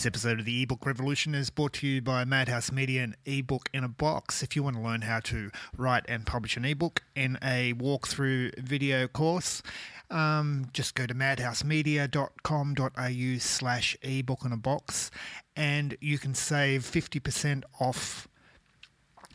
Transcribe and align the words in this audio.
This 0.00 0.06
episode 0.06 0.38
of 0.38 0.46
the 0.46 0.62
Ebook 0.62 0.86
Revolution 0.86 1.34
is 1.34 1.50
brought 1.50 1.74
to 1.74 1.86
you 1.86 2.00
by 2.00 2.24
Madhouse 2.24 2.72
Media 2.72 3.04
and 3.04 3.14
Ebook 3.26 3.68
in 3.74 3.84
a 3.84 3.88
Box. 3.88 4.42
If 4.42 4.56
you 4.56 4.62
want 4.62 4.76
to 4.76 4.82
learn 4.82 5.02
how 5.02 5.20
to 5.24 5.50
write 5.76 6.06
and 6.08 6.24
publish 6.24 6.56
an 6.56 6.64
ebook 6.64 7.02
in 7.14 7.36
a 7.42 7.74
walkthrough 7.74 8.58
video 8.58 9.06
course, 9.08 9.62
um, 10.10 10.68
just 10.72 10.94
go 10.94 11.06
to 11.06 11.12
madhousemedia.com.au 11.12 13.38
slash 13.40 13.94
ebook 14.00 14.42
in 14.42 14.52
a 14.52 14.56
box 14.56 15.10
and 15.54 15.98
you 16.00 16.16
can 16.16 16.34
save 16.34 16.82
50% 16.82 17.64
off 17.78 18.26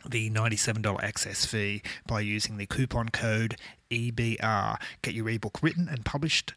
the 0.04 0.30
$97 0.30 1.00
access 1.00 1.46
fee 1.46 1.80
by 2.08 2.18
using 2.18 2.56
the 2.56 2.66
coupon 2.66 3.10
code 3.10 3.54
EBR. 3.92 4.78
Get 5.02 5.14
your 5.14 5.28
ebook 5.28 5.62
written 5.62 5.88
and 5.88 6.04
published 6.04 6.54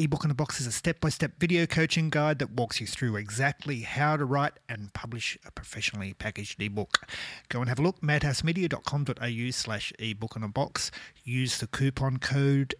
Ebook 0.00 0.24
in 0.24 0.30
a 0.30 0.34
Box 0.34 0.62
is 0.62 0.66
a 0.66 0.72
step 0.72 0.98
by 0.98 1.10
step 1.10 1.32
video 1.38 1.66
coaching 1.66 2.08
guide 2.08 2.38
that 2.38 2.52
walks 2.52 2.80
you 2.80 2.86
through 2.86 3.16
exactly 3.16 3.80
how 3.80 4.16
to 4.16 4.24
write 4.24 4.54
and 4.66 4.90
publish 4.94 5.36
a 5.44 5.50
professionally 5.50 6.14
packaged 6.14 6.62
ebook. 6.62 7.06
Go 7.50 7.60
and 7.60 7.68
have 7.68 7.78
a 7.78 7.82
look, 7.82 8.00
madhousemedia.com.au 8.00 9.50
slash 9.50 9.92
ebook 9.98 10.36
in 10.36 10.42
a 10.42 10.48
box. 10.48 10.90
Use 11.22 11.58
the 11.58 11.66
coupon 11.66 12.16
code 12.16 12.74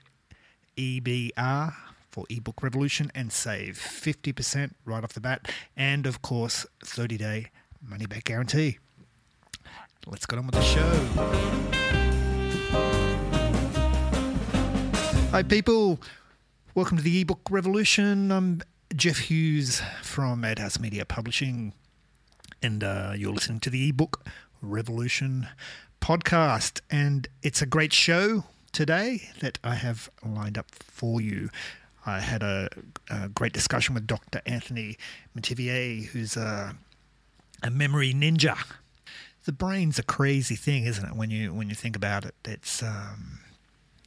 EBR 0.78 1.75
for 2.11 2.25
Ebook 2.31 2.62
Revolution 2.62 3.12
and 3.14 3.31
save 3.31 3.77
50% 3.77 4.70
right 4.87 5.05
off 5.05 5.12
the 5.12 5.20
bat. 5.20 5.53
And 5.77 6.06
of 6.06 6.22
course, 6.22 6.64
30 6.83 7.19
day 7.19 7.50
money 7.87 8.06
back 8.06 8.25
guarantee. 8.25 8.78
Let's 10.06 10.25
get 10.25 10.39
on 10.39 10.47
with 10.47 10.55
the 10.55 10.62
show. 10.62 10.89
Hi, 15.33 15.42
people. 15.42 16.00
Welcome 16.81 16.97
to 16.97 17.03
the 17.03 17.20
ebook 17.20 17.42
revolution. 17.50 18.33
I'm 18.33 18.62
Jeff 18.97 19.19
Hughes 19.19 19.83
from 20.03 20.41
Madhouse 20.41 20.81
Media 20.81 21.05
Publishing, 21.05 21.75
and 22.62 22.83
uh, 22.83 23.12
you're 23.14 23.34
listening 23.34 23.61
to 23.61 23.69
the 23.69 23.91
ebook 23.91 24.25
revolution 24.62 25.47
podcast. 26.00 26.81
And 26.91 27.28
it's 27.42 27.61
a 27.61 27.67
great 27.67 27.92
show 27.92 28.45
today 28.72 29.28
that 29.41 29.59
I 29.62 29.75
have 29.75 30.09
lined 30.25 30.56
up 30.56 30.70
for 30.70 31.20
you. 31.20 31.50
I 32.06 32.20
had 32.20 32.42
a, 32.42 32.70
a 33.11 33.28
great 33.28 33.53
discussion 33.53 33.94
with 33.94 34.06
Dr. 34.06 34.41
Anthony 34.47 34.97
Metivier, 35.37 36.06
who's 36.06 36.34
a, 36.34 36.75
a 37.62 37.70
memory 37.70 38.15
ninja. 38.15 38.56
The 39.44 39.53
brain's 39.53 39.98
a 39.98 40.03
crazy 40.03 40.56
thing, 40.56 40.87
isn't 40.87 41.06
it? 41.06 41.15
When 41.15 41.28
you 41.28 41.53
when 41.53 41.69
you 41.69 41.75
think 41.75 41.94
about 41.94 42.25
it, 42.25 42.34
it's 42.47 42.83
um, 42.83 43.41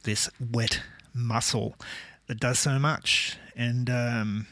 this 0.02 0.28
wet 0.40 0.80
muscle 1.14 1.76
that 2.26 2.40
does 2.40 2.58
so 2.58 2.78
much, 2.78 3.36
and 3.56 3.90
um, 3.90 4.46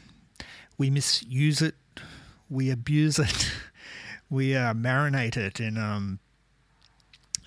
we 0.77 0.89
misuse 0.89 1.61
it, 1.61 1.75
we 2.49 2.69
abuse 2.69 3.19
it, 3.19 3.51
we 4.29 4.55
uh, 4.55 4.73
marinate 4.73 5.37
it 5.37 5.59
in 5.59 5.77
um, 5.77 6.19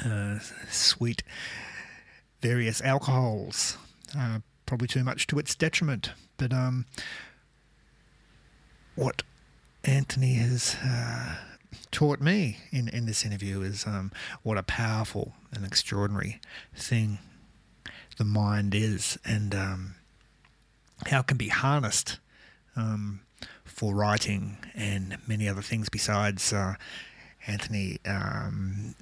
uh, 0.05 0.39
sweet 0.71 1.23
various 2.41 2.81
alcohols, 2.83 3.77
uh, 4.17 4.41
probably 4.67 4.89
too 4.89 5.05
much 5.05 5.27
to 5.27 5.39
its 5.39 5.55
detriment. 5.55 6.13
But 6.37 6.53
um, 6.53 6.87
what 8.95 9.23
Anthony 9.85 10.35
has 10.35 10.77
uh, 10.85 11.37
taught 11.91 12.21
me 12.21 12.59
in, 12.71 12.89
in 12.89 13.07
this 13.07 13.25
interview 13.25 13.63
is 13.63 13.87
um, 13.87 14.13
what 14.43 14.59
a 14.59 14.63
powerful 14.63 15.35
and 15.53 15.65
extraordinary 15.65 16.41
thing 16.75 17.19
the 18.17 18.25
mind 18.25 18.75
is, 18.75 19.19
and 19.25 19.55
um, 19.55 19.96
how 21.05 21.21
it 21.21 21.27
can 21.27 21.37
be 21.37 21.49
harnessed 21.49 22.19
um, 22.75 23.21
for 23.65 23.95
writing 23.95 24.59
and 24.75 25.19
many 25.27 25.49
other 25.49 25.63
things 25.63 25.89
besides 25.89 26.53
uh, 26.53 26.75
Anthony. 27.47 27.99
Um, 28.07 28.95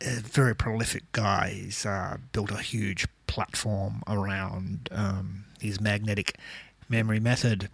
a 0.00 0.20
very 0.20 0.54
prolific 0.54 1.10
guy. 1.12 1.50
He's 1.50 1.86
uh, 1.86 2.16
built 2.32 2.50
a 2.50 2.58
huge 2.58 3.06
platform 3.26 4.02
around 4.08 4.88
um, 4.90 5.44
his 5.60 5.80
magnetic 5.80 6.36
memory 6.88 7.20
method, 7.20 7.68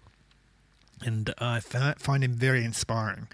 and 1.04 1.32
I 1.38 1.60
find 1.60 2.22
him 2.22 2.34
very 2.34 2.64
inspiring 2.64 3.28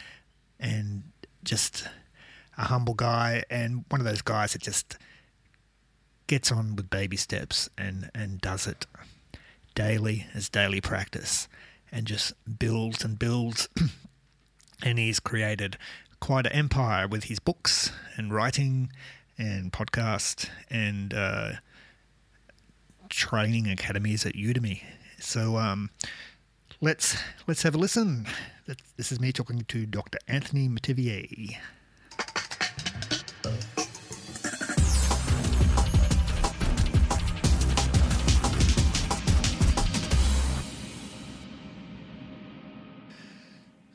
and 0.60 1.02
just 1.42 1.88
a 2.56 2.62
humble 2.62 2.94
guy 2.94 3.42
and 3.50 3.84
one 3.88 4.00
of 4.00 4.06
those 4.06 4.22
guys 4.22 4.52
that 4.52 4.62
just 4.62 4.96
gets 6.26 6.52
on 6.52 6.76
with 6.76 6.88
baby 6.88 7.16
steps 7.16 7.68
and, 7.76 8.10
and 8.14 8.40
does 8.40 8.66
it 8.66 8.86
daily 9.74 10.26
as 10.34 10.48
daily 10.48 10.80
practice 10.80 11.48
and 11.90 12.06
just 12.06 12.32
builds 12.58 13.04
and 13.04 13.18
builds. 13.18 13.68
and 14.82 14.98
he's 14.98 15.20
created 15.20 15.76
quite 16.20 16.46
an 16.46 16.52
empire 16.52 17.06
with 17.06 17.24
his 17.24 17.38
books 17.38 17.92
and 18.16 18.32
writing 18.32 18.90
and 19.36 19.72
podcast 19.72 20.48
and 20.70 21.12
uh, 21.12 21.52
training 23.08 23.68
academies 23.68 24.24
at 24.24 24.34
Udemy. 24.34 24.82
So 25.18 25.56
um, 25.56 25.90
let's 26.80 27.16
let's 27.46 27.62
have 27.62 27.74
a 27.74 27.78
listen. 27.78 28.26
This 28.96 29.12
is 29.12 29.20
me 29.20 29.32
talking 29.32 29.60
to 29.60 29.86
Dr. 29.86 30.18
Anthony 30.26 30.68
Metivier. 30.68 31.56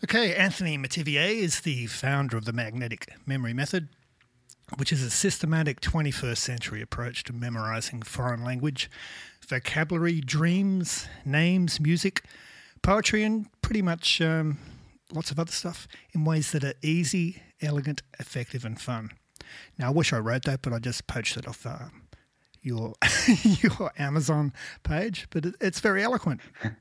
Okay, 0.09 0.33
Anthony 0.33 0.75
Metivier 0.75 1.29
is 1.29 1.59
the 1.59 1.85
founder 1.85 2.35
of 2.35 2.45
the 2.45 2.51
magnetic 2.51 3.13
memory 3.27 3.53
method, 3.53 3.89
which 4.77 4.91
is 4.91 5.03
a 5.03 5.09
systematic 5.11 5.81
21st 5.81 6.37
century 6.37 6.81
approach 6.81 7.23
to 7.25 7.31
memorizing 7.31 8.01
foreign 8.01 8.43
language, 8.43 8.89
vocabulary, 9.47 10.19
dreams, 10.19 11.07
names, 11.25 11.79
music, 11.79 12.23
poetry, 12.81 13.21
and 13.21 13.45
pretty 13.61 13.83
much 13.83 14.19
um, 14.19 14.57
lots 15.13 15.29
of 15.29 15.37
other 15.37 15.51
stuff 15.51 15.87
in 16.11 16.25
ways 16.25 16.53
that 16.53 16.63
are 16.63 16.73
easy, 16.81 17.43
elegant, 17.61 18.01
effective, 18.19 18.65
and 18.65 18.81
fun. 18.81 19.11
Now, 19.77 19.89
I 19.89 19.91
wish 19.91 20.11
I 20.11 20.17
wrote 20.17 20.45
that, 20.45 20.63
but 20.63 20.73
I 20.73 20.79
just 20.79 21.05
poached 21.05 21.37
it 21.37 21.47
off 21.47 21.67
uh, 21.67 21.89
your 22.63 22.95
your 23.43 23.91
Amazon 23.99 24.53
page. 24.81 25.27
But 25.29 25.45
it, 25.45 25.55
it's 25.61 25.81
very 25.81 26.01
eloquent. 26.01 26.41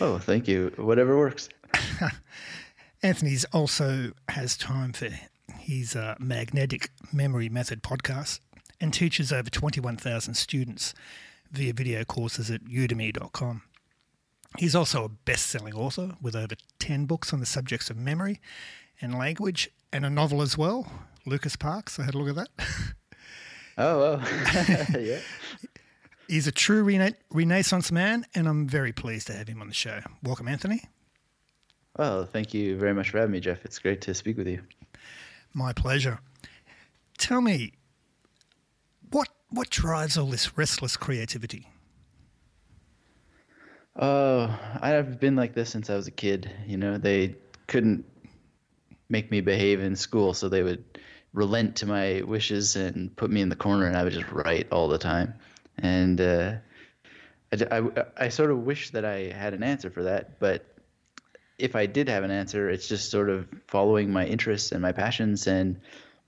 Oh, 0.00 0.18
thank 0.18 0.46
you. 0.46 0.72
Whatever 0.76 1.18
works. 1.18 1.48
Anthony's 3.02 3.44
also 3.46 4.12
has 4.28 4.56
time 4.56 4.92
for 4.92 5.08
his 5.58 5.96
uh, 5.96 6.14
magnetic 6.18 6.90
memory 7.12 7.48
method 7.48 7.82
podcast 7.82 8.40
and 8.80 8.92
teaches 8.92 9.32
over 9.32 9.50
21,000 9.50 10.34
students 10.34 10.94
via 11.50 11.72
video 11.72 12.04
courses 12.04 12.50
at 12.50 12.64
udemy.com. 12.64 13.62
He's 14.58 14.74
also 14.74 15.04
a 15.04 15.08
best 15.08 15.46
selling 15.46 15.74
author 15.74 16.16
with 16.20 16.34
over 16.34 16.54
10 16.78 17.06
books 17.06 17.32
on 17.32 17.40
the 17.40 17.46
subjects 17.46 17.88
of 17.90 17.96
memory 17.96 18.40
and 19.00 19.16
language 19.16 19.70
and 19.92 20.04
a 20.04 20.10
novel 20.10 20.42
as 20.42 20.58
well, 20.58 20.90
Lucas 21.24 21.56
Parks. 21.56 21.98
I 21.98 22.04
had 22.04 22.14
a 22.14 22.18
look 22.18 22.36
at 22.36 22.48
that. 22.56 22.94
Oh, 23.78 24.20
oh. 24.20 24.86
yeah. 25.00 25.20
He's 26.28 26.46
a 26.46 26.52
true 26.52 26.82
rena- 26.82 27.14
Renaissance 27.30 27.90
man, 27.90 28.26
and 28.34 28.46
I'm 28.46 28.68
very 28.68 28.92
pleased 28.92 29.28
to 29.28 29.32
have 29.32 29.48
him 29.48 29.62
on 29.62 29.68
the 29.68 29.74
show. 29.74 30.00
Welcome, 30.22 30.48
Anthony. 30.48 30.82
Well, 31.96 32.24
thank 32.24 32.54
you 32.54 32.76
very 32.76 32.94
much 32.94 33.10
for 33.10 33.18
having 33.18 33.32
me, 33.32 33.40
Jeff. 33.40 33.64
It's 33.64 33.78
great 33.78 34.00
to 34.02 34.14
speak 34.14 34.36
with 34.36 34.46
you. 34.46 34.62
My 35.52 35.72
pleasure. 35.72 36.20
Tell 37.18 37.40
me, 37.40 37.72
what 39.10 39.28
what 39.50 39.68
drives 39.70 40.16
all 40.16 40.26
this 40.26 40.56
restless 40.56 40.96
creativity? 40.96 41.66
Oh, 43.96 44.56
I've 44.80 45.18
been 45.18 45.36
like 45.36 45.54
this 45.54 45.70
since 45.70 45.90
I 45.90 45.96
was 45.96 46.06
a 46.06 46.12
kid. 46.12 46.50
You 46.66 46.76
know, 46.76 46.96
they 46.96 47.34
couldn't 47.66 48.04
make 49.08 49.30
me 49.30 49.40
behave 49.40 49.80
in 49.80 49.96
school, 49.96 50.32
so 50.32 50.48
they 50.48 50.62
would 50.62 50.84
relent 51.32 51.76
to 51.76 51.86
my 51.86 52.22
wishes 52.22 52.76
and 52.76 53.14
put 53.16 53.30
me 53.30 53.40
in 53.40 53.48
the 53.48 53.56
corner, 53.56 53.86
and 53.86 53.96
I 53.96 54.04
would 54.04 54.12
just 54.12 54.30
write 54.30 54.68
all 54.72 54.88
the 54.88 54.98
time. 54.98 55.34
And 55.78 56.20
uh, 56.20 56.54
I, 57.52 57.78
I, 57.78 58.04
I 58.16 58.28
sort 58.28 58.50
of 58.50 58.58
wish 58.58 58.90
that 58.90 59.04
I 59.04 59.32
had 59.32 59.54
an 59.54 59.62
answer 59.62 59.90
for 59.90 60.04
that, 60.04 60.38
but 60.38 60.64
if 61.60 61.76
I 61.76 61.86
did 61.86 62.08
have 62.08 62.24
an 62.24 62.30
answer, 62.30 62.70
it's 62.70 62.88
just 62.88 63.10
sort 63.10 63.28
of 63.28 63.48
following 63.66 64.12
my 64.12 64.26
interests 64.26 64.72
and 64.72 64.82
my 64.82 64.92
passions 64.92 65.46
and 65.46 65.80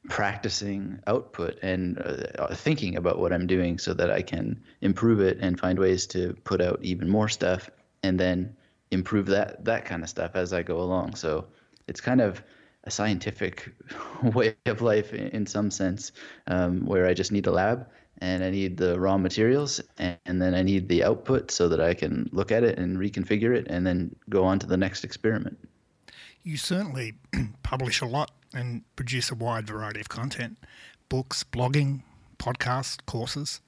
practicing 0.08 0.98
output 1.06 1.58
and 1.62 1.98
uh, 1.98 2.54
thinking 2.54 2.96
about 2.96 3.18
what 3.18 3.32
I'm 3.32 3.46
doing 3.46 3.78
so 3.78 3.94
that 3.94 4.10
I 4.10 4.22
can 4.22 4.62
improve 4.80 5.20
it 5.20 5.38
and 5.40 5.58
find 5.58 5.78
ways 5.78 6.06
to 6.08 6.36
put 6.44 6.60
out 6.60 6.80
even 6.82 7.08
more 7.08 7.28
stuff 7.28 7.70
and 8.02 8.18
then 8.18 8.56
improve 8.90 9.26
that 9.26 9.64
that 9.64 9.84
kind 9.84 10.02
of 10.02 10.08
stuff 10.08 10.32
as 10.34 10.52
I 10.52 10.62
go 10.62 10.80
along. 10.80 11.14
So 11.14 11.46
it's 11.86 12.00
kind 12.00 12.20
of 12.20 12.42
a 12.84 12.90
scientific 12.90 13.72
way 14.22 14.56
of 14.66 14.82
life 14.82 15.12
in, 15.12 15.28
in 15.28 15.46
some 15.46 15.70
sense 15.70 16.12
um, 16.48 16.84
where 16.84 17.06
I 17.06 17.14
just 17.14 17.32
need 17.32 17.46
a 17.46 17.52
lab 17.52 17.86
and 18.22 18.44
I 18.44 18.50
need 18.50 18.76
the 18.76 19.00
raw 19.00 19.18
materials, 19.18 19.80
and, 19.98 20.16
and, 20.26 20.40
then 20.40 20.54
I 20.54 20.62
need 20.62 20.88
the 20.88 21.02
output 21.02 21.50
so 21.50 21.68
that 21.68 21.80
I 21.80 21.92
can 21.92 22.30
look 22.32 22.52
at 22.52 22.62
it 22.62 22.78
and 22.78 22.96
reconfigure 22.96 23.52
it, 23.52 23.66
and 23.68 23.84
then 23.84 24.14
go 24.30 24.44
on 24.44 24.60
to 24.60 24.66
the 24.66 24.76
next 24.76 25.02
experiment. 25.02 25.58
You 26.44 26.56
certainly 26.56 27.14
publish 27.64 28.00
a 28.00 28.06
lot 28.06 28.30
and 28.54 28.82
produce 28.94 29.32
a 29.32 29.34
wide 29.34 29.66
variety 29.66 29.98
of 30.00 30.08
content 30.08 30.56
books, 31.08 31.42
blogging, 31.42 32.02
podcasts, 32.38 33.04
courses. 33.06 33.60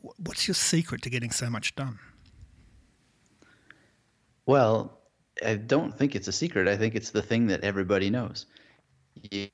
What's 0.00 0.48
your 0.48 0.54
secret 0.54 1.02
to 1.02 1.10
getting 1.10 1.30
so 1.30 1.50
much 1.50 1.76
done? 1.76 1.98
Well, 4.46 4.98
I 5.44 5.56
don't 5.56 5.96
think 5.96 6.16
it's 6.16 6.26
a 6.26 6.32
secret. 6.32 6.68
I 6.68 6.76
think 6.76 6.94
it's 6.94 7.10
the 7.10 7.22
thing 7.22 7.46
that 7.48 7.60
everybody 7.60 8.08
knows. 8.08 8.46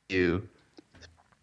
You 0.09 0.49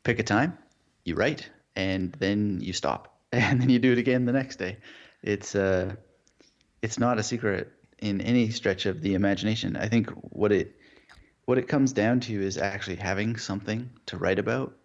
pick 0.04 0.20
a 0.20 0.24
time, 0.24 0.58
you 1.04 1.16
write, 1.16 1.50
and 1.76 2.14
then 2.14 2.60
you 2.62 2.74
stop, 2.74 3.18
and 3.32 3.62
then 3.62 3.70
you 3.70 3.80
do 3.80 3.92
it 3.92 3.98
again 3.98 4.26
the 4.26 4.34
next 4.34 4.58
day. 4.58 4.78
It's 5.24 5.56
uh, 5.56 5.96
it's 6.82 7.00
not 7.00 7.20
a 7.20 7.24
secret 7.24 7.72
in 8.00 8.22
any 8.22 8.50
stretch 8.50 8.86
of 8.86 9.02
the 9.02 9.14
imagination. 9.14 9.78
I 9.78 9.88
think 9.88 10.10
what 10.10 10.52
it 10.52 10.76
what 11.46 11.58
it 11.58 11.68
comes 11.68 11.94
down 11.94 12.20
to 12.22 12.42
is 12.42 12.58
actually 12.58 12.96
having 12.96 13.38
something 13.38 13.90
to 14.08 14.18
write 14.18 14.40
about 14.40 14.76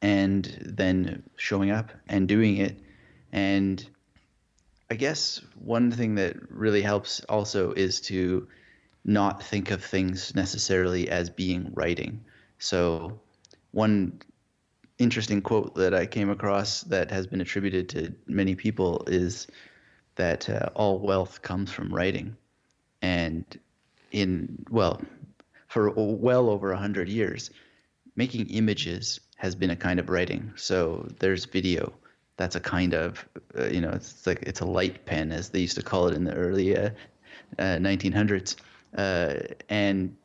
and 0.00 0.44
then 0.60 1.22
showing 1.36 1.70
up 1.70 1.90
and 2.08 2.28
doing 2.28 2.58
it. 2.58 2.78
And 3.32 3.84
I 4.90 4.94
guess 4.94 5.40
one 5.58 5.90
thing 5.90 6.14
that 6.16 6.36
really 6.50 6.82
helps 6.82 7.20
also 7.28 7.72
is 7.72 8.00
to 8.02 8.48
not 9.04 9.42
think 9.42 9.70
of 9.70 9.84
things 9.84 10.34
necessarily 10.34 11.08
as 11.10 11.30
being 11.30 11.72
writing. 11.74 12.24
So, 12.58 13.20
one 13.70 14.20
interesting 14.98 15.40
quote 15.40 15.74
that 15.76 15.94
I 15.94 16.06
came 16.06 16.30
across 16.30 16.82
that 16.82 17.10
has 17.10 17.26
been 17.26 17.40
attributed 17.40 17.88
to 17.90 18.14
many 18.26 18.54
people 18.54 19.04
is 19.06 19.46
that 20.16 20.48
uh, 20.50 20.70
all 20.74 20.98
wealth 20.98 21.42
comes 21.42 21.70
from 21.70 21.94
writing. 21.94 22.36
And 23.00 23.44
in, 24.10 24.64
well, 24.70 25.00
for 25.68 25.90
well 25.90 26.50
over 26.50 26.70
100 26.70 27.08
years, 27.08 27.50
making 28.16 28.48
images 28.48 29.20
has 29.36 29.54
been 29.54 29.70
a 29.70 29.76
kind 29.76 30.00
of 30.00 30.10
writing. 30.10 30.52
So 30.56 31.08
there's 31.20 31.44
video. 31.44 31.92
That's 32.36 32.56
a 32.56 32.60
kind 32.60 32.94
of, 32.94 33.24
uh, 33.56 33.66
you 33.66 33.80
know, 33.80 33.90
it's 33.90 34.26
like 34.26 34.42
it's 34.42 34.60
a 34.60 34.66
light 34.66 35.06
pen, 35.06 35.30
as 35.32 35.50
they 35.50 35.60
used 35.60 35.76
to 35.76 35.82
call 35.82 36.08
it 36.08 36.14
in 36.14 36.24
the 36.24 36.34
early 36.34 36.76
uh, 36.76 36.90
uh, 37.58 37.78
1900s. 37.78 38.56
Uh, 38.96 39.34
and 39.68 40.16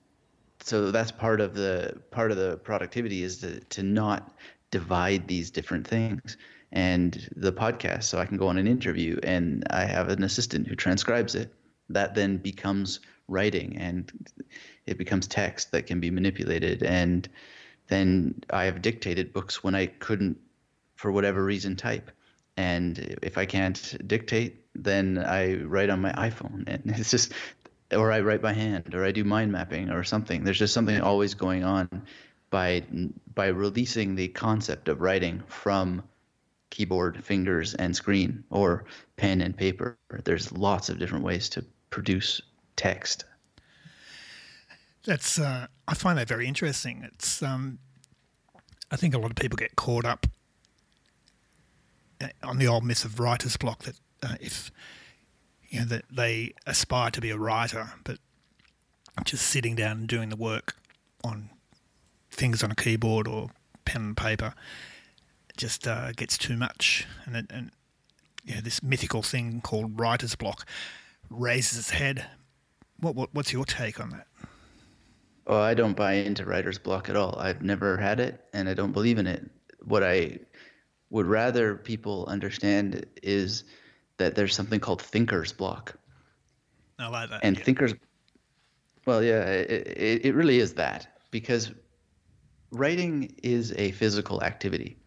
so 0.60 0.92
that's 0.92 1.12
part 1.12 1.42
of 1.42 1.54
the 1.54 2.00
part 2.12 2.32
of 2.32 2.38
the 2.38 2.58
productivity 2.58 3.24
is 3.24 3.40
to 3.40 3.60
to 3.60 3.84
not 3.84 4.32
divide 4.74 5.28
these 5.28 5.52
different 5.52 5.88
things. 5.88 6.36
And 6.72 7.30
the 7.36 7.54
podcast, 7.54 8.06
so 8.06 8.18
I 8.18 8.26
can 8.26 8.38
go 8.38 8.48
on 8.48 8.58
an 8.58 8.66
interview 8.66 9.20
and 9.22 9.64
I 9.70 9.86
have 9.86 10.10
an 10.10 10.24
assistant 10.24 10.68
who 10.68 10.76
transcribes 10.76 11.36
it. 11.36 11.54
That 11.90 12.16
then 12.16 12.38
becomes 12.38 13.00
writing 13.28 13.78
and 13.78 14.12
it 14.88 14.98
becomes 14.98 15.28
text 15.28 15.72
that 15.72 15.86
can 15.86 16.00
be 16.00 16.10
manipulated 16.10 16.82
and 16.82 17.30
then 17.88 18.44
I 18.50 18.64
have 18.64 18.82
dictated 18.82 19.34
books 19.34 19.64
when 19.64 19.76
I 19.76 19.86
couldn't, 19.86 20.38
for 20.96 21.12
whatever 21.12 21.44
reason, 21.44 21.76
type. 21.76 22.10
And 22.58 22.98
if 23.22 23.38
I 23.38 23.46
can't 23.46 24.08
dictate, 24.08 24.66
then 24.74 25.20
I 25.20 25.58
write 25.58 25.92
on 25.92 26.02
my 26.02 26.14
iPhone. 26.14 26.64
And 26.68 26.82
it's 26.98 27.12
just, 27.12 27.34
or 27.92 28.12
I 28.12 28.22
write 28.22 28.42
by 28.42 28.54
hand, 28.54 28.96
or 28.96 29.06
I 29.06 29.12
do 29.12 29.24
mind 29.24 29.52
mapping 29.52 29.92
or 29.92 30.04
something. 30.04 30.44
There's 30.44 30.58
just 30.58 30.74
something 30.74 31.00
always 31.02 31.36
going 31.36 31.64
on 31.64 32.04
by 32.54 32.84
by 33.34 33.48
releasing 33.48 34.14
the 34.16 34.28
concept 34.28 34.88
of 34.88 35.02
writing 35.02 35.42
from 35.48 36.04
keyboard, 36.70 37.26
fingers, 37.26 37.74
and 37.74 37.96
screen, 37.96 38.44
or 38.52 38.86
pen 39.18 39.42
and 39.42 39.58
paper. 39.58 39.98
There's 40.24 40.52
lots 40.52 40.88
of 40.90 41.00
different 41.00 41.26
ways 41.26 41.50
to 41.50 41.66
produce 41.90 42.42
text. 42.76 43.26
That's 45.04 45.40
uh, 45.40 45.66
I 45.88 45.94
find 45.96 46.16
that 46.20 46.28
very 46.28 46.46
interesting. 46.48 47.02
It's 47.12 47.42
um, 47.42 47.80
I 48.92 48.98
think 48.98 49.16
a 49.16 49.18
lot 49.18 49.32
of 49.32 49.36
people 49.36 49.58
get 49.58 49.76
caught 49.76 50.06
up 50.06 50.28
uh, 52.22 52.28
on 52.44 52.60
the 52.60 52.68
old 52.68 52.84
myth 52.84 53.04
of 53.04 53.20
writer's 53.20 53.58
block 53.58 53.82
that 53.84 54.00
uh, 54.22 54.36
if 54.40 54.70
you 55.70 55.80
know 55.80 55.86
that 55.86 56.06
they 56.12 56.54
aspire 56.68 57.10
to 57.10 57.20
be 57.20 57.32
a 57.32 57.38
writer, 57.38 57.94
but 58.04 58.20
just 59.26 59.48
sitting 59.48 59.76
down 59.76 59.98
and 59.98 60.08
doing 60.08 60.30
the 60.30 60.36
work 60.36 60.76
on 61.24 61.50
things 62.34 62.64
on 62.64 62.72
a 62.72 62.76
keyboard 62.76 63.28
or 63.28 63.50
pen 63.86 64.02
and 64.02 64.18
paper 64.18 64.54
just 65.58 65.88
uh, 65.88 66.12
gets 66.14 66.38
too 66.38 66.58
much, 66.58 67.08
and 67.26 67.36
it, 67.36 67.46
and 67.50 67.72
know, 68.56 68.62
this 68.62 68.82
mythical 68.84 69.22
thing 69.22 69.62
called 69.62 70.00
writer's 70.00 70.36
block 70.36 70.66
raises 71.30 71.80
its 71.80 71.90
head. 71.92 72.26
What, 73.00 73.16
what 73.16 73.34
what's 73.34 73.54
your 73.54 73.66
take 73.66 74.00
on 74.00 74.10
that? 74.12 74.28
Oh, 75.46 75.60
I 75.60 75.74
don't 75.74 75.96
buy 75.96 76.14
into 76.14 76.46
writer's 76.46 76.80
block 76.80 77.10
at 77.10 77.16
all. 77.16 77.38
I've 77.38 77.62
never 77.62 77.98
had 77.98 78.20
it, 78.20 78.44
and 78.54 78.70
I 78.70 78.74
don't 78.74 78.94
believe 78.94 79.18
in 79.18 79.28
it. 79.28 79.50
What 79.84 80.04
I 80.04 80.40
would 81.10 81.26
rather 81.26 81.76
people 81.76 82.26
understand 82.28 83.06
is 83.22 83.66
that 84.18 84.36
there's 84.36 84.56
something 84.56 84.80
called 84.80 85.02
thinker's 85.02 85.52
block. 85.52 85.96
I 86.98 87.08
like 87.08 87.30
that. 87.30 87.42
And 87.44 87.58
yeah. 87.58 87.64
thinker's, 87.64 87.94
well, 89.06 89.22
yeah, 89.22 89.44
it, 89.46 89.88
it, 89.98 90.26
it 90.26 90.36
really 90.36 90.60
is 90.60 90.74
that 90.76 91.20
because 91.30 91.72
writing 92.74 93.36
is 93.44 93.74
a 93.78 93.92
physical 93.92 94.44
activity. 94.44 94.98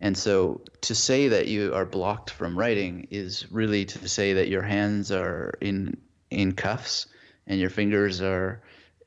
And 0.00 0.18
so 0.18 0.60
to 0.82 0.94
say 0.94 1.28
that 1.28 1.48
you 1.48 1.72
are 1.74 1.86
blocked 1.86 2.30
from 2.30 2.58
writing 2.58 3.06
is 3.10 3.50
really 3.50 3.86
to 3.86 4.08
say 4.08 4.34
that 4.34 4.48
your 4.48 4.62
hands 4.62 5.10
are 5.10 5.54
in 5.60 5.96
in 6.30 6.52
cuffs 6.52 7.06
and 7.46 7.60
your 7.60 7.70
fingers 7.70 8.20
are 8.20 8.62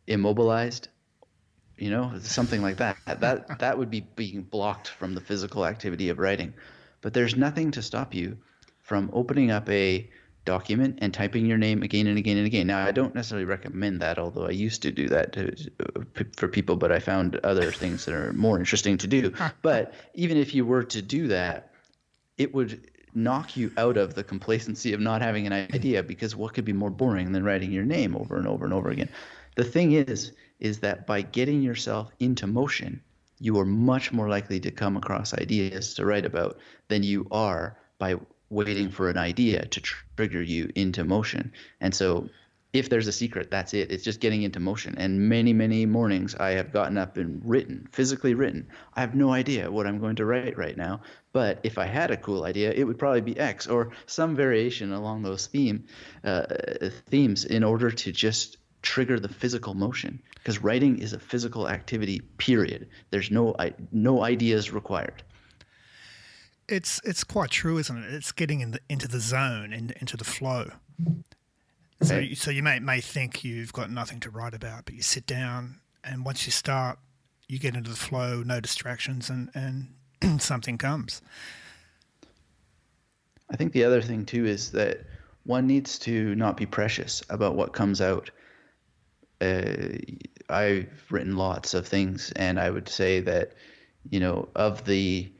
immobilized 0.07 0.87
you 1.77 1.91
know 1.91 2.13
something 2.21 2.61
like 2.61 2.77
that 2.77 2.97
that 3.05 3.59
that 3.59 3.77
would 3.77 3.91
be 3.91 4.01
being 4.15 4.41
blocked 4.41 4.87
from 4.87 5.13
the 5.13 5.21
physical 5.21 5.65
activity 5.65 6.09
of 6.09 6.19
writing 6.19 6.53
but 7.01 7.13
there's 7.13 7.35
nothing 7.35 7.71
to 7.71 7.81
stop 7.81 8.13
you 8.13 8.37
from 8.81 9.09
opening 9.13 9.51
up 9.51 9.69
a 9.69 10.09
document 10.47 10.97
and 11.03 11.13
typing 11.13 11.45
your 11.45 11.59
name 11.59 11.83
again 11.83 12.07
and 12.07 12.17
again 12.17 12.37
and 12.37 12.47
again. 12.47 12.65
Now 12.65 12.83
i 12.83 12.91
don't 12.91 13.13
necessarily 13.13 13.45
recommend 13.45 14.01
that 14.01 14.17
although 14.17 14.47
i 14.47 14.55
used 14.67 14.81
to 14.81 14.91
do 14.91 15.07
that 15.09 15.33
to, 15.33 15.53
uh, 15.79 16.23
for 16.35 16.47
people 16.47 16.75
but 16.75 16.91
i 16.91 16.99
found 16.99 17.35
other 17.43 17.71
things 17.71 18.05
that 18.05 18.15
are 18.15 18.33
more 18.33 18.57
interesting 18.57 18.97
to 18.97 19.07
do. 19.07 19.33
But 19.61 19.93
even 20.15 20.37
if 20.37 20.55
you 20.55 20.65
were 20.65 20.83
to 20.83 21.01
do 21.01 21.27
that 21.27 21.71
it 22.37 22.53
would 22.55 22.89
knock 23.13 23.57
you 23.57 23.71
out 23.77 23.97
of 23.97 24.13
the 24.13 24.23
complacency 24.23 24.93
of 24.93 24.99
not 24.99 25.21
having 25.21 25.47
an 25.47 25.53
idea 25.53 26.03
because 26.03 26.35
what 26.35 26.53
could 26.53 26.65
be 26.65 26.73
more 26.73 26.91
boring 26.91 27.31
than 27.31 27.43
writing 27.43 27.71
your 27.71 27.83
name 27.83 28.15
over 28.15 28.37
and 28.37 28.47
over 28.47 28.63
and 28.63 28.73
over 28.73 28.89
again? 28.89 29.09
The 29.55 29.63
thing 29.63 29.93
is, 29.93 30.31
is 30.59 30.79
that 30.79 31.07
by 31.07 31.23
getting 31.23 31.61
yourself 31.61 32.11
into 32.19 32.45
motion, 32.45 33.01
you 33.39 33.59
are 33.59 33.65
much 33.65 34.11
more 34.11 34.29
likely 34.29 34.59
to 34.59 34.71
come 34.71 34.97
across 34.97 35.33
ideas 35.33 35.95
to 35.95 36.05
write 36.05 36.25
about 36.25 36.59
than 36.87 37.03
you 37.03 37.27
are 37.31 37.77
by 37.97 38.15
waiting 38.49 38.89
for 38.89 39.09
an 39.09 39.17
idea 39.17 39.65
to 39.65 39.81
tr- 39.81 40.03
trigger 40.15 40.41
you 40.41 40.71
into 40.75 41.03
motion. 41.03 41.51
And 41.81 41.93
so 41.93 42.29
if 42.73 42.89
there's 42.89 43.07
a 43.07 43.11
secret, 43.11 43.49
that's 43.49 43.73
it. 43.73 43.91
It's 43.91 44.03
just 44.03 44.19
getting 44.19 44.43
into 44.43 44.59
motion. 44.59 44.95
And 44.97 45.29
many, 45.29 45.53
many 45.53 45.85
mornings 45.85 46.35
I 46.35 46.51
have 46.51 46.71
gotten 46.71 46.97
up 46.97 47.17
and 47.17 47.41
written, 47.43 47.87
physically 47.91 48.33
written. 48.33 48.67
I 48.93 49.01
have 49.01 49.15
no 49.15 49.31
idea 49.31 49.71
what 49.71 49.87
I'm 49.87 49.99
going 49.99 50.17
to 50.17 50.25
write 50.25 50.57
right 50.57 50.77
now. 50.77 51.01
But 51.33 51.59
if 51.63 51.77
I 51.77 51.85
had 51.85 52.11
a 52.11 52.17
cool 52.17 52.43
idea, 52.43 52.71
it 52.71 52.83
would 52.83 52.99
probably 52.99 53.21
be 53.21 53.39
X 53.39 53.67
or 53.67 53.91
some 54.05 54.35
variation 54.35 54.91
along 54.91 55.23
those 55.23 55.47
theme 55.47 55.85
uh, 56.23 56.45
themes 57.07 57.45
in 57.45 57.63
order 57.63 57.89
to 57.89 58.11
just 58.11 58.57
trigger 58.81 59.19
the 59.19 59.27
physical 59.27 59.73
motion 59.73 60.21
because 60.35 60.63
writing 60.63 60.99
is 60.99 61.13
a 61.13 61.19
physical 61.19 61.67
activity 61.67 62.21
period 62.37 62.87
there's 63.09 63.31
no 63.31 63.55
no 63.91 64.23
ideas 64.23 64.71
required 64.71 65.23
it's 66.67 66.99
it's 67.03 67.23
quite 67.23 67.49
true 67.49 67.77
isn't 67.77 68.03
it? 68.03 68.13
It's 68.13 68.31
getting 68.31 68.61
in 68.61 68.71
the, 68.71 68.79
into 68.89 69.07
the 69.07 69.19
zone 69.19 69.73
and 69.73 69.91
into 69.91 70.17
the 70.17 70.23
flow. 70.23 70.71
So 72.01 72.21
hey. 72.21 72.33
so 72.35 72.51
you 72.51 72.63
may 72.63 72.79
may 72.79 73.01
think 73.01 73.43
you've 73.43 73.73
got 73.73 73.89
nothing 73.89 74.19
to 74.21 74.29
write 74.29 74.53
about 74.53 74.85
but 74.85 74.95
you 74.95 75.01
sit 75.01 75.25
down 75.25 75.79
and 76.03 76.25
once 76.25 76.45
you 76.45 76.51
start 76.51 76.99
you 77.47 77.59
get 77.59 77.75
into 77.75 77.89
the 77.89 77.95
flow 77.95 78.43
no 78.43 78.59
distractions 78.59 79.29
and 79.29 79.49
and 79.53 79.93
something 80.41 80.77
comes. 80.77 81.21
I 83.49 83.55
think 83.55 83.71
the 83.73 83.85
other 83.85 84.01
thing 84.01 84.25
too 84.25 84.45
is 84.45 84.71
that 84.71 85.05
one 85.47 85.65
needs 85.65 85.97
to 85.99 86.35
not 86.35 86.57
be 86.57 86.65
precious 86.65 87.23
about 87.29 87.55
what 87.55 87.73
comes 87.73 88.01
out. 88.01 88.29
Uh, 89.39 89.97
I've 90.49 91.05
written 91.09 91.37
lots 91.37 91.73
of 91.73 91.87
things, 91.87 92.31
and 92.35 92.59
I 92.59 92.69
would 92.69 92.89
say 92.89 93.21
that, 93.21 93.53
you 94.09 94.19
know, 94.19 94.49
of 94.55 94.83
the 94.85 95.31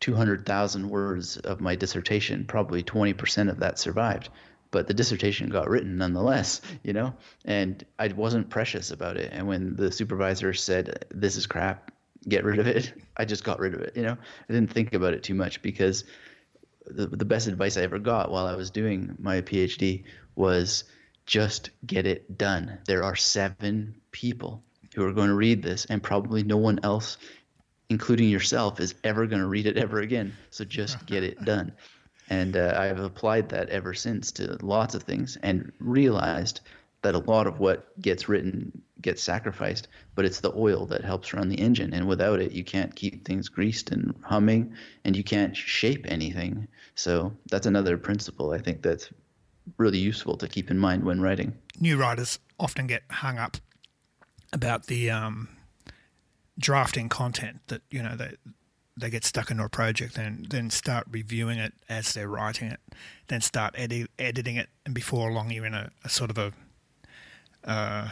200,000 0.00 0.88
words 0.88 1.36
of 1.38 1.60
my 1.60 1.74
dissertation, 1.74 2.44
probably 2.44 2.82
20% 2.82 3.50
of 3.50 3.60
that 3.60 3.78
survived. 3.78 4.28
But 4.70 4.88
the 4.88 4.94
dissertation 4.94 5.48
got 5.48 5.68
written 5.68 5.96
nonetheless, 5.96 6.60
you 6.82 6.92
know, 6.92 7.14
and 7.44 7.84
I 7.98 8.08
wasn't 8.08 8.50
precious 8.50 8.90
about 8.90 9.16
it. 9.16 9.32
And 9.32 9.46
when 9.46 9.76
the 9.76 9.92
supervisor 9.92 10.52
said, 10.52 11.06
This 11.10 11.36
is 11.36 11.46
crap, 11.46 11.92
get 12.28 12.44
rid 12.44 12.58
of 12.58 12.66
it. 12.66 12.92
I 13.16 13.24
just 13.24 13.44
got 13.44 13.58
rid 13.58 13.74
of 13.74 13.80
it. 13.80 13.96
You 13.96 14.02
know, 14.02 14.12
I 14.48 14.52
didn't 14.52 14.72
think 14.72 14.92
about 14.92 15.14
it 15.14 15.22
too 15.22 15.34
much 15.34 15.62
because 15.62 16.04
the 16.86 17.06
the 17.06 17.24
best 17.24 17.46
advice 17.46 17.76
I 17.76 17.82
ever 17.82 17.98
got 17.98 18.30
while 18.30 18.46
I 18.46 18.56
was 18.56 18.70
doing 18.70 19.14
my 19.18 19.40
PhD 19.40 20.04
was 20.34 20.84
just 21.26 21.70
get 21.84 22.06
it 22.06 22.38
done. 22.38 22.78
There 22.86 23.02
are 23.02 23.16
seven 23.16 23.96
people 24.12 24.62
who 24.94 25.04
are 25.04 25.12
going 25.12 25.28
to 25.28 25.34
read 25.34 25.62
this, 25.62 25.84
and 25.86 26.02
probably 26.02 26.42
no 26.42 26.56
one 26.56 26.80
else, 26.82 27.18
including 27.88 28.28
yourself, 28.28 28.80
is 28.80 28.94
ever 29.04 29.26
going 29.26 29.40
to 29.40 29.48
read 29.48 29.66
it 29.66 29.76
ever 29.76 30.00
again. 30.00 30.32
So 30.50 30.64
just 30.64 31.04
get 31.06 31.22
it 31.22 31.44
done. 31.44 31.72
And 32.28 32.56
uh, 32.56 32.74
I've 32.76 32.98
applied 32.98 33.48
that 33.50 33.68
ever 33.68 33.94
since 33.94 34.32
to 34.32 34.58
lots 34.60 34.94
of 34.94 35.04
things 35.04 35.36
and 35.42 35.72
realized 35.78 36.60
that 37.02 37.14
a 37.14 37.18
lot 37.18 37.46
of 37.46 37.60
what 37.60 38.00
gets 38.00 38.28
written 38.28 38.82
gets 39.00 39.22
sacrificed, 39.22 39.86
but 40.16 40.24
it's 40.24 40.40
the 40.40 40.52
oil 40.56 40.86
that 40.86 41.04
helps 41.04 41.32
run 41.32 41.48
the 41.48 41.60
engine. 41.60 41.92
And 41.94 42.08
without 42.08 42.40
it, 42.40 42.52
you 42.52 42.64
can't 42.64 42.94
keep 42.94 43.24
things 43.24 43.48
greased 43.48 43.90
and 43.90 44.14
humming, 44.24 44.74
and 45.04 45.14
you 45.14 45.22
can't 45.22 45.56
shape 45.56 46.04
anything. 46.08 46.66
So 46.96 47.32
that's 47.50 47.66
another 47.66 47.96
principle 47.96 48.52
I 48.52 48.58
think 48.58 48.82
that's 48.82 49.10
really 49.76 49.98
useful 49.98 50.36
to 50.38 50.48
keep 50.48 50.70
in 50.70 50.78
mind 50.78 51.04
when 51.04 51.20
writing. 51.20 51.52
New 51.78 51.96
writers 51.96 52.38
often 52.58 52.86
get 52.86 53.02
hung 53.10 53.38
up 53.38 53.58
about 54.52 54.86
the 54.86 55.10
um, 55.10 55.48
drafting 56.58 57.08
content 57.08 57.60
that 57.68 57.82
you 57.90 58.02
know 58.02 58.16
they 58.16 58.34
they 58.98 59.10
get 59.10 59.24
stuck 59.24 59.50
into 59.50 59.64
a 59.64 59.68
project 59.68 60.16
and 60.16 60.46
then 60.46 60.70
start 60.70 61.06
reviewing 61.10 61.58
it 61.58 61.74
as 61.88 62.14
they're 62.14 62.28
writing 62.28 62.68
it, 62.68 62.80
then 63.28 63.42
start 63.42 63.74
edit, 63.76 64.10
editing 64.18 64.56
it, 64.56 64.68
and 64.86 64.94
before 64.94 65.30
long 65.30 65.50
you're 65.50 65.66
in 65.66 65.74
a, 65.74 65.90
a 66.02 66.08
sort 66.08 66.30
of 66.30 66.38
a 66.38 66.52
uh, 67.64 68.08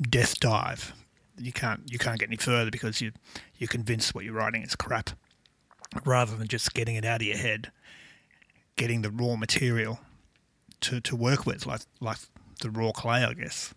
death 0.00 0.38
dive. 0.40 0.92
You 1.38 1.52
can't 1.52 1.80
you 1.90 1.98
can't 1.98 2.18
get 2.18 2.28
any 2.28 2.36
further 2.36 2.70
because 2.70 3.00
you 3.00 3.12
you're 3.56 3.68
convinced 3.68 4.14
what 4.14 4.24
you're 4.24 4.34
writing 4.34 4.62
is 4.62 4.76
crap, 4.76 5.10
rather 6.04 6.36
than 6.36 6.48
just 6.48 6.74
getting 6.74 6.96
it 6.96 7.04
out 7.04 7.20
of 7.20 7.26
your 7.26 7.36
head, 7.36 7.70
getting 8.76 9.02
the 9.02 9.10
raw 9.10 9.36
material 9.36 10.00
to, 10.82 11.00
to 11.00 11.16
work 11.16 11.46
with, 11.46 11.66
like 11.66 11.82
like 12.00 12.18
the 12.60 12.70
raw 12.70 12.92
clay, 12.92 13.24
I 13.24 13.32
guess. 13.34 13.74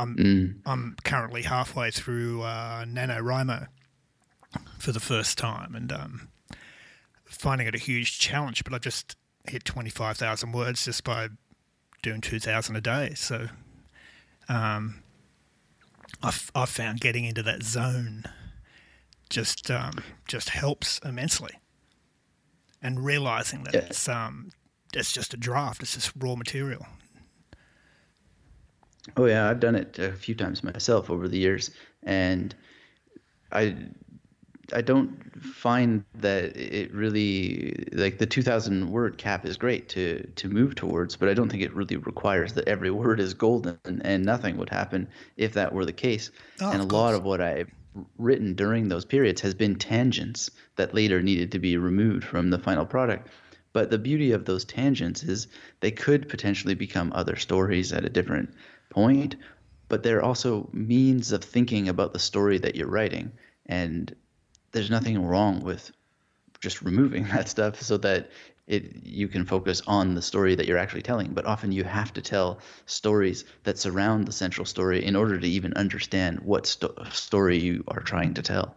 I'm 0.00 0.16
mm. 0.16 0.54
I'm 0.64 0.96
currently 1.04 1.42
halfway 1.42 1.90
through 1.90 2.42
uh, 2.42 2.84
NaNoWriMo 2.84 3.68
for 4.78 4.92
the 4.92 5.00
first 5.00 5.36
time, 5.36 5.74
and 5.74 5.92
um, 5.92 6.28
finding 7.24 7.66
it 7.66 7.74
a 7.74 7.78
huge 7.78 8.18
challenge. 8.18 8.64
But 8.64 8.72
I 8.72 8.78
just 8.78 9.16
hit 9.48 9.64
twenty 9.64 9.90
five 9.90 10.16
thousand 10.16 10.52
words 10.52 10.84
just 10.84 11.04
by 11.04 11.28
doing 12.02 12.20
two 12.20 12.40
thousand 12.40 12.76
a 12.76 12.80
day. 12.80 13.12
So 13.14 13.48
um, 14.48 15.02
I've 16.22 16.50
I've 16.54 16.70
found 16.70 17.00
getting 17.00 17.24
into 17.24 17.42
that 17.42 17.62
zone 17.62 18.24
just 19.28 19.70
um, 19.70 20.02
just 20.26 20.48
helps 20.48 20.98
immensely, 21.04 21.58
and 22.82 23.04
realizing 23.04 23.64
that 23.64 23.74
yeah. 23.74 23.80
it's 23.80 24.08
um, 24.08 24.50
it's 24.94 25.12
just 25.12 25.34
a 25.34 25.36
draft. 25.36 25.82
It's 25.82 25.94
just 25.94 26.12
raw 26.18 26.36
material. 26.36 26.86
Oh 29.16 29.24
yeah, 29.24 29.48
I've 29.48 29.60
done 29.60 29.74
it 29.74 29.98
a 29.98 30.12
few 30.12 30.34
times 30.34 30.62
myself 30.62 31.10
over 31.10 31.26
the 31.26 31.38
years, 31.38 31.70
and 32.02 32.54
I 33.50 33.76
I 34.72 34.82
don't 34.82 35.42
find 35.42 36.04
that 36.16 36.56
it 36.56 36.92
really 36.92 37.86
like 37.92 38.18
the 38.18 38.26
2000 38.26 38.90
word 38.90 39.18
cap 39.18 39.46
is 39.46 39.56
great 39.56 39.88
to 39.90 40.26
to 40.36 40.48
move 40.48 40.74
towards, 40.74 41.16
but 41.16 41.28
I 41.28 41.34
don't 41.34 41.48
think 41.48 41.62
it 41.62 41.74
really 41.74 41.96
requires 41.96 42.52
that 42.54 42.68
every 42.68 42.90
word 42.90 43.20
is 43.20 43.34
golden 43.34 43.78
and, 43.84 44.04
and 44.04 44.24
nothing 44.24 44.56
would 44.58 44.70
happen 44.70 45.08
if 45.36 45.54
that 45.54 45.72
were 45.72 45.86
the 45.86 45.92
case. 45.92 46.30
Oh, 46.60 46.70
and 46.70 46.80
a 46.80 46.84
lot 46.84 47.14
of 47.14 47.24
what 47.24 47.40
I've 47.40 47.70
written 48.18 48.54
during 48.54 48.88
those 48.88 49.04
periods 49.04 49.40
has 49.40 49.54
been 49.54 49.76
tangents 49.76 50.50
that 50.76 50.94
later 50.94 51.22
needed 51.22 51.52
to 51.52 51.58
be 51.58 51.76
removed 51.76 52.24
from 52.24 52.50
the 52.50 52.58
final 52.58 52.86
product. 52.86 53.28
But 53.72 53.90
the 53.90 53.98
beauty 53.98 54.32
of 54.32 54.44
those 54.44 54.64
tangents 54.64 55.22
is 55.22 55.48
they 55.80 55.90
could 55.90 56.28
potentially 56.28 56.74
become 56.74 57.12
other 57.14 57.36
stories 57.36 57.92
at 57.92 58.04
a 58.04 58.08
different 58.08 58.52
point, 58.90 59.36
but 59.88 60.02
they're 60.02 60.22
also 60.22 60.68
means 60.72 61.32
of 61.32 61.42
thinking 61.42 61.88
about 61.88 62.12
the 62.12 62.18
story 62.18 62.58
that 62.58 62.76
you're 62.76 62.88
writing. 62.88 63.32
And 63.66 64.14
there's 64.72 64.90
nothing 64.90 65.24
wrong 65.24 65.60
with 65.60 65.90
just 66.60 66.82
removing 66.82 67.24
that 67.32 67.48
stuff 67.48 67.80
so 67.80 67.96
that 67.98 68.30
it 68.66 69.02
you 69.02 69.26
can 69.26 69.44
focus 69.44 69.82
on 69.86 70.14
the 70.14 70.22
story 70.22 70.54
that 70.54 70.66
you're 70.66 70.78
actually 70.78 71.02
telling. 71.02 71.32
But 71.32 71.44
often 71.44 71.72
you 71.72 71.82
have 71.84 72.12
to 72.12 72.22
tell 72.22 72.60
stories 72.86 73.44
that 73.64 73.78
surround 73.78 74.28
the 74.28 74.32
central 74.32 74.64
story 74.64 75.04
in 75.04 75.16
order 75.16 75.38
to 75.40 75.48
even 75.48 75.74
understand 75.74 76.40
what 76.40 76.66
sto- 76.66 76.94
story 77.10 77.58
you 77.58 77.82
are 77.88 78.00
trying 78.00 78.34
to 78.34 78.42
tell. 78.42 78.76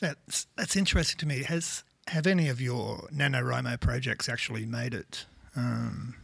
That's 0.00 0.46
that's 0.56 0.76
interesting 0.76 1.18
to 1.18 1.26
me. 1.26 1.42
Has 1.42 1.84
have 2.08 2.26
any 2.26 2.48
of 2.48 2.60
your 2.60 3.08
NaNoWriMo 3.12 3.80
projects 3.80 4.28
actually 4.28 4.64
made 4.64 4.94
it 4.94 5.26
um, 5.56 6.14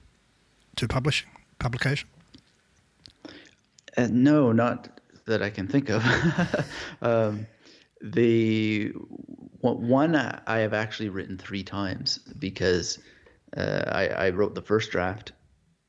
to 0.77 0.89
publishing 0.89 1.29
publication? 1.59 2.09
Uh, 3.97 4.09
no, 4.11 4.53
not 4.53 5.01
that 5.27 5.43
I 5.43 5.51
can 5.51 5.69
think 5.69 5.91
of. 5.91 6.05
um, 7.03 7.47
the 8.01 8.93
one 9.61 10.17
I 10.17 10.59
have 10.59 10.75
actually 10.75 11.09
written 11.09 11.39
three 11.39 11.63
times 11.63 12.19
because 12.39 12.99
uh, 13.57 13.85
I, 13.87 14.09
I, 14.09 14.31
wrote 14.31 14.55
the 14.55 14.63
first 14.63 14.91
draft 14.91 15.33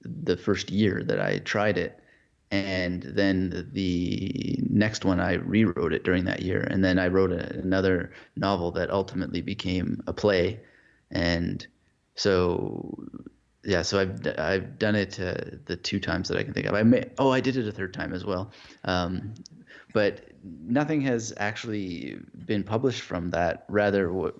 the 0.02 0.38
first 0.38 0.70
year 0.70 1.02
that 1.06 1.20
I 1.20 1.40
tried 1.40 1.78
it, 1.78 2.00
and 2.52 3.02
then 3.02 3.70
the 3.72 4.60
next 4.70 5.06
one 5.06 5.20
I 5.20 5.34
rewrote 5.34 5.94
it 5.94 6.04
during 6.04 6.26
that 6.26 6.42
year, 6.42 6.60
and 6.70 6.84
then 6.84 7.00
I 7.00 7.08
wrote 7.08 7.32
a, 7.32 7.58
another 7.58 8.12
novel 8.36 8.72
that 8.72 8.92
ultimately 8.92 9.42
became 9.42 10.04
a 10.06 10.14
play, 10.14 10.60
and 11.10 11.66
so 12.16 13.08
yeah, 13.64 13.82
so 13.82 14.00
I've 14.00 14.40
I've 14.40 14.78
done 14.78 14.96
it 14.96 15.20
uh, 15.20 15.36
the 15.66 15.76
two 15.76 16.00
times 16.00 16.28
that 16.30 16.38
I 16.38 16.44
can 16.44 16.54
think 16.54 16.68
of. 16.68 16.74
I 16.74 16.84
may 16.84 17.10
oh 17.18 17.32
I 17.32 17.40
did 17.40 17.58
it 17.58 17.68
a 17.68 17.72
third 17.72 17.94
time 17.94 18.14
as 18.14 18.26
well, 18.26 18.52
um, 18.84 19.34
but 19.94 20.22
nothing 20.44 21.02
has 21.02 21.34
actually 21.38 22.18
been 22.46 22.64
published 22.64 23.02
from 23.02 23.30
that. 23.32 23.66
Rather, 23.70 24.12
what 24.12 24.36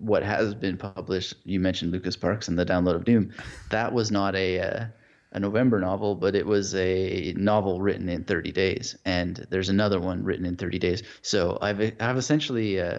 what 0.00 0.22
has 0.22 0.54
been 0.54 0.76
published, 0.76 1.34
you 1.44 1.60
mentioned 1.60 1.92
Lucas 1.92 2.16
Parks 2.16 2.48
and 2.48 2.58
the 2.58 2.66
Download 2.66 2.94
of 2.94 3.04
Doom. 3.04 3.32
That 3.70 3.92
was 3.92 4.10
not 4.10 4.34
a 4.34 4.60
uh, 4.60 4.84
a 5.32 5.40
November 5.40 5.80
novel, 5.80 6.14
but 6.14 6.34
it 6.34 6.46
was 6.46 6.74
a 6.74 7.32
novel 7.36 7.80
written 7.80 8.08
in 8.08 8.24
30 8.24 8.52
days, 8.52 8.96
and 9.06 9.46
there's 9.48 9.70
another 9.70 9.98
one 9.98 10.22
written 10.24 10.44
in 10.44 10.56
30 10.56 10.78
days. 10.78 11.02
So 11.22 11.58
I've 11.62 11.80
I've 12.00 12.18
essentially 12.18 12.80
uh, 12.80 12.98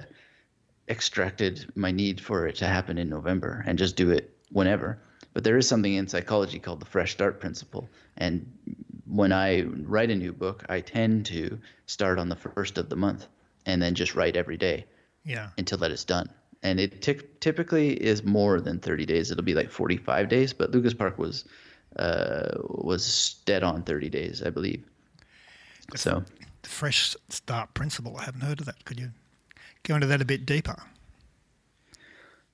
extracted 0.89 1.71
my 1.75 1.91
need 1.91 2.19
for 2.19 2.47
it 2.47 2.55
to 2.55 2.65
happen 2.65 2.97
in 2.97 3.07
November 3.07 3.63
and 3.67 3.77
just 3.77 3.95
do 3.95 4.09
it 4.09 4.35
whenever. 4.51 4.99
But 5.33 5.43
there 5.43 5.57
is 5.57 5.67
something 5.67 5.93
in 5.93 6.07
psychology 6.07 6.59
called 6.59 6.79
the 6.79 6.85
fresh 6.85 7.11
start 7.11 7.39
principle, 7.39 7.89
and 8.17 8.45
when 9.05 9.31
I 9.31 9.61
write 9.61 10.09
a 10.09 10.15
new 10.15 10.33
book, 10.33 10.63
I 10.69 10.81
tend 10.81 11.25
to 11.27 11.59
start 11.85 12.19
on 12.19 12.29
the 12.29 12.35
first 12.35 12.77
of 12.77 12.89
the 12.89 12.95
month 12.95 13.27
and 13.65 13.81
then 13.81 13.95
just 13.95 14.15
write 14.15 14.35
every 14.35 14.57
day, 14.57 14.85
yeah, 15.25 15.49
until 15.57 15.77
that 15.79 15.91
is 15.91 16.03
done. 16.03 16.29
And 16.63 16.79
it 16.79 17.01
t- 17.01 17.19
typically 17.39 17.93
is 17.93 18.23
more 18.23 18.61
than 18.61 18.79
30 18.79 19.05
days. 19.05 19.31
It'll 19.31 19.43
be 19.43 19.53
like 19.53 19.69
45 19.69 20.29
days, 20.29 20.53
but 20.53 20.71
Lucas 20.71 20.93
Park 20.93 21.17
was 21.17 21.45
uh, 21.97 22.57
was 22.69 23.35
dead 23.45 23.63
on 23.63 23.83
30 23.83 24.09
days, 24.09 24.41
I 24.41 24.49
believe. 24.49 24.83
So, 25.95 26.23
the 26.63 26.69
fresh 26.69 27.15
start 27.29 27.73
principle. 27.73 28.17
I 28.17 28.23
haven't 28.23 28.41
heard 28.41 28.59
of 28.61 28.65
that. 28.65 28.83
Could 28.85 28.99
you 28.99 29.11
go 29.83 29.95
into 29.95 30.07
that 30.07 30.21
a 30.21 30.25
bit 30.25 30.45
deeper? 30.45 30.81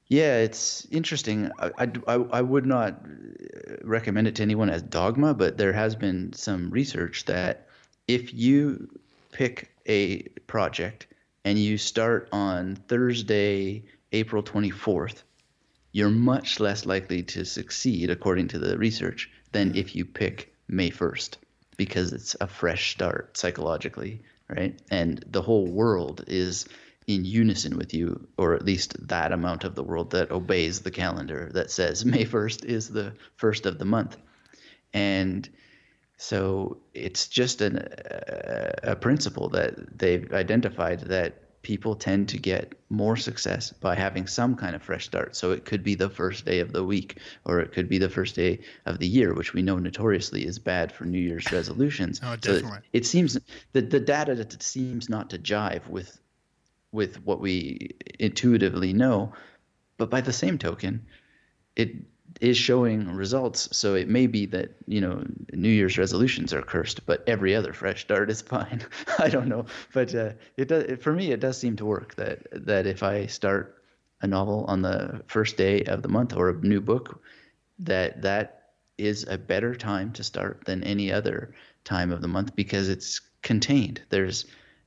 Yeah, 0.10 0.38
it's 0.40 0.88
interesting. 0.90 1.52
I, 1.60 1.92
I, 2.08 2.14
I 2.16 2.42
would 2.42 2.66
not 2.66 2.94
uh, 2.94 3.76
recommend 3.84 4.28
it 4.28 4.36
to 4.36 4.42
anyone 4.42 4.72
as 4.72 4.82
dogma, 4.82 5.36
but 5.36 5.58
there 5.58 5.74
has 5.74 5.96
been 5.96 6.34
some 6.34 6.72
research 6.72 7.26
that 7.26 7.68
if 8.08 8.34
you 8.34 8.90
pick 9.32 9.70
a 9.86 10.24
project 10.48 11.06
and 11.46 11.60
you 11.60 11.78
start 11.78 12.28
on 12.32 12.76
Thursday, 12.88 13.84
April 14.12 14.42
24th, 14.42 15.22
you're 15.92 16.10
much 16.10 16.60
less 16.60 16.88
likely 16.88 17.22
to 17.24 17.46
succeed, 17.46 18.10
according 18.10 18.48
to 18.48 18.60
the 18.60 18.78
research, 18.80 19.30
than 19.52 19.70
mm-hmm. 19.70 19.78
if 19.78 19.96
you 19.96 20.06
pick 20.06 20.56
May 20.68 20.90
1st, 20.90 21.38
because 21.78 22.14
it's 22.14 22.36
a 22.42 22.48
fresh 22.48 22.92
start 22.92 23.38
psychologically, 23.38 24.22
right? 24.48 24.80
And 24.90 25.24
the 25.28 25.42
whole 25.44 25.68
world 25.68 26.24
is 26.28 26.68
in 27.10 27.26
unison 27.26 27.76
with 27.76 27.92
you, 27.92 28.28
or 28.38 28.54
at 28.54 28.64
least 28.64 28.96
that 29.08 29.32
amount 29.32 29.64
of 29.64 29.74
the 29.74 29.84
world 29.84 30.12
that 30.12 30.30
obeys 30.30 30.82
the 30.82 30.92
calendar 30.92 31.50
that 31.56 31.72
says 31.72 32.06
May 32.14 32.24
1st 32.24 32.66
is 32.66 32.88
the 32.88 33.14
first 33.36 33.66
of 33.66 33.80
the 33.80 33.86
month. 33.86 34.16
And 34.94 35.50
so 36.18 36.78
it's 36.94 37.28
just 37.28 37.62
an, 37.62 37.78
a, 37.78 38.92
a 38.92 38.96
principle 38.96 39.50
that 39.50 39.98
they've 39.98 40.32
identified 40.32 41.00
that 41.02 41.62
people 41.64 41.96
tend 41.96 42.30
to 42.30 42.38
get 42.38 42.74
more 42.90 43.18
success 43.18 43.72
by 43.72 43.96
having 43.96 44.28
some 44.28 44.56
kind 44.56 44.76
of 44.76 44.84
fresh 44.84 45.06
start. 45.06 45.36
So 45.36 45.52
it 45.52 45.66
could 45.66 45.84
be 45.84 45.96
the 45.96 46.10
first 46.12 46.46
day 46.46 46.60
of 46.60 46.74
the 46.74 46.84
week, 46.84 47.18
or 47.44 47.60
it 47.60 47.72
could 47.72 47.90
be 47.90 47.98
the 47.98 48.10
first 48.10 48.36
day 48.36 48.60
of 48.86 49.00
the 49.00 49.08
year, 49.08 49.34
which 49.34 49.54
we 49.54 49.64
know 49.64 49.80
notoriously 49.80 50.46
is 50.46 50.60
bad 50.60 50.92
for 50.92 51.06
New 51.06 51.20
Year's 51.20 51.52
resolutions. 51.52 52.22
oh, 52.24 52.36
definitely. 52.36 52.70
So 52.70 52.78
it, 52.94 53.00
it 53.00 53.06
seems 53.08 53.38
that 53.74 53.90
the 53.90 54.00
data 54.00 54.36
that 54.36 54.62
seems 54.62 55.10
not 55.10 55.32
to 55.32 55.40
jive 55.40 55.88
with 55.88 56.20
with 56.92 57.24
what 57.26 57.40
we 57.40 57.96
intuitively 58.20 58.94
know, 58.94 59.34
but 59.98 60.10
by 60.10 60.22
the 60.22 60.34
same 60.34 60.58
token, 60.58 61.06
it 61.76 61.96
is 62.42 62.58
showing 62.58 63.10
results. 63.12 63.76
So 63.76 63.96
it 63.96 64.08
may 64.08 64.28
be 64.28 64.46
that 64.48 64.72
you 64.88 65.02
know 65.02 65.24
New 65.54 65.70
Year's 65.70 65.98
resolutions 65.98 66.54
are 66.54 66.62
cursed, 66.62 67.06
but 67.06 67.24
every 67.28 67.56
other 67.56 67.74
fresh 67.74 68.02
start 68.02 68.30
is 68.30 68.42
fine. 68.42 68.82
I 69.20 69.30
don't 69.30 69.48
know, 69.48 69.66
but 69.94 70.14
uh, 70.16 70.32
it 70.58 70.68
does. 70.68 70.84
It, 70.84 71.04
for 71.04 71.14
me, 71.14 71.32
it 71.32 71.40
does 71.40 71.58
seem 71.58 71.76
to 71.78 71.86
work. 71.86 72.16
That 72.16 72.48
that 72.66 72.88
if 72.88 73.04
I 73.04 73.26
start 73.28 73.84
a 74.22 74.28
novel 74.28 74.66
on 74.68 74.82
the 74.82 75.22
first 75.28 75.58
day 75.58 75.84
of 75.84 76.02
the 76.02 76.10
month 76.10 76.36
or 76.36 76.50
a 76.50 76.54
new 76.54 76.82
book, 76.82 77.22
that 77.80 78.22
that 78.22 78.56
is 78.98 79.26
a 79.30 79.38
better 79.38 79.74
time 79.74 80.12
to 80.12 80.24
start 80.24 80.66
than 80.66 80.84
any 80.84 81.12
other 81.12 81.54
time 81.86 82.12
of 82.12 82.22
the 82.22 82.28
month 82.28 82.56
because 82.56 82.90
it's 82.90 83.22
contained. 83.42 84.02
There's 84.10 84.46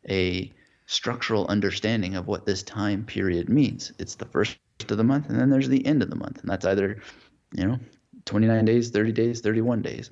a 0.08 0.52
structural 0.92 1.46
understanding 1.48 2.14
of 2.16 2.26
what 2.26 2.46
this 2.46 2.62
time 2.62 3.04
period 3.04 3.48
means. 3.48 3.92
It's 3.98 4.14
the 4.14 4.26
first 4.26 4.58
of 4.88 4.96
the 4.96 5.04
month, 5.04 5.28
and 5.28 5.40
then 5.40 5.50
there's 5.50 5.68
the 5.68 5.84
end 5.86 6.02
of 6.02 6.10
the 6.10 6.16
month, 6.16 6.40
and 6.40 6.50
that's 6.50 6.64
either 6.64 7.00
you 7.54 7.66
know, 7.66 7.78
29 8.24 8.64
days, 8.64 8.90
30 8.90 9.12
days, 9.12 9.40
31 9.40 9.82
days. 9.82 10.10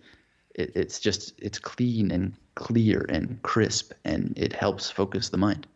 It, 0.54 0.72
it's 0.74 1.00
just, 1.00 1.40
it's 1.40 1.58
clean 1.58 2.10
and 2.10 2.34
clear 2.54 3.06
and 3.08 3.40
crisp, 3.42 3.92
and 4.04 4.32
it 4.36 4.52
helps 4.52 4.90
focus 4.90 5.28
the 5.28 5.38
mind. 5.38 5.66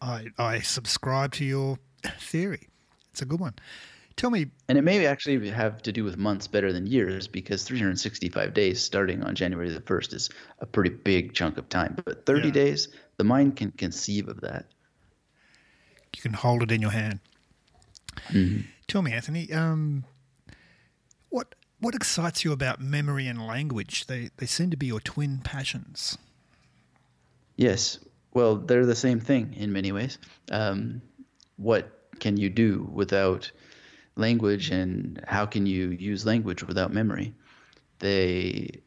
I, 0.00 0.26
I 0.38 0.60
subscribe 0.60 1.32
to 1.34 1.44
your 1.44 1.78
theory. 2.18 2.68
It's 3.10 3.22
a 3.22 3.24
good 3.26 3.40
one. 3.40 3.54
Tell 4.16 4.30
me. 4.30 4.46
And 4.68 4.78
it 4.78 4.82
may 4.82 5.06
actually 5.06 5.50
have 5.50 5.82
to 5.82 5.92
do 5.92 6.04
with 6.04 6.16
months 6.16 6.46
better 6.46 6.72
than 6.72 6.86
years 6.86 7.26
because 7.26 7.64
365 7.64 8.54
days 8.54 8.80
starting 8.80 9.22
on 9.22 9.34
January 9.34 9.70
the 9.70 9.80
1st 9.80 10.14
is 10.14 10.30
a 10.60 10.66
pretty 10.66 10.90
big 10.90 11.34
chunk 11.34 11.58
of 11.58 11.68
time. 11.68 11.96
But 12.04 12.24
30 12.24 12.48
yeah. 12.48 12.54
days, 12.54 12.88
the 13.16 13.24
mind 13.24 13.56
can 13.56 13.72
conceive 13.72 14.28
of 14.28 14.40
that. 14.42 14.66
You 16.14 16.22
can 16.22 16.32
hold 16.32 16.62
it 16.62 16.70
in 16.70 16.80
your 16.80 16.92
hand. 16.92 17.20
Mm-hmm. 18.28 18.62
Tell 18.86 19.02
me, 19.02 19.12
Anthony, 19.12 19.52
um, 19.52 20.04
what 21.30 21.54
what 21.80 21.94
excites 21.94 22.44
you 22.44 22.52
about 22.52 22.80
memory 22.80 23.26
and 23.26 23.44
language? 23.44 24.06
They 24.06 24.30
they 24.36 24.46
seem 24.46 24.70
to 24.70 24.76
be 24.76 24.86
your 24.86 25.00
twin 25.00 25.40
passions. 25.42 26.16
Yes, 27.56 27.98
well, 28.32 28.56
they're 28.56 28.86
the 28.86 28.94
same 28.94 29.20
thing 29.20 29.54
in 29.54 29.72
many 29.72 29.90
ways. 29.92 30.18
Um, 30.50 31.02
what 31.56 32.08
can 32.20 32.36
you 32.36 32.50
do 32.50 32.88
without 32.92 33.50
language, 34.16 34.70
and 34.70 35.22
how 35.26 35.46
can 35.46 35.66
you 35.66 35.90
use 35.90 36.26
language 36.26 36.62
without 36.62 36.92
memory? 36.92 37.34
They 37.98 38.82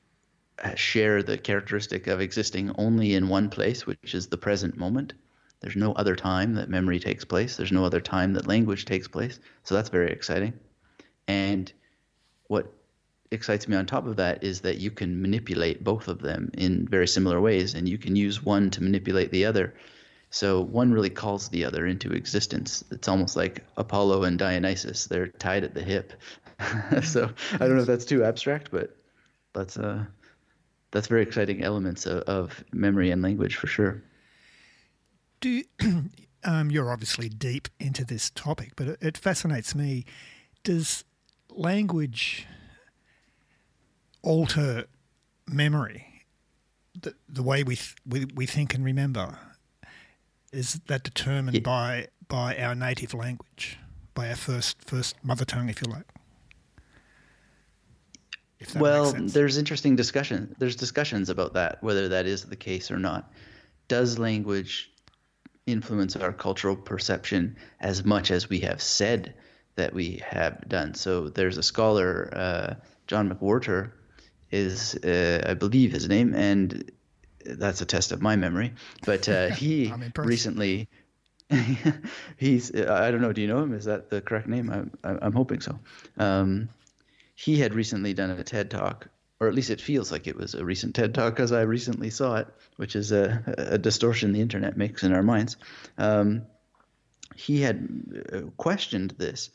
uh, 0.64 0.76
share 0.76 1.24
the 1.24 1.38
characteristic 1.38 2.08
of 2.08 2.22
existing 2.22 2.74
only 2.78 3.14
in 3.14 3.30
one 3.30 3.50
place, 3.50 3.86
which 3.86 4.16
is 4.16 4.28
the 4.28 4.38
present 4.38 4.78
moment. 4.78 5.14
There's 5.60 5.76
no 5.76 5.94
other 5.94 6.16
time 6.16 6.56
that 6.56 6.70
memory 6.70 7.00
takes 7.00 7.26
place. 7.26 7.58
There's 7.58 7.72
no 7.72 7.86
other 7.86 8.02
time 8.02 8.34
that 8.34 8.48
language 8.48 8.86
takes 8.86 9.08
place. 9.08 9.40
So 9.64 9.76
that's 9.76 9.90
very 9.90 10.12
exciting. 10.12 10.54
And 11.28 11.72
what 12.48 12.72
excites 13.32 13.68
me 13.68 13.76
on 13.76 13.86
top 13.86 14.08
of 14.08 14.18
that 14.18 14.44
is 14.44 14.62
that 14.62 14.78
you 14.78 14.92
can 14.92 15.22
manipulate 15.22 15.84
both 15.84 16.08
of 16.08 16.22
them 16.22 16.52
in 16.54 16.88
very 16.88 17.08
similar 17.08 17.42
ways, 17.42 17.74
and 17.74 17.90
you 17.90 17.98
can 17.98 18.16
use 18.16 18.44
one 18.44 18.70
to 18.72 18.84
manipulate 18.84 19.32
the 19.32 19.46
other. 19.46 19.74
So 20.30 20.62
one 20.62 20.92
really 20.92 21.10
calls 21.10 21.50
the 21.50 21.64
other 21.66 21.86
into 21.88 22.12
existence. 22.12 22.84
It's 22.92 23.08
almost 23.08 23.36
like 23.36 23.64
Apollo 23.78 24.24
and 24.24 24.38
Dionysus; 24.38 25.06
they're 25.06 25.28
tied 25.28 25.64
at 25.64 25.74
the 25.74 25.84
hip. 25.84 26.14
so 27.04 27.30
I 27.54 27.58
don't 27.60 27.76
know 27.76 27.82
if 27.82 27.88
that's 27.88 28.06
too 28.06 28.24
abstract, 28.24 28.70
but 28.72 28.96
that's 29.54 29.78
uh, 29.78 30.06
that's 30.92 31.08
very 31.08 31.24
exciting 31.24 31.64
elements 31.64 32.06
of, 32.06 32.22
of 32.24 32.64
memory 32.74 33.12
and 33.12 33.22
language 33.22 33.56
for 33.56 33.68
sure 33.68 34.04
do 35.40 35.50
you, 35.50 35.64
um, 36.44 36.72
you're 36.72 36.92
obviously 36.92 37.30
deep 37.30 37.68
into 37.80 38.06
this 38.06 38.30
topic, 38.30 38.74
but 38.76 38.88
it, 38.88 38.98
it 39.02 39.18
fascinates 39.18 39.76
me. 39.76 40.06
Does 40.64 41.04
language 41.50 42.48
alter 44.22 44.86
memory? 45.48 46.26
The, 47.00 47.14
the 47.30 47.44
way 47.44 47.64
we, 47.64 47.76
th- 47.76 47.96
we 48.08 48.26
we 48.34 48.46
think 48.48 48.74
and 48.74 48.84
remember 48.84 49.38
is 50.52 50.80
that 50.88 51.04
determined 51.04 51.56
yeah. 51.56 51.62
by 51.62 52.08
by 52.28 52.58
our 52.58 52.76
native 52.76 53.14
language, 53.14 53.78
by 54.14 54.30
our 54.30 54.36
first 54.36 54.78
first 54.82 55.16
mother 55.24 55.46
tongue, 55.46 55.70
if 55.70 55.82
you 55.82 55.92
like. 55.92 56.06
Well, 58.76 59.14
there's 59.16 59.58
interesting 59.58 59.96
discussion. 59.96 60.56
There's 60.58 60.76
discussions 60.76 61.30
about 61.30 61.54
that, 61.54 61.84
whether 61.84 62.10
that 62.10 62.26
is 62.26 62.46
the 62.46 62.56
case 62.56 62.90
or 62.90 62.98
not. 62.98 63.32
Does 63.88 64.18
language 64.18 64.92
influence 65.68 66.16
our 66.16 66.34
cultural 66.34 66.76
perception 66.76 67.56
as 67.82 68.04
much 68.04 68.32
as 68.32 68.50
we 68.50 68.60
have 68.62 68.82
said 68.82 69.36
that 69.76 69.94
we 69.94 70.22
have 70.26 70.68
done. 70.68 70.96
So 70.96 71.30
there's 71.30 71.58
a 71.58 71.64
scholar, 71.64 72.30
uh, 72.34 72.74
John 73.06 73.30
McWhorter, 73.30 73.92
is 74.50 74.96
uh, 74.96 75.46
I 75.46 75.54
believe 75.54 75.92
his 75.92 76.08
name, 76.08 76.34
and 76.34 76.90
that's 77.48 77.82
a 77.82 77.86
test 77.86 78.12
of 78.12 78.22
my 78.22 78.36
memory. 78.36 78.74
But 79.06 79.28
uh, 79.30 79.50
he 79.50 79.94
recently, 80.16 80.90
he's 82.38 82.76
I 82.76 83.12
don't 83.12 83.22
know. 83.22 83.34
Do 83.34 83.42
you 83.42 83.48
know 83.48 83.64
him? 83.64 83.74
Is 83.74 83.86
that 83.86 84.10
the 84.10 84.22
correct 84.22 84.48
name? 84.48 84.70
I'm 84.70 84.92
I'm 85.04 85.34
hoping 85.34 85.62
so. 85.62 85.80
Um, 86.18 86.70
he 87.36 87.60
had 87.60 87.74
recently 87.74 88.14
done 88.14 88.32
a 88.32 88.44
TED 88.44 88.72
talk 88.72 89.08
or 89.40 89.48
at 89.48 89.54
least 89.54 89.70
it 89.70 89.82
feels 89.82 90.12
like 90.12 90.28
it 90.28 90.36
was 90.36 90.56
a 90.56 90.66
recent 90.66 90.96
TED 90.96 91.14
talk 91.14 91.36
because 91.36 91.52
I 91.52 91.62
recently 91.62 92.10
saw 92.10 92.38
it, 92.38 92.48
which 92.78 92.96
is 92.96 93.12
a, 93.12 93.44
a, 93.58 93.78
distortion 93.78 94.32
the 94.32 94.42
internet 94.42 94.78
makes 94.78 95.04
in 95.04 95.14
our 95.14 95.22
minds. 95.22 95.58
Um, 95.98 96.44
he 97.36 97.62
had 97.62 97.88
uh, 98.34 98.42
questioned 98.58 99.14
this: 99.18 99.52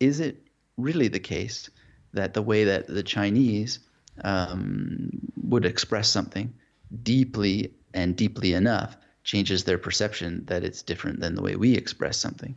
Is 0.00 0.20
it 0.20 0.42
really 0.78 1.08
the 1.08 1.20
case 1.20 1.68
that 2.14 2.32
the 2.32 2.42
way 2.42 2.64
that 2.64 2.86
the 2.86 3.02
Chinese 3.02 3.80
um, 4.24 5.10
would 5.42 5.66
express 5.66 6.08
something 6.08 6.54
deeply 7.02 7.72
and 7.94 8.16
deeply 8.16 8.54
enough 8.54 8.96
changes 9.24 9.64
their 9.64 9.78
perception 9.78 10.44
that 10.46 10.64
it's 10.64 10.82
different 10.82 11.20
than 11.20 11.34
the 11.34 11.42
way 11.42 11.56
we 11.56 11.74
express 11.74 12.18
something? 12.18 12.56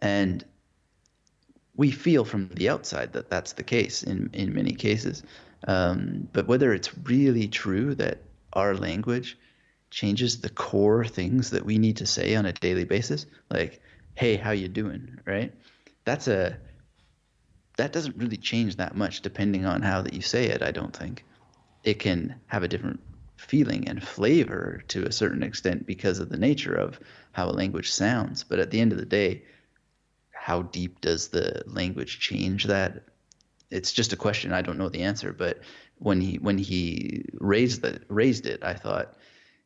And 0.00 0.44
we 1.76 1.90
feel 1.90 2.24
from 2.24 2.48
the 2.48 2.68
outside 2.68 3.12
that 3.12 3.30
that's 3.30 3.52
the 3.52 3.62
case 3.62 4.02
in, 4.02 4.30
in 4.32 4.52
many 4.52 4.72
cases. 4.72 5.22
Um, 5.66 6.28
but 6.32 6.46
whether 6.46 6.72
it's 6.72 6.96
really 7.04 7.48
true 7.48 7.94
that 7.94 8.22
our 8.52 8.74
language 8.74 9.38
changes 9.90 10.40
the 10.40 10.50
core 10.50 11.04
things 11.04 11.50
that 11.50 11.64
we 11.64 11.78
need 11.78 11.96
to 11.98 12.06
say 12.06 12.34
on 12.34 12.46
a 12.46 12.52
daily 12.52 12.84
basis, 12.84 13.26
like, 13.50 13.80
"Hey, 14.14 14.36
how 14.36 14.50
you 14.50 14.68
doing?" 14.68 15.18
Right? 15.24 15.54
That's 16.04 16.28
a 16.28 16.58
that 17.76 17.92
doesn't 17.92 18.16
really 18.16 18.36
change 18.36 18.76
that 18.76 18.96
much 18.96 19.22
depending 19.22 19.64
on 19.64 19.82
how 19.82 20.02
that 20.02 20.12
you 20.12 20.20
say 20.20 20.46
it. 20.46 20.62
I 20.62 20.72
don't 20.72 20.94
think 20.94 21.24
it 21.84 22.00
can 22.00 22.34
have 22.46 22.64
a 22.64 22.68
different 22.68 23.00
feeling 23.38 23.88
and 23.88 24.02
flavor 24.02 24.82
to 24.88 25.04
a 25.04 25.12
certain 25.12 25.42
extent 25.42 25.86
because 25.86 26.18
of 26.18 26.28
the 26.28 26.36
nature 26.36 26.74
of 26.74 27.00
how 27.32 27.48
a 27.48 27.52
language 27.52 27.90
sounds. 27.90 28.44
But 28.44 28.58
at 28.58 28.70
the 28.70 28.80
end 28.80 28.92
of 28.92 28.98
the 28.98 29.06
day, 29.06 29.44
how 30.30 30.62
deep 30.62 31.00
does 31.00 31.28
the 31.28 31.62
language 31.66 32.20
change 32.20 32.64
that? 32.64 33.04
it's 33.70 33.92
just 33.92 34.12
a 34.12 34.16
question. 34.16 34.52
I 34.52 34.62
don't 34.62 34.78
know 34.78 34.88
the 34.88 35.02
answer, 35.02 35.32
but 35.32 35.60
when 35.98 36.20
he 36.20 36.36
when 36.36 36.58
he 36.58 37.24
raised 37.34 37.82
the 37.82 38.00
raised 38.08 38.46
it, 38.46 38.62
I 38.62 38.74
thought, 38.74 39.16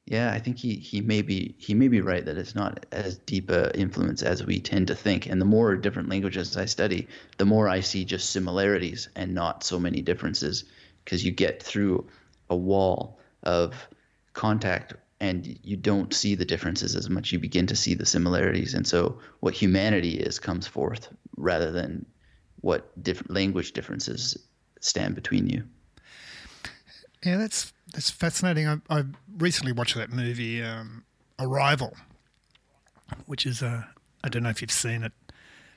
yeah, 0.06 0.32
I 0.32 0.38
think 0.38 0.58
he 0.58 0.76
he 0.76 1.00
may 1.00 1.22
be 1.22 1.54
he 1.58 1.74
may 1.74 1.88
be 1.88 2.00
right 2.00 2.24
that 2.24 2.36
it's 2.36 2.54
not 2.54 2.86
as 2.90 3.18
deep 3.18 3.50
a 3.50 3.76
influence 3.78 4.22
as 4.22 4.44
we 4.44 4.60
tend 4.60 4.88
to 4.88 4.94
think. 4.94 5.26
And 5.26 5.40
the 5.40 5.46
more 5.46 5.76
different 5.76 6.08
languages 6.08 6.56
I 6.56 6.64
study, 6.64 7.08
the 7.38 7.44
more 7.44 7.68
I 7.68 7.80
see 7.80 8.04
just 8.04 8.30
similarities 8.30 9.08
and 9.14 9.34
not 9.34 9.64
so 9.64 9.78
many 9.78 10.02
differences, 10.02 10.64
because 11.04 11.24
you 11.24 11.30
get 11.30 11.62
through 11.62 12.08
a 12.50 12.56
wall 12.56 13.18
of 13.42 13.88
contact 14.32 14.94
and 15.22 15.56
you 15.62 15.76
don't 15.76 16.12
see 16.12 16.34
the 16.34 16.44
differences 16.44 16.96
as 16.96 17.08
much. 17.08 17.30
You 17.30 17.38
begin 17.38 17.68
to 17.68 17.76
see 17.76 17.94
the 17.94 18.04
similarities, 18.04 18.74
and 18.74 18.84
so 18.84 19.20
what 19.38 19.54
humanity 19.54 20.14
is 20.14 20.40
comes 20.40 20.66
forth 20.66 21.08
rather 21.36 21.70
than 21.70 22.04
what 22.60 23.00
different 23.00 23.30
language 23.30 23.70
differences 23.70 24.36
stand 24.80 25.14
between 25.14 25.48
you. 25.48 25.62
Yeah, 27.24 27.36
that's 27.36 27.72
that's 27.94 28.10
fascinating. 28.10 28.66
I, 28.66 28.78
I 28.90 29.04
recently 29.38 29.70
watched 29.70 29.94
that 29.94 30.10
movie 30.10 30.60
um, 30.60 31.04
Arrival, 31.38 31.94
which 33.26 33.46
is 33.46 33.62
a 33.62 33.88
I 34.24 34.28
don't 34.28 34.42
know 34.42 34.50
if 34.50 34.60
you've 34.60 34.72
seen 34.72 35.04
it, 35.04 35.12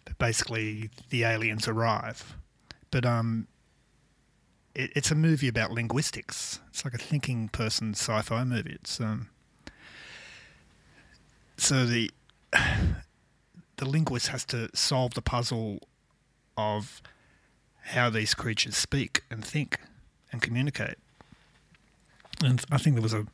but 0.06 0.18
basically 0.18 0.90
the 1.12 1.24
aliens 1.24 1.68
arrive, 1.68 2.36
but 2.90 3.06
um, 3.06 3.48
it, 4.76 4.92
it's 4.96 5.12
a 5.12 5.16
movie 5.16 5.48
about 5.48 5.72
linguistics. 5.72 6.60
It's 6.70 6.86
like 6.86 6.94
a 6.94 7.00
thinking 7.00 7.50
person 7.50 7.94
sci-fi 7.94 8.44
movie. 8.44 8.74
It's 8.74 9.00
um, 9.00 9.30
so 11.58 11.86
the 11.86 12.12
the 13.78 13.86
linguist 13.86 14.28
has 14.28 14.46
to 14.46 14.70
solve 14.76 15.14
the 15.14 15.22
puzzle 15.22 15.80
of 16.58 17.02
how 17.82 18.10
these 18.10 18.34
creatures 18.34 18.76
speak 18.76 19.24
and 19.30 19.44
think 19.44 19.80
and 20.32 20.42
communicate. 20.42 20.96
And 22.44 22.64
I 22.72 22.78
think 22.78 22.96
there 22.96 23.04
was 23.04 23.14
a, 23.14 23.26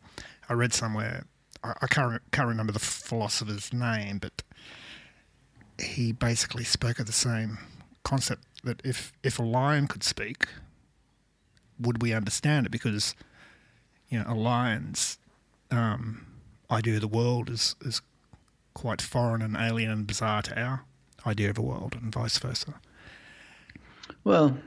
I 0.49 0.54
read 0.54 0.73
somewhere, 0.73 1.25
I, 1.63 1.73
I 1.82 1.88
can't 1.88 2.21
can't 2.32 2.47
remember 2.47 2.73
the 2.73 2.80
philosopher's 2.80 3.73
name, 3.73 4.19
but 4.19 4.43
he 5.80 6.12
basically 6.12 6.63
spoke 6.63 6.99
of 6.99 7.08
the 7.08 7.12
same 7.12 7.58
concept 8.04 8.43
that 8.63 8.82
if 8.84 9.13
if 9.23 9.39
a 9.39 9.43
lion 9.43 9.88
could 9.88 10.04
speak, 10.04 10.47
would 11.86 12.02
we 12.02 12.13
understand 12.13 12.65
it? 12.65 12.72
Because 12.72 13.15
you 14.10 14.20
know, 14.20 14.26
a 14.28 14.36
lion's 14.36 15.17
um, 15.70 16.26
idea 16.70 16.96
of 16.96 17.02
the 17.02 17.08
world 17.08 17.50
is 17.50 17.76
is 17.82 18.02
quite 18.74 19.02
foreign 19.02 19.41
and 19.41 19.56
alien 19.58 19.91
and 19.91 20.08
bizarre 20.08 20.41
to 20.41 20.60
our 20.60 20.86
idea 21.26 21.50
of 21.50 21.58
a 21.58 21.62
world, 21.62 21.96
and 22.02 22.13
vice 22.13 22.38
versa. 22.38 22.74
Well, 24.24 24.58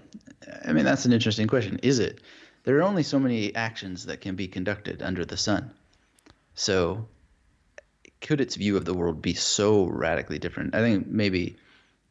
I 0.65 0.73
mean 0.73 0.85
that's 0.85 1.05
an 1.05 1.13
interesting 1.13 1.49
question. 1.49 1.79
Is 1.83 1.99
it? 1.99 2.21
There 2.65 2.79
are 2.79 2.83
only 2.83 3.03
so 3.03 3.19
many 3.19 3.55
actions 3.55 4.07
that 4.07 4.23
can 4.23 4.37
be 4.37 4.49
conducted 4.49 5.03
under 5.03 5.25
the 5.25 5.37
sun. 5.37 5.71
So, 6.55 7.07
could 8.23 8.41
its 8.41 8.57
view 8.57 8.77
of 8.77 8.87
the 8.87 8.95
world 8.95 9.21
be 9.21 9.35
so 9.35 9.85
radically 9.85 10.39
different? 10.39 10.75
I 10.75 10.81
think 10.81 11.07
maybe 11.07 11.57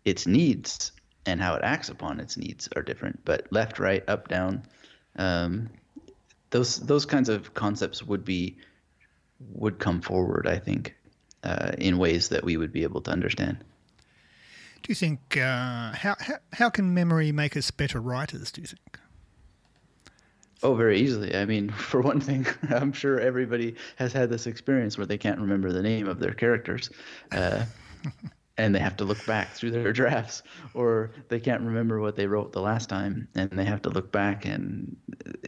its 0.05 0.27
needs 0.27 0.91
and 1.25 1.41
how 1.41 1.55
it 1.55 1.63
acts 1.63 1.89
upon 1.89 2.19
its 2.19 2.37
needs 2.37 2.69
are 2.75 2.81
different. 2.81 3.23
But 3.25 3.47
left, 3.51 3.79
right, 3.79 4.03
up, 4.07 4.27
down, 4.27 4.63
um, 5.15 5.69
those 6.49 6.79
those 6.79 7.05
kinds 7.05 7.29
of 7.29 7.53
concepts 7.53 8.03
would 8.03 8.23
be 8.23 8.57
would 9.53 9.79
come 9.79 10.01
forward. 10.01 10.47
I 10.47 10.57
think 10.59 10.95
uh, 11.43 11.71
in 11.77 11.97
ways 11.97 12.29
that 12.29 12.43
we 12.43 12.57
would 12.57 12.71
be 12.71 12.83
able 12.83 13.01
to 13.01 13.11
understand. 13.11 13.57
Do 14.81 14.89
you 14.89 14.95
think 14.95 15.37
uh, 15.37 15.93
how, 15.93 16.15
how 16.19 16.35
how 16.51 16.69
can 16.69 16.93
memory 16.93 17.31
make 17.31 17.55
us 17.55 17.71
better 17.71 17.99
writers? 17.99 18.51
Do 18.51 18.61
you 18.61 18.67
think? 18.67 18.99
Oh, 20.63 20.75
very 20.75 20.99
easily. 20.99 21.35
I 21.35 21.45
mean, 21.45 21.69
for 21.89 22.01
one 22.01 22.21
thing, 22.21 22.47
I'm 22.69 22.93
sure 22.93 23.19
everybody 23.19 23.75
has 23.97 24.13
had 24.13 24.29
this 24.29 24.47
experience 24.47 24.97
where 24.97 25.05
they 25.07 25.17
can't 25.17 25.39
remember 25.39 25.71
the 25.71 25.83
name 25.83 26.07
of 26.07 26.19
their 26.19 26.33
characters. 26.33 26.89
Uh, 27.31 27.65
and 28.57 28.73
they 28.73 28.79
have 28.79 28.97
to 28.97 29.05
look 29.05 29.25
back 29.25 29.53
through 29.53 29.71
their 29.71 29.93
drafts 30.01 30.43
or 30.73 31.11
they 31.29 31.39
can't 31.39 31.61
remember 31.61 31.99
what 31.99 32.15
they 32.15 32.27
wrote 32.27 32.51
the 32.51 32.61
last 32.61 32.89
time 32.89 33.27
and 33.35 33.51
they 33.51 33.65
have 33.65 33.81
to 33.81 33.89
look 33.89 34.11
back 34.11 34.45
and 34.45 34.95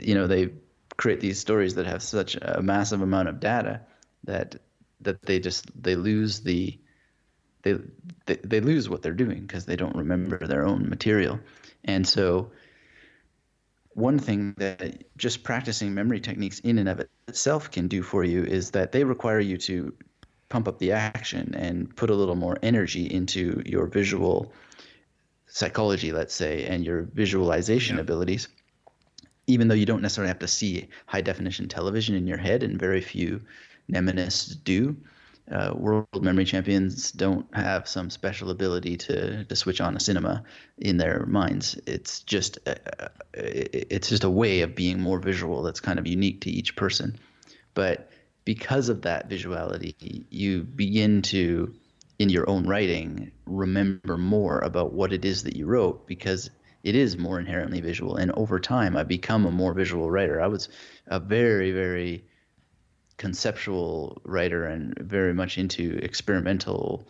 you 0.01 0.15
know 0.15 0.27
they 0.27 0.49
create 0.97 1.19
these 1.19 1.39
stories 1.39 1.75
that 1.75 1.85
have 1.85 2.01
such 2.01 2.35
a 2.41 2.61
massive 2.61 3.01
amount 3.01 3.27
of 3.27 3.39
data 3.39 3.81
that 4.23 4.55
that 5.01 5.21
they 5.23 5.39
just 5.39 5.69
they 5.81 5.95
lose 5.95 6.41
the 6.41 6.77
they 7.63 7.77
they, 8.25 8.35
they 8.35 8.59
lose 8.61 8.89
what 8.89 9.01
they're 9.01 9.13
doing 9.13 9.41
because 9.41 9.65
they 9.65 9.75
don't 9.75 9.95
remember 9.95 10.47
their 10.47 10.65
own 10.65 10.89
material. 10.89 11.39
And 11.83 12.07
so 12.07 12.51
one 13.93 14.19
thing 14.19 14.53
that 14.57 15.03
just 15.17 15.43
practicing 15.43 15.93
memory 15.93 16.19
techniques 16.19 16.59
in 16.59 16.77
and 16.79 16.89
of 16.89 17.05
itself 17.27 17.71
can 17.71 17.87
do 17.87 18.03
for 18.03 18.23
you 18.23 18.43
is 18.43 18.71
that 18.71 18.91
they 18.91 19.03
require 19.03 19.39
you 19.39 19.57
to 19.57 19.93
pump 20.55 20.69
up 20.69 20.79
the 20.79 20.93
action 20.93 21.53
and 21.53 21.93
put 21.97 22.09
a 22.09 22.15
little 22.15 22.35
more 22.35 22.57
energy 22.63 23.05
into 23.13 23.61
your 23.65 23.87
visual 23.87 24.53
psychology, 25.47 26.13
let's 26.13 26.33
say, 26.33 26.63
and 26.63 26.85
your 26.85 27.01
visualization 27.13 27.97
yeah. 27.97 28.03
abilities. 28.03 28.47
Even 29.47 29.67
though 29.67 29.75
you 29.75 29.85
don't 29.85 30.01
necessarily 30.01 30.29
have 30.29 30.39
to 30.39 30.47
see 30.47 30.87
high 31.07 31.19
definition 31.19 31.67
television 31.67 32.15
in 32.15 32.25
your 32.25 32.37
head, 32.37 32.63
and 32.63 32.79
very 32.79 33.01
few 33.01 33.41
mnemonists 33.89 34.55
do, 34.63 34.95
uh, 35.51 35.73
world 35.75 36.07
memory 36.21 36.45
champions 36.45 37.11
don't 37.11 37.45
have 37.53 37.85
some 37.85 38.09
special 38.09 38.49
ability 38.49 38.95
to 38.95 39.43
to 39.43 39.55
switch 39.57 39.81
on 39.81 39.97
a 39.97 39.99
cinema 39.99 40.41
in 40.77 40.95
their 40.95 41.25
minds. 41.25 41.77
It's 41.85 42.21
just 42.21 42.59
a, 42.65 43.03
uh, 43.03 43.09
it's 43.33 44.07
just 44.07 44.23
a 44.23 44.29
way 44.29 44.61
of 44.61 44.73
being 44.73 45.01
more 45.01 45.19
visual 45.19 45.63
that's 45.63 45.81
kind 45.81 45.99
of 45.99 46.07
unique 46.07 46.39
to 46.41 46.49
each 46.49 46.77
person. 46.77 47.19
But 47.73 48.09
because 48.45 48.89
of 48.89 49.01
that 49.01 49.29
visuality, 49.29 50.25
you 50.29 50.63
begin 50.63 51.23
to, 51.23 51.73
in 52.19 52.29
your 52.29 52.47
own 52.49 52.67
writing, 52.67 53.31
remember 53.45 54.17
more 54.17 54.59
about 54.59 54.93
what 54.93 55.11
it 55.11 55.25
is 55.25 55.43
that 55.43 55.55
you 55.55 55.65
wrote 55.65 56.07
because 56.07 56.51
it 56.83 56.95
is 56.95 57.17
more 57.17 57.39
inherently 57.39 57.81
visual. 57.81 58.15
And 58.15 58.31
over 58.33 58.59
time, 58.59 58.95
I've 58.95 59.07
become 59.07 59.45
a 59.45 59.51
more 59.51 59.73
visual 59.73 60.09
writer. 60.11 60.39
I 60.39 60.47
was 60.47 60.69
a 61.07 61.19
very, 61.19 61.71
very 61.71 62.25
conceptual 63.17 64.21
writer 64.23 64.65
and 64.65 64.95
very 64.99 65.33
much 65.33 65.57
into 65.57 65.97
experimental 66.03 67.07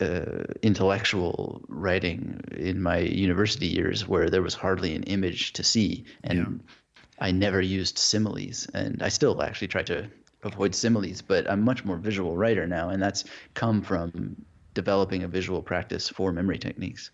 uh, 0.00 0.44
intellectual 0.62 1.62
writing 1.68 2.40
in 2.56 2.82
my 2.82 2.98
university 2.98 3.66
years 3.66 4.06
where 4.06 4.30
there 4.30 4.42
was 4.42 4.54
hardly 4.54 4.94
an 4.94 5.04
image 5.04 5.52
to 5.54 5.64
see 5.64 6.04
and 6.24 6.38
yeah. 6.38 6.74
I 7.18 7.30
never 7.30 7.60
used 7.60 7.98
similes 7.98 8.66
and 8.74 9.02
I 9.02 9.08
still 9.10 9.40
actually 9.42 9.68
try 9.68 9.84
to 9.84 10.10
avoid 10.42 10.74
similes, 10.74 11.22
but 11.22 11.48
I'm 11.50 11.62
much 11.62 11.84
more 11.84 11.96
visual 11.96 12.36
writer 12.36 12.66
now, 12.66 12.90
and 12.90 13.02
that's 13.02 13.24
come 13.54 13.82
from 13.82 14.36
developing 14.74 15.22
a 15.22 15.28
visual 15.28 15.62
practice 15.62 16.08
for 16.08 16.32
memory 16.32 16.58
techniques. 16.58 17.10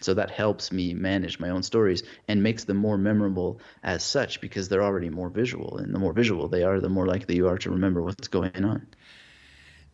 So 0.00 0.14
that 0.14 0.30
helps 0.30 0.72
me 0.72 0.94
manage 0.94 1.38
my 1.38 1.50
own 1.50 1.62
stories 1.62 2.02
and 2.28 2.42
makes 2.42 2.64
them 2.64 2.78
more 2.78 2.96
memorable 2.96 3.60
as 3.82 4.02
such 4.02 4.40
because 4.40 4.68
they're 4.68 4.82
already 4.82 5.10
more 5.10 5.28
visual, 5.28 5.78
and 5.78 5.94
the 5.94 5.98
more 5.98 6.12
visual 6.12 6.48
they 6.48 6.62
are, 6.62 6.80
the 6.80 6.88
more 6.88 7.06
likely 7.06 7.36
you 7.36 7.48
are 7.48 7.58
to 7.58 7.70
remember 7.70 8.02
what's 8.02 8.28
going 8.28 8.64
on. 8.64 8.86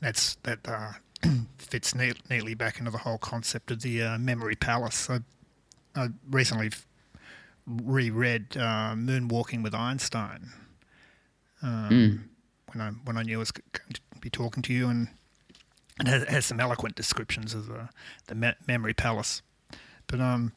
That's 0.00 0.36
that 0.42 0.60
uh, 0.66 0.92
fits 1.58 1.94
neatly 1.94 2.54
back 2.54 2.78
into 2.78 2.90
the 2.90 2.98
whole 2.98 3.18
concept 3.18 3.70
of 3.70 3.82
the 3.82 4.02
uh, 4.02 4.18
memory 4.18 4.54
palace. 4.54 5.10
I, 5.10 5.20
I 5.96 6.08
recently 6.30 6.70
reread 7.66 8.56
uh, 8.56 8.94
Moonwalking 8.94 9.62
with 9.62 9.74
Einstein. 9.74 10.52
Um, 11.62 11.90
mm 11.90 12.35
when 12.72 12.80
I 12.80 12.90
when 13.04 13.16
I 13.16 13.22
knew 13.22 13.36
I 13.36 13.38
was 13.38 13.52
going 13.52 13.92
to 13.92 14.00
be 14.20 14.30
talking 14.30 14.62
to 14.64 14.72
you, 14.72 14.88
and 14.88 15.08
it 16.00 16.06
has, 16.06 16.24
has 16.24 16.46
some 16.46 16.60
eloquent 16.60 16.94
descriptions 16.94 17.54
of 17.54 17.66
the 17.66 17.88
the 18.26 18.34
me- 18.34 18.54
memory 18.66 18.94
palace. 18.94 19.42
But 20.06 20.20
um, 20.20 20.52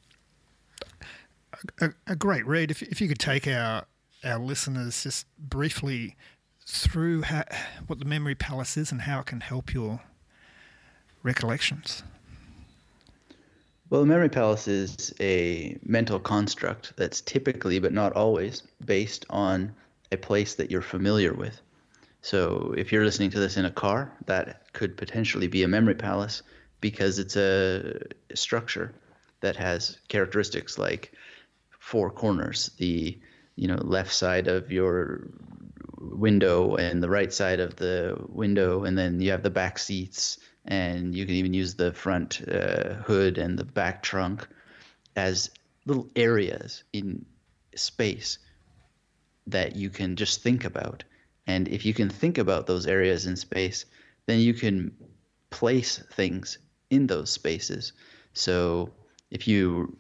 a, 1.82 1.90
a, 2.08 2.16
great 2.16 2.46
read. 2.46 2.72
If 2.72 2.82
if 2.82 3.02
you 3.02 3.08
could 3.08 3.20
take 3.20 3.48
our 3.48 3.86
our 4.24 4.40
listeners 4.40 5.04
just 5.04 5.26
briefly 5.38 6.16
through 6.66 7.24
how, 7.24 7.44
what 7.88 8.00
the 8.00 8.06
memory 8.06 8.36
palace 8.36 8.78
is 8.78 8.92
and 8.92 9.02
how 9.02 9.22
it 9.22 9.26
can 9.26 9.42
help 9.42 9.74
your 9.74 10.02
recollections. 11.24 12.04
Well, 13.90 14.02
the 14.02 14.08
memory 14.08 14.30
palace 14.30 14.68
is 14.68 15.14
a 15.20 15.80
mental 15.82 16.20
construct 16.20 16.96
that's 16.96 17.22
typically, 17.22 17.80
but 17.80 17.92
not 17.92 18.14
always, 18.14 18.62
based 18.86 19.26
on 19.32 19.74
a 20.12 20.18
place 20.18 20.54
that 20.56 20.70
you're 20.70 20.84
familiar 20.84 21.34
with. 21.34 21.60
So 22.22 22.74
if 22.78 22.92
you're 22.92 23.06
listening 23.06 23.30
to 23.32 23.40
this 23.40 23.58
in 23.58 23.66
a 23.66 23.72
car, 23.72 24.12
that 24.26 24.74
could 24.74 24.98
potentially 24.98 25.48
be 25.48 25.64
a 25.64 25.68
memory 25.68 25.96
palace 25.96 26.44
because 26.82 27.20
it's 27.20 27.36
a 27.36 28.00
structure 28.34 28.94
that 29.42 29.56
has 29.56 29.98
characteristics 30.10 30.78
like 30.78 31.14
four 31.70 32.10
corners, 32.10 32.72
the 32.78 33.18
you 33.56 33.68
know 33.68 33.80
left 33.82 34.14
side 34.14 34.48
of 34.48 34.72
your 34.72 35.30
window 36.00 36.76
and 36.76 37.02
the 37.04 37.10
right 37.10 37.32
side 37.32 37.60
of 37.60 37.76
the 37.78 38.18
window, 38.28 38.84
and 38.84 38.98
then 38.98 39.22
you 39.22 39.32
have 39.32 39.44
the 39.44 39.50
back 39.50 39.80
seats, 39.80 40.40
and 40.66 41.16
you 41.16 41.26
can 41.26 41.36
even 41.36 41.54
use 41.54 41.76
the 41.76 41.94
front 41.94 42.42
uh, 42.50 42.96
hood 42.96 43.38
and 43.38 43.58
the 43.58 43.64
back 43.64 44.04
trunk 44.04 44.48
as 45.16 45.50
little 45.86 46.10
areas 46.16 46.84
in 46.94 47.26
space 47.76 48.40
that 49.48 49.76
you 49.76 49.90
can 49.90 50.16
just 50.16 50.44
think 50.44 50.66
about 50.66 51.04
and 51.50 51.68
if 51.68 51.84
you 51.84 51.96
can 51.96 52.10
think 52.10 52.38
about 52.38 52.68
those 52.68 52.86
areas 52.86 53.26
in 53.26 53.36
space, 53.36 53.86
then 54.28 54.38
you 54.38 54.54
can 54.54 54.92
place 55.50 55.98
things 56.14 56.60
in 56.92 57.08
those 57.08 57.32
spaces. 57.32 57.94
So 58.34 58.92
if 59.32 59.48
you 59.48 59.98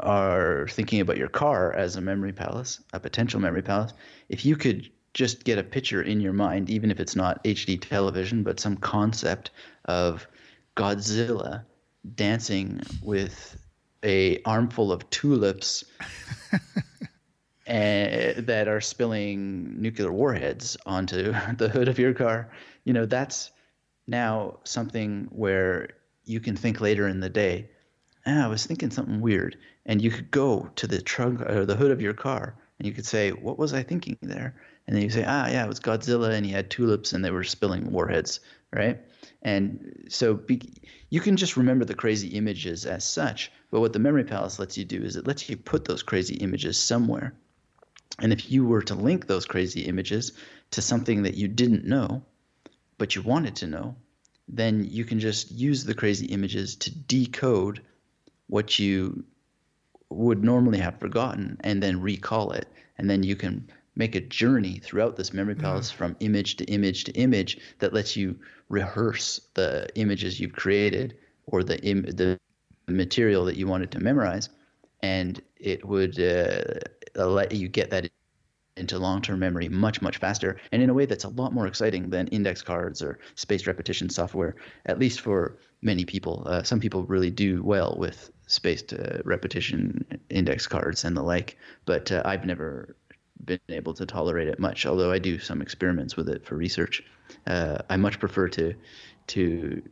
are 0.00 0.66
thinking 0.68 1.00
about 1.00 1.16
your 1.16 1.28
car 1.28 1.72
as 1.72 1.94
a 1.94 2.00
memory 2.00 2.32
palace, 2.32 2.80
a 2.92 2.98
potential 2.98 3.38
memory 3.38 3.62
palace, 3.62 3.92
if 4.28 4.44
you 4.44 4.56
could 4.56 4.90
just 5.12 5.44
get 5.44 5.58
a 5.58 5.62
picture 5.62 6.02
in 6.02 6.20
your 6.20 6.32
mind, 6.32 6.68
even 6.68 6.90
if 6.90 6.98
it's 6.98 7.14
not 7.14 7.44
HD 7.44 7.80
television, 7.80 8.42
but 8.42 8.58
some 8.58 8.76
concept 8.76 9.52
of 9.84 10.26
Godzilla 10.76 11.64
dancing 12.16 12.80
with 13.00 13.56
a 14.02 14.42
armful 14.42 14.90
of 14.90 15.08
tulips 15.10 15.84
and, 17.66 18.46
that 18.46 18.68
are 18.68 18.80
spilling 18.80 19.80
nuclear 19.80 20.12
warheads 20.12 20.76
onto 20.86 21.32
the 21.56 21.68
hood 21.68 21.88
of 21.88 21.98
your 21.98 22.14
car, 22.14 22.50
you 22.84 22.92
know, 22.92 23.06
that's 23.06 23.50
now 24.06 24.58
something 24.64 25.28
where 25.30 25.88
you 26.24 26.40
can 26.40 26.56
think 26.56 26.80
later 26.80 27.08
in 27.08 27.20
the 27.20 27.30
day, 27.30 27.68
ah, 28.26 28.44
I 28.44 28.48
was 28.48 28.66
thinking 28.66 28.90
something 28.90 29.20
weird. 29.20 29.56
And 29.86 30.00
you 30.00 30.10
could 30.10 30.30
go 30.30 30.70
to 30.76 30.86
the 30.86 31.00
trunk 31.00 31.40
or 31.42 31.66
the 31.66 31.76
hood 31.76 31.90
of 31.90 32.00
your 32.00 32.14
car 32.14 32.56
and 32.78 32.86
you 32.88 32.92
could 32.92 33.06
say, 33.06 33.30
"What 33.30 33.58
was 33.58 33.72
I 33.72 33.82
thinking 33.82 34.18
there?" 34.20 34.54
And 34.86 34.96
then 34.96 35.02
you 35.02 35.10
say, 35.10 35.24
"Ah, 35.26 35.46
yeah, 35.48 35.64
it 35.64 35.68
was 35.68 35.80
Godzilla, 35.80 36.32
and 36.34 36.44
he 36.44 36.52
had 36.52 36.70
tulips, 36.70 37.12
and 37.12 37.24
they 37.24 37.30
were 37.30 37.44
spilling 37.44 37.90
warheads." 37.92 38.40
Right? 38.72 39.00
And 39.42 40.06
so 40.08 40.34
be, 40.34 40.60
you 41.08 41.20
can 41.20 41.36
just 41.36 41.56
remember 41.56 41.84
the 41.84 41.94
crazy 41.94 42.28
images 42.28 42.84
as 42.84 43.04
such. 43.04 43.52
But 43.70 43.80
what 43.80 43.92
the 43.92 44.00
Memory 44.00 44.24
Palace 44.24 44.58
lets 44.58 44.76
you 44.76 44.84
do 44.84 45.02
is 45.02 45.16
it 45.16 45.26
lets 45.26 45.48
you 45.48 45.56
put 45.56 45.84
those 45.84 46.02
crazy 46.02 46.34
images 46.36 46.76
somewhere. 46.76 47.34
And 48.20 48.32
if 48.32 48.50
you 48.50 48.64
were 48.64 48.82
to 48.82 48.94
link 48.94 49.26
those 49.26 49.46
crazy 49.46 49.82
images 49.82 50.32
to 50.72 50.82
something 50.82 51.22
that 51.24 51.34
you 51.34 51.48
didn't 51.48 51.84
know, 51.84 52.22
but 52.98 53.14
you 53.14 53.22
wanted 53.22 53.56
to 53.56 53.66
know, 53.66 53.96
then 54.48 54.84
you 54.84 55.04
can 55.04 55.20
just 55.20 55.50
use 55.50 55.84
the 55.84 55.94
crazy 55.94 56.26
images 56.26 56.76
to 56.76 56.90
decode 56.90 57.80
what 58.46 58.78
you 58.78 59.24
would 60.10 60.44
normally 60.44 60.78
have 60.78 61.00
forgotten 61.00 61.56
and 61.60 61.82
then 61.82 62.00
recall 62.00 62.52
it. 62.52 62.68
And 62.98 63.10
then 63.10 63.22
you 63.22 63.36
can 63.36 63.68
make 63.96 64.14
a 64.14 64.20
journey 64.20 64.78
throughout 64.78 65.16
this 65.16 65.32
memory 65.32 65.54
palace 65.54 65.90
from 65.90 66.16
image 66.20 66.56
to 66.56 66.64
image 66.66 67.04
to 67.04 67.12
image 67.12 67.58
that 67.78 67.92
lets 67.92 68.16
you 68.16 68.38
rehearse 68.68 69.40
the 69.54 69.88
images 69.96 70.38
you've 70.38 70.52
created 70.52 71.16
or 71.46 71.62
the 71.62 71.80
Im- 71.82 72.02
the 72.02 72.38
material 72.86 73.44
that 73.46 73.56
you 73.56 73.66
wanted 73.66 73.90
to 73.92 74.00
memorize 74.00 74.48
and 75.02 75.40
it 75.56 75.84
would 75.84 76.18
uh, 76.20 76.80
let 77.16 77.52
you 77.52 77.68
get 77.68 77.90
that 77.90 78.10
into 78.76 78.98
long-term 78.98 79.38
memory 79.38 79.68
much 79.68 80.02
much 80.02 80.16
faster 80.18 80.56
and 80.72 80.82
in 80.82 80.90
a 80.90 80.94
way 80.94 81.06
that's 81.06 81.24
a 81.24 81.28
lot 81.28 81.52
more 81.52 81.66
exciting 81.66 82.10
than 82.10 82.26
index 82.28 82.60
cards 82.60 83.02
or 83.02 83.18
spaced 83.36 83.66
repetition 83.66 84.10
software 84.10 84.56
at 84.86 84.98
least 84.98 85.20
for 85.20 85.56
many 85.80 86.04
people. 86.04 86.42
Uh, 86.46 86.62
some 86.62 86.80
people 86.80 87.04
really 87.04 87.30
do 87.30 87.62
well 87.62 87.94
with 87.98 88.30
spaced 88.46 88.92
uh, 88.92 89.18
repetition 89.24 90.04
index 90.28 90.66
cards 90.66 91.04
and 91.04 91.16
the 91.16 91.22
like 91.22 91.56
but 91.86 92.10
uh, 92.10 92.22
i've 92.24 92.44
never 92.44 92.96
been 93.44 93.60
able 93.68 93.94
to 93.94 94.04
tolerate 94.06 94.48
it 94.48 94.58
much 94.58 94.86
although 94.86 95.12
i 95.12 95.18
do 95.18 95.38
some 95.38 95.62
experiments 95.62 96.16
with 96.16 96.28
it 96.28 96.44
for 96.44 96.56
research. 96.56 97.02
Uh, 97.46 97.78
i 97.88 97.96
much 97.96 98.18
prefer 98.18 98.48
to 98.48 98.74
to 99.28 99.82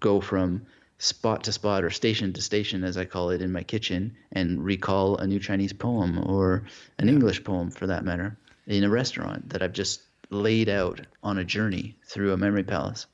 go 0.00 0.20
from 0.20 0.64
spot 0.98 1.44
to 1.44 1.52
spot 1.52 1.84
or 1.84 1.90
station 1.90 2.32
to 2.32 2.42
station, 2.42 2.84
as 2.84 2.96
I 2.96 3.04
call 3.04 3.30
it, 3.30 3.40
in 3.40 3.52
my 3.52 3.62
kitchen 3.62 4.16
and 4.32 4.64
recall 4.64 5.16
a 5.16 5.26
new 5.26 5.38
Chinese 5.38 5.72
poem 5.72 6.18
or 6.28 6.64
an 6.98 7.08
English 7.08 7.44
poem 7.44 7.70
for 7.70 7.86
that 7.86 8.04
matter 8.04 8.36
in 8.66 8.84
a 8.84 8.90
restaurant 8.90 9.48
that 9.50 9.62
I've 9.62 9.72
just 9.72 10.02
laid 10.30 10.68
out 10.68 11.00
on 11.22 11.38
a 11.38 11.44
journey 11.44 11.96
through 12.04 12.32
a 12.32 12.36
memory 12.36 12.64
palace. 12.64 13.06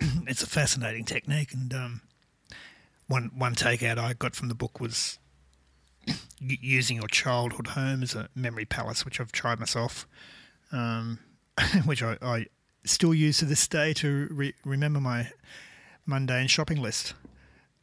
It's 0.26 0.42
a 0.42 0.46
fascinating 0.46 1.04
technique, 1.04 1.52
and 1.52 1.72
um, 1.74 2.00
one 3.06 3.30
one 3.36 3.54
takeout 3.54 3.98
I 3.98 4.14
got 4.14 4.34
from 4.34 4.48
the 4.48 4.54
book 4.54 4.80
was 4.80 5.18
using 6.40 6.96
your 6.96 7.08
childhood 7.08 7.68
home 7.68 8.02
as 8.02 8.14
a 8.14 8.28
memory 8.34 8.64
palace, 8.64 9.04
which 9.04 9.20
I've 9.20 9.32
tried 9.32 9.60
myself, 9.60 10.08
um, 10.72 11.18
which 11.84 12.02
I, 12.02 12.18
I, 12.22 12.46
still 12.84 13.14
use 13.14 13.38
to 13.38 13.44
this 13.44 13.68
day 13.68 13.92
to 13.92 14.26
re- 14.32 14.54
remember 14.64 14.98
my 14.98 15.30
mundane 16.06 16.48
shopping 16.48 16.80
list. 16.80 17.14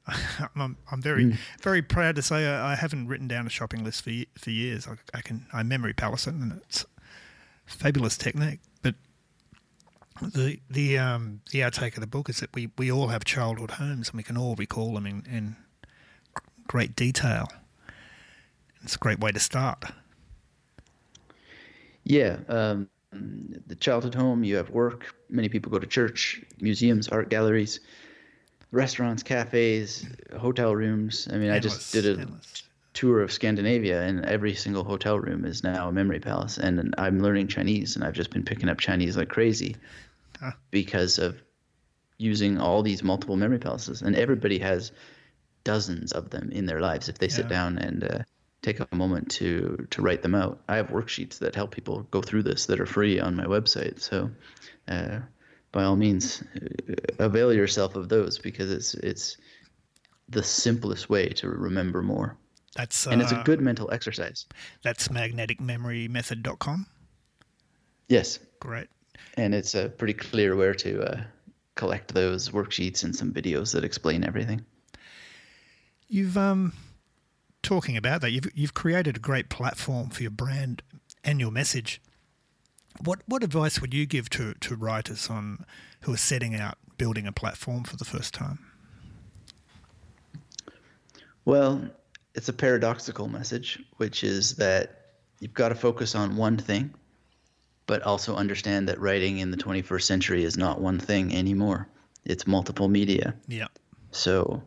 I'm, 0.55 0.77
I'm 0.91 1.01
very 1.01 1.25
mm. 1.25 1.37
very 1.61 1.81
proud 1.81 2.15
to 2.15 2.21
say 2.21 2.47
I, 2.47 2.73
I, 2.73 2.75
haven't 2.75 3.07
written 3.07 3.27
down 3.27 3.45
a 3.45 3.49
shopping 3.49 3.83
list 3.83 4.03
for 4.03 4.11
for 4.37 4.49
years. 4.49 4.87
I, 4.87 4.95
I 5.17 5.21
can 5.21 5.45
I 5.53 5.63
memory 5.63 5.93
palace 5.93 6.27
it, 6.27 6.33
and 6.33 6.53
it's 6.53 6.85
a 7.67 7.71
fabulous 7.71 8.17
technique. 8.17 8.59
But 8.81 8.95
the 10.21 10.59
the 10.69 10.97
um, 10.97 11.41
the 11.51 11.59
outtake 11.59 11.95
of 11.95 12.01
the 12.01 12.07
book 12.07 12.29
is 12.29 12.39
that 12.39 12.53
we, 12.53 12.69
we 12.77 12.91
all 12.91 13.07
have 13.07 13.23
childhood 13.23 13.71
homes 13.71 14.09
and 14.09 14.17
we 14.17 14.23
can 14.23 14.37
all 14.37 14.55
recall 14.55 14.93
them 14.93 15.05
in, 15.05 15.23
in 15.29 15.55
great 16.67 16.95
detail. 16.95 17.47
It's 18.81 18.95
a 18.95 18.99
great 18.99 19.19
way 19.19 19.31
to 19.31 19.39
start. 19.39 19.83
Yeah, 22.05 22.37
um, 22.47 22.89
the 23.11 23.75
childhood 23.75 24.15
home. 24.15 24.43
You 24.43 24.55
have 24.55 24.69
work. 24.71 25.13
Many 25.29 25.49
people 25.49 25.71
go 25.71 25.77
to 25.77 25.87
church, 25.87 26.41
museums, 26.59 27.09
art 27.09 27.29
galleries 27.29 27.81
restaurants, 28.71 29.23
cafes, 29.23 30.05
hotel 30.37 30.75
rooms. 30.75 31.27
I 31.29 31.37
mean, 31.37 31.49
endless, 31.49 31.73
I 31.73 31.77
just 31.77 31.93
did 31.93 32.05
a 32.05 32.21
endless. 32.21 32.63
tour 32.93 33.21
of 33.21 33.31
Scandinavia, 33.31 34.01
and 34.01 34.25
every 34.25 34.55
single 34.55 34.83
hotel 34.83 35.19
room 35.19 35.45
is 35.45 35.63
now 35.63 35.89
a 35.89 35.91
memory 35.91 36.19
palace. 36.19 36.57
And 36.57 36.93
I'm 36.97 37.19
learning 37.19 37.47
Chinese, 37.47 37.95
and 37.95 38.05
I've 38.05 38.13
just 38.13 38.31
been 38.31 38.43
picking 38.43 38.69
up 38.69 38.79
Chinese 38.79 39.17
like 39.17 39.29
crazy 39.29 39.75
huh. 40.39 40.51
because 40.71 41.17
of 41.17 41.41
using 42.17 42.59
all 42.59 42.83
these 42.83 43.03
multiple 43.03 43.37
memory 43.37 43.59
palaces. 43.59 44.01
And 44.01 44.15
everybody 44.15 44.59
has 44.59 44.91
dozens 45.63 46.11
of 46.11 46.29
them 46.29 46.49
in 46.51 46.65
their 46.65 46.79
lives 46.79 47.09
if 47.09 47.17
they 47.17 47.27
yeah. 47.27 47.33
sit 47.35 47.47
down 47.47 47.77
and 47.77 48.03
uh, 48.03 48.19
take 48.61 48.79
a 48.79 48.95
moment 48.95 49.31
to 49.31 49.87
to 49.89 50.01
write 50.01 50.21
them 50.21 50.35
out. 50.35 50.61
I 50.67 50.75
have 50.75 50.89
worksheets 50.89 51.39
that 51.39 51.55
help 51.55 51.71
people 51.71 52.03
go 52.11 52.21
through 52.21 52.43
this 52.43 52.67
that 52.67 52.79
are 52.79 52.85
free 52.85 53.19
on 53.19 53.35
my 53.35 53.45
website. 53.45 53.99
So. 53.99 54.29
Uh, 54.87 55.19
by 55.71 55.83
all 55.83 55.95
means, 55.95 56.43
uh, 56.61 56.95
avail 57.19 57.53
yourself 57.53 57.95
of 57.95 58.09
those 58.09 58.37
because 58.37 58.71
it's 58.71 58.93
it's 58.95 59.37
the 60.29 60.43
simplest 60.43 61.09
way 61.09 61.29
to 61.29 61.49
remember 61.49 62.01
more. 62.01 62.37
That's 62.75 63.07
and 63.07 63.21
it's 63.21 63.31
a 63.31 63.37
uh, 63.37 63.43
good 63.43 63.61
mental 63.61 63.91
exercise. 63.91 64.45
That's 64.83 65.07
magneticmemorymethod.com. 65.07 66.85
Yes. 68.07 68.39
Great. 68.59 68.87
And 69.35 69.53
it's 69.53 69.75
uh, 69.75 69.89
pretty 69.89 70.13
clear 70.13 70.55
where 70.55 70.73
to 70.75 71.01
uh, 71.01 71.21
collect 71.75 72.13
those 72.13 72.49
worksheets 72.49 73.03
and 73.03 73.15
some 73.15 73.33
videos 73.33 73.73
that 73.73 73.83
explain 73.83 74.23
everything. 74.23 74.65
You've 76.07 76.37
um 76.37 76.73
talking 77.61 77.97
about 77.97 78.21
that, 78.21 78.31
you've 78.31 78.49
you've 78.53 78.73
created 78.73 79.17
a 79.17 79.19
great 79.19 79.49
platform 79.49 80.09
for 80.09 80.21
your 80.21 80.31
brand 80.31 80.81
and 81.23 81.39
your 81.39 81.51
message. 81.51 82.01
What 83.03 83.21
what 83.27 83.43
advice 83.43 83.79
would 83.81 83.93
you 83.93 84.05
give 84.05 84.29
to, 84.31 84.53
to 84.55 84.75
writers 84.75 85.29
on 85.29 85.65
who 86.01 86.13
are 86.13 86.17
setting 86.17 86.55
out 86.55 86.77
building 86.97 87.27
a 87.27 87.31
platform 87.31 87.83
for 87.83 87.95
the 87.95 88.05
first 88.05 88.33
time? 88.33 88.59
Well, 91.45 91.89
it's 92.35 92.49
a 92.49 92.53
paradoxical 92.53 93.27
message, 93.27 93.79
which 93.97 94.23
is 94.23 94.55
that 94.55 95.05
you've 95.39 95.53
got 95.53 95.69
to 95.69 95.75
focus 95.75 96.13
on 96.13 96.35
one 96.35 96.57
thing, 96.57 96.93
but 97.87 98.03
also 98.03 98.35
understand 98.35 98.89
that 98.89 98.99
writing 98.99 99.39
in 99.39 99.49
the 99.51 99.57
21st 99.57 100.03
century 100.03 100.43
is 100.43 100.57
not 100.57 100.79
one 100.79 100.99
thing 100.99 101.33
anymore. 101.35 101.87
It's 102.25 102.45
multiple 102.45 102.87
media. 102.87 103.35
Yeah. 103.47 103.67
So 104.11 104.61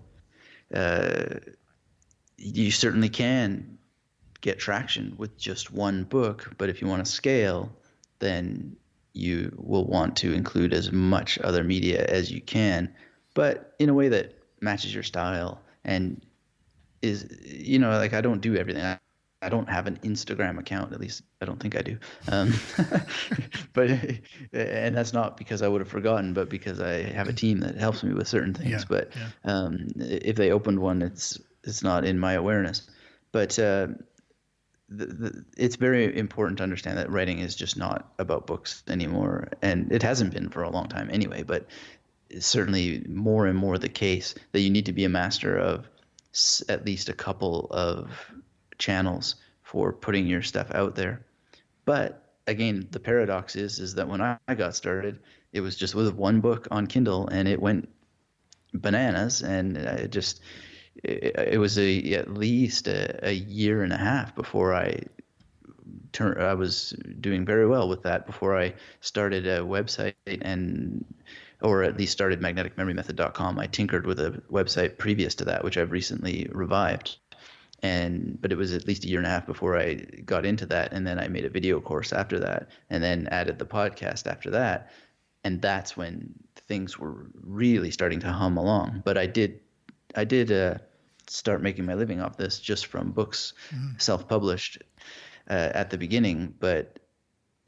uh, 0.75 1.37
you 2.37 2.71
certainly 2.71 3.09
can 3.09 3.79
get 4.41 4.59
traction 4.59 5.15
with 5.17 5.39
just 5.39 5.73
one 5.73 6.05
book, 6.05 6.53
but 6.59 6.69
if 6.69 6.81
you 6.83 6.89
want 6.89 7.05
to 7.05 7.11
scale, 7.11 7.71
then 8.23 8.77
you 9.13 9.55
will 9.59 9.85
want 9.85 10.17
to 10.17 10.33
include 10.33 10.73
as 10.73 10.91
much 10.91 11.39
other 11.41 11.63
media 11.63 12.07
as 12.07 12.31
you 12.31 12.41
can, 12.41 12.95
but 13.35 13.75
in 13.79 13.91
a 13.91 13.95
way 13.95 14.09
that 14.09 14.39
matches 14.61 14.95
your 14.95 15.03
style 15.03 15.61
and 15.85 16.25
is 17.03 17.27
you 17.45 17.79
know 17.79 17.91
like 17.91 18.15
I 18.15 18.21
don't 18.23 18.41
do 18.41 18.57
everything. 18.57 18.83
I, 18.83 18.99
I 19.43 19.49
don't 19.49 19.69
have 19.69 19.89
an 19.89 19.99
Instagram 20.05 20.59
account, 20.59 20.93
at 20.93 21.01
least 21.01 21.23
I 21.41 21.45
don't 21.45 21.61
think 21.61 21.77
I 21.77 21.83
do. 21.83 21.99
Um, 22.29 22.55
but 23.73 23.91
and 24.53 24.97
that's 24.97 25.13
not 25.13 25.37
because 25.37 25.63
I 25.63 25.69
would 25.69 25.81
have 25.81 25.89
forgotten, 25.89 26.33
but 26.33 26.49
because 26.49 26.81
I 26.81 27.03
have 27.03 27.29
a 27.29 27.33
team 27.33 27.61
that 27.61 27.77
helps 27.77 28.03
me 28.05 28.15
with 28.15 28.29
certain 28.29 28.55
things. 28.55 28.71
Yeah, 28.71 28.85
but 28.89 29.13
yeah. 29.17 29.53
Um, 29.53 29.89
if 29.97 30.37
they 30.37 30.53
opened 30.53 30.79
one, 30.79 31.03
it's 31.03 31.41
it's 31.65 31.83
not 31.83 32.05
in 32.05 32.19
my 32.19 32.35
awareness. 32.35 32.89
But 33.33 33.59
uh, 33.59 33.89
the, 34.97 35.45
it's 35.57 35.77
very 35.77 36.17
important 36.17 36.59
to 36.59 36.65
understand 36.65 36.99
that 36.99 37.11
writing 37.11 37.39
is 37.39 37.55
just 37.55 37.77
not 37.77 38.13
about 38.19 38.47
books 38.47 38.83
anymore, 38.89 39.49
and 39.63 39.93
it 39.93 40.03
hasn't 40.03 40.33
been 40.33 40.49
for 40.49 40.63
a 40.63 40.71
long 40.71 40.89
time 40.89 41.11
anyway. 41.11 41.43
But 41.43 41.67
it's 42.31 42.47
certainly 42.47 43.05
more 43.09 43.47
and 43.47 43.59
more 43.59 43.79
the 43.79 43.89
case 43.89 44.35
that 44.53 44.61
you 44.61 44.71
need 44.71 44.87
to 44.87 44.93
be 44.93 45.05
a 45.05 45.09
master 45.09 45.59
of 45.59 45.89
at 46.69 46.87
least 46.87 47.09
a 47.09 47.15
couple 47.15 47.67
of 47.71 48.11
channels 48.79 49.37
for 49.63 49.93
putting 49.93 50.27
your 50.27 50.43
stuff 50.43 50.71
out 50.75 50.95
there. 50.95 51.25
But 51.85 52.23
again, 52.47 52.89
the 52.91 53.01
paradox 53.01 53.57
is 53.57 53.79
is 53.79 53.95
that 53.95 54.09
when 54.09 54.21
I 54.21 54.39
got 54.55 54.75
started, 54.75 55.21
it 55.53 55.61
was 55.61 55.77
just 55.77 55.95
with 55.95 56.15
one 56.15 56.41
book 56.41 56.69
on 56.71 56.87
Kindle, 56.87 57.29
and 57.29 57.47
it 57.49 57.61
went 57.61 57.89
bananas, 58.73 59.43
and 59.43 59.77
it 59.77 60.11
just 60.11 60.41
it, 60.97 61.55
it 61.55 61.59
was 61.59 61.79
a 61.79 62.15
at 62.15 62.33
least 62.33 62.89
a, 62.89 63.29
a, 63.29 63.33
year 63.33 63.83
and 63.83 63.93
a 63.93 63.97
half 63.97 64.35
before 64.35 64.75
I 64.75 65.01
turned. 66.13 66.43
I 66.43 66.55
was 66.55 66.91
doing 67.21 67.45
very 67.45 67.67
well 67.67 67.89
with 67.89 68.03
that 68.03 68.27
before 68.27 68.59
I 68.59 68.75
started 69.01 69.47
a 69.47 69.61
website 69.61 70.15
and 70.27 71.05
or 71.61 71.85
at 71.85 71.97
least 71.97 72.13
started 72.13 72.41
magneticmemorymethod.com. 72.41 73.59
I 73.59 73.67
tinkered 73.67 74.07
with 74.07 74.19
a 74.21 74.43
website 74.51 74.99
previous 74.99 75.37
to 75.37 75.45
that, 75.47 75.63
which 75.63 75.79
I've 75.79 75.93
recently 75.93 76.49
revived. 76.51 77.19
And 77.85 78.41
but 78.41 78.53
it 78.53 78.59
was 78.59 78.73
at 78.75 78.87
least 78.87 79.05
a 79.05 79.09
year 79.09 79.19
and 79.19 79.27
a 79.27 79.31
half 79.31 79.47
before 79.47 79.77
I 79.77 79.95
got 79.95 80.47
into 80.47 80.67
that, 80.67 80.93
and 80.93 81.05
then 81.07 81.19
I 81.19 81.27
made 81.29 81.45
a 81.45 81.51
video 81.51 81.81
course 81.81 82.13
after 82.13 82.39
that, 82.41 82.69
and 82.91 83.03
then 83.03 83.27
added 83.29 83.59
the 83.59 83.67
podcast 83.67 84.31
after 84.31 84.51
that, 84.51 84.93
and 85.43 85.61
that's 85.61 85.97
when 85.97 86.33
things 86.69 86.97
were 86.97 87.27
really 87.43 87.91
starting 87.91 88.21
to 88.21 88.31
hum 88.31 88.57
along. 88.57 89.03
But 89.05 89.19
I 89.19 89.27
did 89.27 89.62
I 90.15 90.25
did 90.25 90.53
uh, 90.53 90.79
start 91.27 91.63
making 91.63 91.87
my 91.87 91.95
living 91.95 92.21
off 92.21 92.37
this 92.37 92.61
just 92.61 92.87
from 92.87 93.13
books, 93.13 93.55
mm. 93.75 94.01
self-published, 94.01 94.83
uh, 95.49 95.71
at 95.75 95.91
the 95.91 95.99
beginning, 95.99 96.55
but 96.59 96.99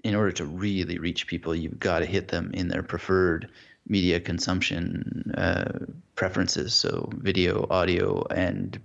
in 0.03 0.15
order 0.15 0.33
to 0.33 0.45
really 0.45 0.99
reach 0.99 1.27
people, 1.27 1.55
you've 1.55 1.79
got 1.79 2.01
to 2.01 2.07
hit 2.07 2.29
them 2.29 2.51
in 2.55 2.69
their 2.69 2.83
preferred 2.83 3.49
media 3.89 4.21
consumption 4.21 5.33
uh, 5.37 5.87
preferences. 6.15 6.75
So 6.75 7.11
video, 7.13 7.67
audio, 7.71 8.25
and 8.31 8.79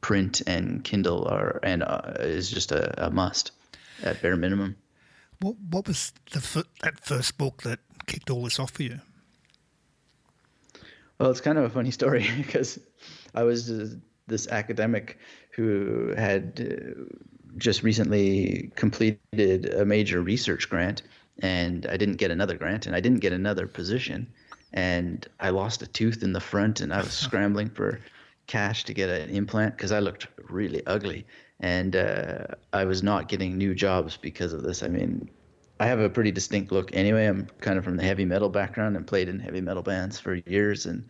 print 0.00 0.42
and 0.46 0.84
Kindle 0.84 1.26
are 1.26 1.60
and 1.62 1.82
uh, 1.82 2.14
is 2.18 2.50
just 2.50 2.72
a, 2.72 3.06
a, 3.06 3.10
must 3.10 3.52
at 4.02 4.20
bare 4.20 4.36
minimum. 4.36 4.76
What 5.40 5.56
what 5.70 5.88
was 5.88 6.12
the 6.30 6.38
f- 6.38 6.66
that 6.82 7.00
first 7.00 7.38
book 7.38 7.62
that 7.62 7.78
kicked 8.06 8.28
all 8.28 8.44
this 8.44 8.58
off 8.58 8.72
for 8.72 8.82
you? 8.82 9.00
Well, 11.18 11.30
it's 11.30 11.40
kind 11.40 11.58
of 11.58 11.64
a 11.64 11.70
funny 11.70 11.90
story 11.90 12.28
because 12.36 12.78
I 13.34 13.42
was 13.44 13.70
uh, 13.70 13.88
this 14.26 14.48
academic 14.48 15.18
who 15.50 16.14
had 16.16 16.60
uh, 16.60 17.04
just 17.56 17.82
recently 17.82 18.72
completed 18.74 19.72
a 19.74 19.84
major 19.84 20.20
research 20.20 20.68
grant 20.68 21.02
and 21.40 21.86
I 21.86 21.96
didn't 21.96 22.16
get 22.16 22.30
another 22.30 22.56
grant 22.56 22.86
and 22.86 22.96
I 22.96 23.00
didn't 23.00 23.20
get 23.20 23.32
another 23.32 23.66
position 23.66 24.32
and 24.72 25.26
I 25.38 25.50
lost 25.50 25.82
a 25.82 25.86
tooth 25.86 26.22
in 26.22 26.32
the 26.32 26.40
front 26.40 26.80
and 26.80 26.92
I 26.92 26.98
was 26.98 27.12
scrambling 27.26 27.70
for 27.70 28.00
cash 28.46 28.84
to 28.84 28.94
get 28.94 29.08
an 29.08 29.30
implant 29.30 29.76
because 29.76 29.92
I 29.92 30.00
looked 30.00 30.26
really 30.48 30.84
ugly 30.86 31.26
and 31.60 31.96
uh, 31.96 32.46
I 32.72 32.84
was 32.84 33.02
not 33.02 33.28
getting 33.28 33.56
new 33.56 33.74
jobs 33.74 34.16
because 34.16 34.52
of 34.52 34.62
this. 34.62 34.82
I 34.82 34.88
mean, 34.88 35.30
I 35.84 35.88
have 35.88 36.00
a 36.00 36.08
pretty 36.08 36.32
distinct 36.32 36.72
look 36.72 36.96
anyway. 36.96 37.26
I'm 37.26 37.46
kind 37.60 37.76
of 37.76 37.84
from 37.84 37.98
the 37.98 38.02
heavy 38.02 38.24
metal 38.24 38.48
background 38.48 38.96
and 38.96 39.06
played 39.06 39.28
in 39.28 39.38
heavy 39.38 39.60
metal 39.60 39.82
bands 39.82 40.18
for 40.18 40.34
years 40.34 40.86
and 40.86 41.04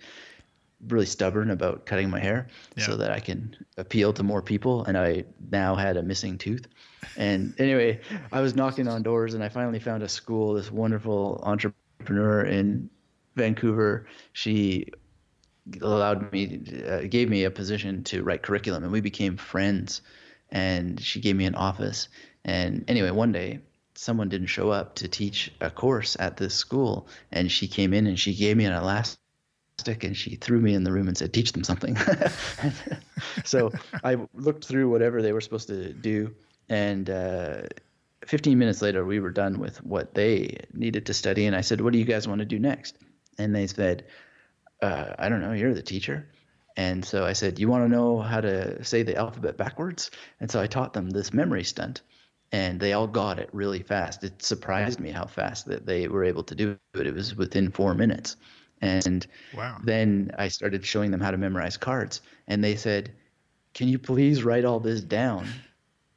really 0.88 1.06
stubborn 1.06 1.52
about 1.52 1.86
cutting 1.86 2.10
my 2.10 2.18
hair 2.18 2.48
yeah. 2.76 2.84
so 2.84 2.96
that 2.96 3.12
I 3.12 3.20
can 3.20 3.54
appeal 3.76 4.12
to 4.14 4.24
more 4.24 4.42
people. 4.42 4.84
And 4.84 4.98
I 4.98 5.26
now 5.52 5.76
had 5.76 5.96
a 5.96 6.02
missing 6.02 6.38
tooth. 6.38 6.66
And 7.16 7.54
anyway, 7.60 8.00
I 8.32 8.40
was 8.40 8.56
knocking 8.56 8.88
on 8.88 9.04
doors 9.04 9.34
and 9.34 9.44
I 9.44 9.48
finally 9.48 9.78
found 9.78 10.02
a 10.02 10.08
school, 10.08 10.54
this 10.54 10.72
wonderful 10.72 11.40
entrepreneur 11.44 12.42
in 12.42 12.90
Vancouver. 13.36 14.08
She 14.32 14.88
allowed 15.82 16.32
me, 16.32 16.64
uh, 16.84 17.02
gave 17.02 17.30
me 17.30 17.44
a 17.44 17.50
position 17.52 18.02
to 18.04 18.24
write 18.24 18.42
curriculum 18.42 18.82
and 18.82 18.92
we 18.92 19.00
became 19.00 19.36
friends. 19.36 20.02
And 20.50 21.00
she 21.00 21.20
gave 21.20 21.36
me 21.36 21.44
an 21.44 21.54
office. 21.54 22.08
And 22.44 22.84
anyway, 22.88 23.12
one 23.12 23.30
day 23.30 23.60
someone 23.96 24.28
didn't 24.28 24.48
show 24.48 24.70
up 24.70 24.96
to 24.96 25.08
teach 25.08 25.52
a 25.60 25.70
course 25.70 26.16
at 26.18 26.36
this 26.36 26.54
school 26.54 27.06
and 27.30 27.50
she 27.50 27.68
came 27.68 27.92
in 27.92 28.06
and 28.06 28.18
she 28.18 28.34
gave 28.34 28.56
me 28.56 28.64
an 28.64 28.72
elastic 28.72 29.18
and 30.02 30.16
she 30.16 30.36
threw 30.36 30.60
me 30.60 30.74
in 30.74 30.84
the 30.84 30.92
room 30.92 31.08
and 31.08 31.16
said, 31.16 31.32
teach 31.32 31.52
them 31.52 31.64
something. 31.64 31.96
so 33.44 33.72
I 34.02 34.16
looked 34.34 34.64
through 34.64 34.90
whatever 34.90 35.22
they 35.22 35.32
were 35.32 35.40
supposed 35.40 35.68
to 35.68 35.92
do. 35.92 36.34
And 36.68 37.08
uh, 37.10 37.62
15 38.26 38.58
minutes 38.58 38.82
later, 38.82 39.04
we 39.04 39.20
were 39.20 39.30
done 39.30 39.58
with 39.58 39.84
what 39.84 40.14
they 40.14 40.64
needed 40.72 41.06
to 41.06 41.14
study. 41.14 41.46
And 41.46 41.54
I 41.54 41.60
said, 41.60 41.80
what 41.80 41.92
do 41.92 41.98
you 41.98 42.04
guys 42.04 42.26
want 42.26 42.40
to 42.40 42.44
do 42.44 42.58
next? 42.58 42.96
And 43.38 43.54
they 43.54 43.66
said, 43.66 44.06
uh, 44.80 45.14
I 45.18 45.28
don't 45.28 45.40
know, 45.40 45.52
you're 45.52 45.74
the 45.74 45.82
teacher. 45.82 46.28
And 46.76 47.04
so 47.04 47.24
I 47.24 47.34
said, 47.34 47.58
you 47.58 47.68
want 47.68 47.84
to 47.84 47.88
know 47.88 48.20
how 48.20 48.40
to 48.40 48.82
say 48.84 49.02
the 49.02 49.16
alphabet 49.16 49.56
backwards? 49.56 50.10
And 50.40 50.50
so 50.50 50.60
I 50.60 50.66
taught 50.66 50.92
them 50.92 51.10
this 51.10 51.32
memory 51.32 51.62
stunt 51.64 52.02
and 52.54 52.78
they 52.78 52.92
all 52.92 53.08
got 53.08 53.40
it 53.40 53.48
really 53.52 53.82
fast. 53.82 54.22
It 54.22 54.40
surprised 54.40 55.00
me 55.00 55.10
how 55.10 55.26
fast 55.26 55.66
that 55.66 55.86
they 55.86 56.06
were 56.06 56.22
able 56.22 56.44
to 56.44 56.54
do 56.54 56.78
it. 56.94 57.04
It 57.04 57.12
was 57.12 57.34
within 57.34 57.72
four 57.72 57.94
minutes. 57.94 58.36
And 58.80 59.26
wow. 59.56 59.78
then 59.82 60.30
I 60.38 60.46
started 60.46 60.86
showing 60.86 61.10
them 61.10 61.20
how 61.20 61.32
to 61.32 61.36
memorize 61.36 61.76
cards. 61.76 62.20
And 62.46 62.62
they 62.62 62.76
said, 62.76 63.10
Can 63.72 63.88
you 63.88 63.98
please 63.98 64.44
write 64.44 64.64
all 64.64 64.78
this 64.78 65.00
down? 65.00 65.48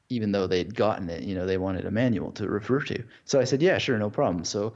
Even 0.09 0.31
though 0.31 0.45
they'd 0.45 0.75
gotten 0.75 1.09
it, 1.09 1.23
you 1.23 1.33
know, 1.33 1.47
they 1.47 1.57
wanted 1.57 1.85
a 1.85 1.91
manual 1.91 2.31
to 2.33 2.47
refer 2.47 2.81
to. 2.81 3.03
So 3.25 3.39
I 3.39 3.43
said, 3.45 3.63
Yeah, 3.63 3.79
sure, 3.79 3.97
no 3.97 4.11
problem. 4.11 4.45
So 4.45 4.75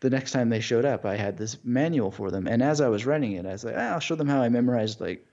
the 0.00 0.08
next 0.08 0.32
time 0.32 0.48
they 0.48 0.60
showed 0.60 0.86
up, 0.86 1.04
I 1.04 1.16
had 1.16 1.36
this 1.36 1.58
manual 1.62 2.10
for 2.10 2.30
them. 2.30 2.46
And 2.46 2.62
as 2.62 2.80
I 2.80 2.88
was 2.88 3.04
writing 3.04 3.32
it, 3.32 3.44
I 3.44 3.52
was 3.52 3.64
like, 3.64 3.74
ah, 3.76 3.92
I'll 3.92 4.00
show 4.00 4.14
them 4.14 4.28
how 4.28 4.40
I 4.40 4.48
memorized 4.48 4.98
like 4.98 5.26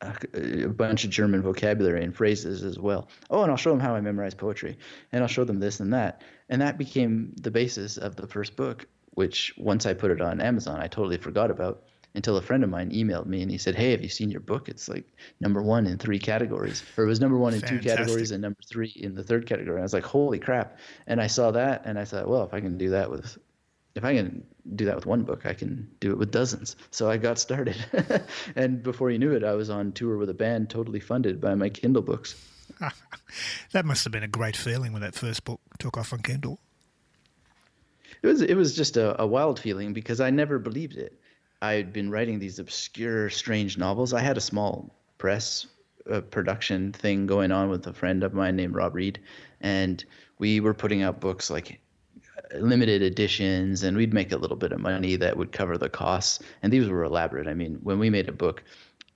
a, 0.00 0.64
a 0.64 0.68
bunch 0.68 1.04
of 1.04 1.10
German 1.10 1.42
vocabulary 1.42 2.04
and 2.04 2.14
phrases 2.14 2.62
as 2.62 2.78
well. 2.78 3.08
Oh, 3.30 3.42
and 3.42 3.50
I'll 3.50 3.56
show 3.56 3.70
them 3.70 3.80
how 3.80 3.94
I 3.94 4.00
memorize 4.00 4.34
poetry. 4.34 4.76
And 5.12 5.22
I'll 5.22 5.28
show 5.28 5.44
them 5.44 5.60
this 5.60 5.80
and 5.80 5.92
that. 5.92 6.22
And 6.48 6.60
that 6.62 6.78
became 6.78 7.32
the 7.40 7.50
basis 7.50 7.96
of 7.96 8.16
the 8.16 8.26
first 8.26 8.56
book 8.56 8.86
which 9.14 9.54
once 9.56 9.86
I 9.86 9.94
put 9.94 10.10
it 10.10 10.20
on 10.20 10.40
Amazon, 10.40 10.80
I 10.80 10.88
totally 10.88 11.16
forgot 11.16 11.50
about 11.50 11.84
until 12.14 12.36
a 12.36 12.42
friend 12.42 12.62
of 12.62 12.70
mine 12.70 12.90
emailed 12.90 13.26
me 13.26 13.42
and 13.42 13.50
he 13.50 13.58
said, 13.58 13.74
Hey, 13.74 13.90
have 13.90 14.02
you 14.02 14.08
seen 14.08 14.30
your 14.30 14.40
book? 14.40 14.68
It's 14.68 14.88
like 14.88 15.04
number 15.40 15.62
one 15.62 15.86
in 15.86 15.98
three 15.98 16.18
categories, 16.18 16.84
or 16.96 17.04
it 17.04 17.08
was 17.08 17.20
number 17.20 17.38
one 17.38 17.54
in 17.54 17.60
Fantastic. 17.60 17.82
two 17.82 17.88
categories 17.88 18.30
and 18.30 18.42
number 18.42 18.60
three 18.68 18.92
in 18.94 19.14
the 19.14 19.24
third 19.24 19.46
category. 19.46 19.76
And 19.76 19.82
I 19.82 19.84
was 19.84 19.92
like, 19.92 20.04
Holy 20.04 20.38
crap. 20.38 20.78
And 21.06 21.20
I 21.20 21.26
saw 21.26 21.50
that 21.52 21.82
and 21.86 21.98
I 21.98 22.04
thought, 22.04 22.28
Well, 22.28 22.44
if 22.44 22.54
I 22.54 22.60
can 22.60 22.78
do 22.78 22.90
that 22.90 23.10
with, 23.10 23.36
if 23.94 24.04
I 24.04 24.14
can 24.14 24.44
do 24.74 24.84
that 24.86 24.96
with 24.96 25.06
one 25.06 25.22
book, 25.22 25.46
I 25.46 25.54
can 25.54 25.88
do 26.00 26.10
it 26.10 26.18
with 26.18 26.30
dozens. 26.30 26.76
So 26.90 27.10
I 27.10 27.16
got 27.16 27.38
started. 27.38 27.76
and 28.56 28.82
before 28.82 29.10
you 29.10 29.18
knew 29.18 29.32
it, 29.32 29.44
I 29.44 29.52
was 29.52 29.70
on 29.70 29.92
tour 29.92 30.16
with 30.16 30.30
a 30.30 30.34
band 30.34 30.70
totally 30.70 31.00
funded 31.00 31.40
by 31.40 31.54
my 31.54 31.68
Kindle 31.68 32.02
books. 32.02 32.34
that 33.72 33.84
must 33.84 34.04
have 34.04 34.12
been 34.12 34.22
a 34.22 34.28
great 34.28 34.56
feeling 34.56 34.92
when 34.92 35.02
that 35.02 35.14
first 35.14 35.44
book 35.44 35.60
took 35.78 35.96
off 35.96 36.12
on 36.12 36.20
Kindle 36.20 36.58
it 38.24 38.26
was 38.26 38.40
it 38.40 38.54
was 38.54 38.74
just 38.74 38.96
a, 38.96 39.20
a 39.20 39.26
wild 39.26 39.60
feeling 39.60 39.92
because 39.92 40.18
I 40.18 40.30
never 40.30 40.58
believed 40.58 40.96
it. 40.96 41.20
I 41.60 41.74
had 41.74 41.92
been 41.92 42.10
writing 42.10 42.38
these 42.38 42.58
obscure, 42.58 43.28
strange 43.28 43.76
novels. 43.76 44.14
I 44.14 44.20
had 44.20 44.38
a 44.38 44.40
small 44.40 44.94
press 45.18 45.66
uh, 46.10 46.22
production 46.22 46.92
thing 46.92 47.26
going 47.26 47.52
on 47.52 47.68
with 47.68 47.86
a 47.86 47.92
friend 47.92 48.22
of 48.22 48.32
mine 48.32 48.56
named 48.56 48.74
Rob 48.74 48.94
Reed, 48.94 49.20
and 49.60 50.02
we 50.38 50.60
were 50.60 50.72
putting 50.72 51.02
out 51.02 51.20
books 51.20 51.50
like 51.50 51.80
limited 52.58 53.02
editions, 53.02 53.82
and 53.82 53.96
we'd 53.96 54.14
make 54.14 54.32
a 54.32 54.36
little 54.36 54.56
bit 54.56 54.72
of 54.72 54.80
money 54.80 55.16
that 55.16 55.36
would 55.36 55.52
cover 55.52 55.78
the 55.78 55.88
costs. 55.88 56.40
And 56.62 56.72
these 56.72 56.88
were 56.88 57.04
elaborate. 57.04 57.46
I 57.46 57.54
mean, 57.54 57.78
when 57.82 57.98
we 57.98 58.10
made 58.10 58.28
a 58.28 58.32
book, 58.32 58.62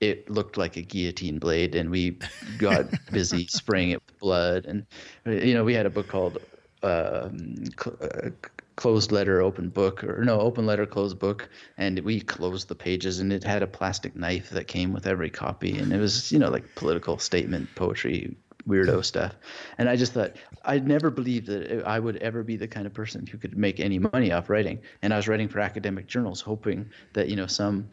it 0.01 0.31
looked 0.31 0.57
like 0.57 0.77
a 0.77 0.83
guillotine 0.83 1.39
blade, 1.39 1.75
and 1.75 1.91
we 1.91 2.19
got 2.59 2.87
busy 3.13 3.47
spraying 3.47 3.91
it 3.91 4.03
with 4.07 4.19
blood. 4.19 4.67
And 4.67 4.87
you 5.27 5.55
know, 5.55 5.65
we 5.65 5.75
had 5.75 5.87
a 5.87 5.91
book 5.91 6.09
called 6.09 6.39
um, 6.83 7.65
uh, 7.85 8.31
closed 8.77 9.11
letter, 9.11 9.43
open 9.43 9.69
book, 9.71 10.05
or 10.05 10.25
no, 10.25 10.41
open 10.41 10.67
letter, 10.67 10.87
closed 10.87 11.19
book, 11.19 11.49
and 11.77 11.99
we 12.01 12.21
closed 12.21 12.69
the 12.69 12.77
pages, 12.77 13.19
and 13.19 13.33
it 13.33 13.43
had 13.43 13.63
a 13.63 13.67
plastic 13.67 14.15
knife 14.15 14.51
that 14.51 14.69
came 14.69 14.93
with 14.93 15.07
every 15.07 15.31
copy, 15.31 15.77
and 15.79 15.93
it 15.93 15.99
was 15.99 16.31
you 16.31 16.39
know 16.39 16.51
like 16.51 16.75
political 16.77 17.19
statement 17.19 17.69
poetry 17.75 18.37
weirdo 18.69 19.05
stuff. 19.05 19.35
And 19.79 19.89
I 19.89 19.97
just 19.97 20.13
thought 20.13 20.37
I'd 20.65 20.87
never 20.87 21.11
believed 21.11 21.47
that 21.47 21.85
I 21.87 21.99
would 21.99 22.17
ever 22.19 22.43
be 22.43 22.57
the 22.57 22.69
kind 22.69 22.87
of 22.87 22.95
person 22.95 23.27
who 23.27 23.39
could 23.39 23.57
make 23.57 23.81
any 23.81 23.99
money 23.99 24.31
off 24.31 24.51
writing. 24.51 24.81
And 25.03 25.13
I 25.13 25.17
was 25.17 25.27
writing 25.27 25.49
for 25.49 25.61
academic 25.61 26.07
journals, 26.07 26.41
hoping 26.41 26.91
that 27.15 27.29
you 27.29 27.37
know 27.37 27.47
some 27.47 27.89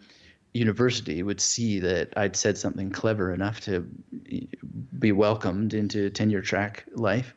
university 0.54 1.22
would 1.22 1.42
see 1.42 1.80
that 1.80 2.14
I'd 2.16 2.36
said 2.36 2.58
something 2.58 2.90
clever 2.90 3.34
enough 3.34 3.60
to 3.62 3.88
be 5.00 5.12
welcomed 5.12 5.74
into 5.74 6.10
tenure 6.10 6.42
track 6.42 6.86
life. 6.94 7.34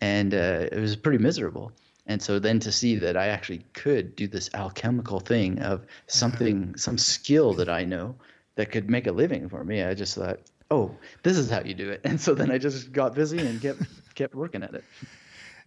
And 0.00 0.34
uh, 0.34 0.68
it 0.72 0.78
was 0.78 0.96
pretty 0.96 1.18
miserable. 1.18 1.72
And 2.06 2.20
so 2.20 2.38
then 2.38 2.58
to 2.60 2.72
see 2.72 2.96
that 2.96 3.16
I 3.16 3.28
actually 3.28 3.64
could 3.74 4.16
do 4.16 4.26
this 4.26 4.50
alchemical 4.54 5.20
thing 5.20 5.60
of 5.60 5.86
something, 6.08 6.74
some 6.76 6.98
skill 6.98 7.52
that 7.54 7.68
I 7.68 7.84
know 7.84 8.16
that 8.56 8.72
could 8.72 8.90
make 8.90 9.06
a 9.06 9.12
living 9.12 9.48
for 9.48 9.62
me, 9.62 9.82
I 9.82 9.94
just 9.94 10.16
thought, 10.16 10.40
oh, 10.72 10.96
this 11.22 11.36
is 11.36 11.50
how 11.50 11.60
you 11.62 11.74
do 11.74 11.90
it. 11.90 12.00
And 12.12 12.20
so 12.20 12.34
then 12.34 12.50
I 12.50 12.58
just 12.58 12.92
got 12.92 13.14
busy 13.14 13.38
and 13.38 13.60
kept 13.60 13.82
kept 14.14 14.34
working 14.34 14.62
at 14.62 14.74
it. 14.74 14.84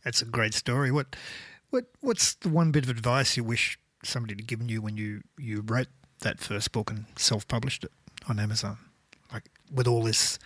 That's 0.04 0.22
a 0.22 0.26
great 0.26 0.54
story. 0.54 0.92
What 0.92 1.16
what 1.70 1.86
what's 2.02 2.36
the 2.36 2.50
one 2.50 2.72
bit 2.72 2.84
of 2.84 2.90
advice 2.90 3.38
you 3.38 3.44
wish 3.44 3.80
somebody 4.04 4.34
had 4.36 4.48
given 4.48 4.70
you 4.70 4.82
when 4.82 4.98
you 4.98 5.22
you 5.38 5.64
wrote 5.66 5.88
that 6.20 6.40
first 6.40 6.72
book 6.72 6.90
and 6.92 7.06
self 7.16 7.48
published 7.48 7.84
it 7.84 7.92
on 8.28 8.40
Amazon? 8.40 8.78
Like 9.32 9.50
with 9.74 9.88
all 9.88 10.04
this 10.04 10.40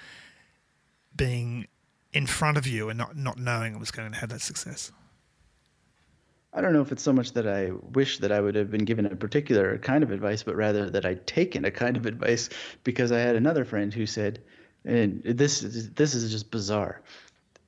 being 1.16 1.68
in 2.12 2.26
front 2.26 2.58
of 2.58 2.68
you 2.68 2.90
and 2.90 2.98
not 2.98 3.16
not 3.16 3.38
knowing 3.38 3.76
it 3.76 3.80
was 3.80 3.92
going 3.92 4.12
to 4.12 4.18
have 4.18 4.30
that 4.30 4.42
success. 4.42 4.92
I 6.52 6.62
don't 6.62 6.74
know 6.74 6.82
if 6.82 6.92
it's 6.92 7.04
so 7.04 7.14
much 7.14 7.34
that 7.34 7.48
I 7.48 7.72
wish 7.94 8.18
that 8.20 8.32
I 8.32 8.42
would 8.42 8.56
have 8.56 8.72
been 8.72 8.86
given 8.86 9.06
a 9.06 9.16
particular 9.16 9.78
kind 9.78 10.04
of 10.04 10.12
advice, 10.12 10.42
but 10.42 10.56
rather 10.56 10.90
that 10.90 11.06
I'd 11.06 11.28
taken 11.28 11.64
a 11.64 11.72
kind 11.72 11.96
of 11.96 12.08
advice 12.08 12.50
because 12.84 13.12
I 13.12 13.20
had 13.20 13.36
another 13.36 13.64
friend 13.64 13.94
who 13.94 14.08
said, 14.08 14.42
and 14.86 15.22
this 15.24 15.64
is, 15.64 15.92
this 15.92 16.14
is 16.14 16.32
just 16.32 16.52
bizarre. 16.52 17.02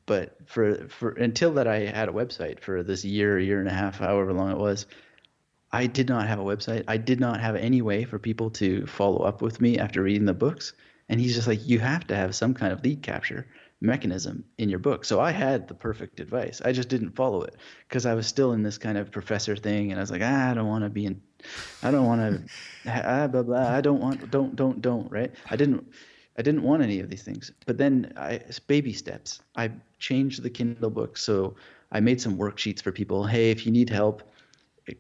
But 0.06 0.36
for 0.48 0.88
for 0.90 1.12
until 1.12 1.54
that 1.54 1.68
I 1.68 1.80
had 1.86 2.10
a 2.10 2.14
website 2.14 2.60
for 2.60 2.84
this 2.84 3.06
year, 3.06 3.40
year 3.40 3.60
and 3.60 3.68
a 3.68 3.74
half, 3.74 4.00
however 4.00 4.34
long 4.34 4.52
it 4.52 4.58
was, 4.58 4.88
I 5.72 5.88
did 5.88 6.10
not 6.10 6.28
have 6.28 6.40
a 6.40 6.44
website. 6.44 6.84
I 6.88 6.98
did 6.98 7.20
not 7.20 7.40
have 7.40 7.56
any 7.56 7.82
way 7.82 8.04
for 8.04 8.20
people 8.20 8.50
to 8.52 8.86
follow 8.88 9.20
up 9.20 9.42
with 9.42 9.62
me 9.62 9.78
after 9.78 10.02
reading 10.02 10.26
the 10.26 10.34
books. 10.34 10.74
And 11.08 11.20
he's 11.20 11.36
just 11.36 11.48
like, 11.48 11.68
you 11.68 11.80
have 11.80 12.08
to 12.08 12.16
have 12.16 12.36
some 12.36 12.54
kind 12.54 12.72
of 12.74 12.84
lead 12.84 13.04
capture 13.04 13.48
mechanism 13.82 14.46
in 14.58 14.70
your 14.70 14.80
book. 14.80 15.04
So 15.04 15.20
I 15.20 15.32
had 15.32 15.68
the 15.68 15.74
perfect 15.74 16.20
advice. 16.20 16.62
I 16.64 16.72
just 16.72 16.88
didn't 16.88 17.16
follow 17.16 17.42
it 17.42 17.56
because 17.88 18.06
I 18.06 18.14
was 18.14 18.28
still 18.28 18.54
in 18.54 18.64
this 18.64 18.78
kind 18.78 18.98
of 18.98 19.12
professor 19.12 19.56
thing, 19.56 19.92
and 19.92 20.00
I 20.00 20.04
was 20.04 20.12
like, 20.12 20.22
ah, 20.24 20.52
I 20.52 20.54
don't 20.54 20.68
want 20.68 20.84
to 20.84 20.90
be 20.90 21.06
in, 21.06 21.22
I 21.82 21.92
don't 21.92 22.06
want 22.06 22.22
to, 22.22 22.52
ah, 23.06 23.28
blah 23.28 23.44
blah. 23.44 23.68
I 23.68 23.82
don't 23.82 24.00
want, 24.00 24.30
don't 24.30 24.56
don't 24.56 24.82
don't. 24.82 25.12
Right? 25.12 25.34
I 25.50 25.56
didn't. 25.56 25.92
I 26.38 26.42
didn't 26.42 26.64
want 26.64 26.82
any 26.82 27.00
of 27.00 27.10
these 27.10 27.24
things. 27.24 27.52
But 27.66 27.78
then 27.78 28.14
I 28.16 28.42
baby 28.68 28.94
steps. 28.94 29.42
I 29.56 29.72
changed 30.00 30.44
the 30.44 30.50
Kindle 30.50 30.90
book 30.90 31.18
so 31.18 31.56
I 31.92 32.00
made 32.00 32.22
some 32.22 32.38
worksheets 32.38 32.82
for 32.82 32.92
people. 32.92 33.26
Hey, 33.26 33.52
if 33.52 33.66
you 33.66 33.72
need 33.72 33.90
help 33.90 34.24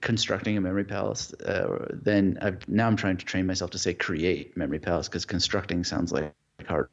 constructing 0.02 0.58
a 0.58 0.62
memory 0.62 0.84
palace, 0.84 1.34
uh, 1.34 1.88
then 1.92 2.38
I've, 2.42 2.68
now 2.68 2.88
I'm 2.88 2.96
trying 2.96 3.18
to 3.18 3.26
train 3.26 3.48
myself 3.48 3.72
to 3.72 3.80
say 3.80 3.94
create 3.94 4.56
memory 4.56 4.80
palace 4.80 5.08
because 5.08 5.26
constructing 5.26 5.84
sounds 5.84 6.12
like 6.12 6.34
hard 6.68 6.90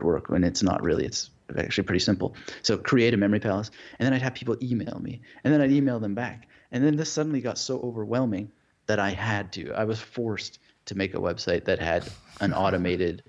work 0.00 0.28
when 0.28 0.44
it's 0.44 0.62
not 0.62 0.82
really. 0.82 1.04
It's 1.06 1.30
actually 1.56 1.84
pretty 1.84 2.00
simple. 2.00 2.34
So 2.62 2.76
create 2.76 3.14
a 3.14 3.16
memory 3.16 3.40
palace, 3.40 3.70
and 3.98 4.06
then 4.06 4.12
I'd 4.12 4.22
have 4.22 4.34
people 4.34 4.56
email 4.62 5.00
me, 5.02 5.22
and 5.44 5.52
then 5.52 5.60
I'd 5.60 5.72
email 5.72 5.98
them 5.98 6.14
back, 6.14 6.48
and 6.72 6.84
then 6.84 6.96
this 6.96 7.10
suddenly 7.10 7.40
got 7.40 7.58
so 7.58 7.80
overwhelming 7.80 8.52
that 8.86 8.98
I 8.98 9.10
had 9.10 9.52
to. 9.52 9.72
I 9.72 9.84
was 9.84 10.00
forced 10.00 10.58
to 10.86 10.94
make 10.94 11.14
a 11.14 11.18
website 11.18 11.64
that 11.64 11.78
had 11.78 12.08
an 12.40 12.52
automated 12.52 13.22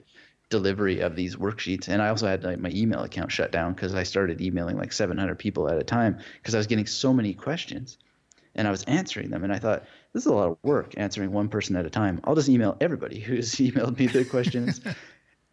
delivery 0.49 1.01
of 1.01 1.15
these 1.15 1.35
worksheets. 1.35 1.87
And 1.87 2.01
i 2.01 2.09
also 2.09 2.27
had 2.27 2.43
like 2.43 2.59
my 2.59 2.71
email 2.73 3.03
account 3.03 3.31
shut 3.31 3.51
down 3.51 3.73
because 3.73 3.93
i 3.93 4.03
started 4.03 4.41
emailing 4.41 4.77
like 4.77 4.93
700 4.93 5.37
people 5.37 5.69
at 5.69 5.77
a 5.77 5.83
time 5.83 6.19
because 6.37 6.55
i 6.55 6.57
was 6.57 6.67
getting 6.67 6.85
so 6.85 7.13
many 7.13 7.33
questions 7.33 7.97
and 8.55 8.67
i 8.67 8.71
was 8.71 8.83
answering 8.83 9.29
them. 9.29 9.43
And 9.43 9.51
i 9.51 9.59
thought 9.59 9.83
this 10.13 10.23
is 10.23 10.27
a 10.27 10.33
lot 10.33 10.51
of 10.51 10.57
work 10.63 10.93
answering 10.97 11.31
one 11.31 11.49
person 11.49 11.75
at 11.75 11.85
a 11.85 11.89
time. 11.89 12.21
I'll 12.23 12.35
just 12.35 12.49
email 12.49 12.77
everybody 12.79 13.19
who's 13.19 13.51
emailed 13.55 13.97
me 13.97 14.07
their 14.07 14.25
questions. 14.25 14.81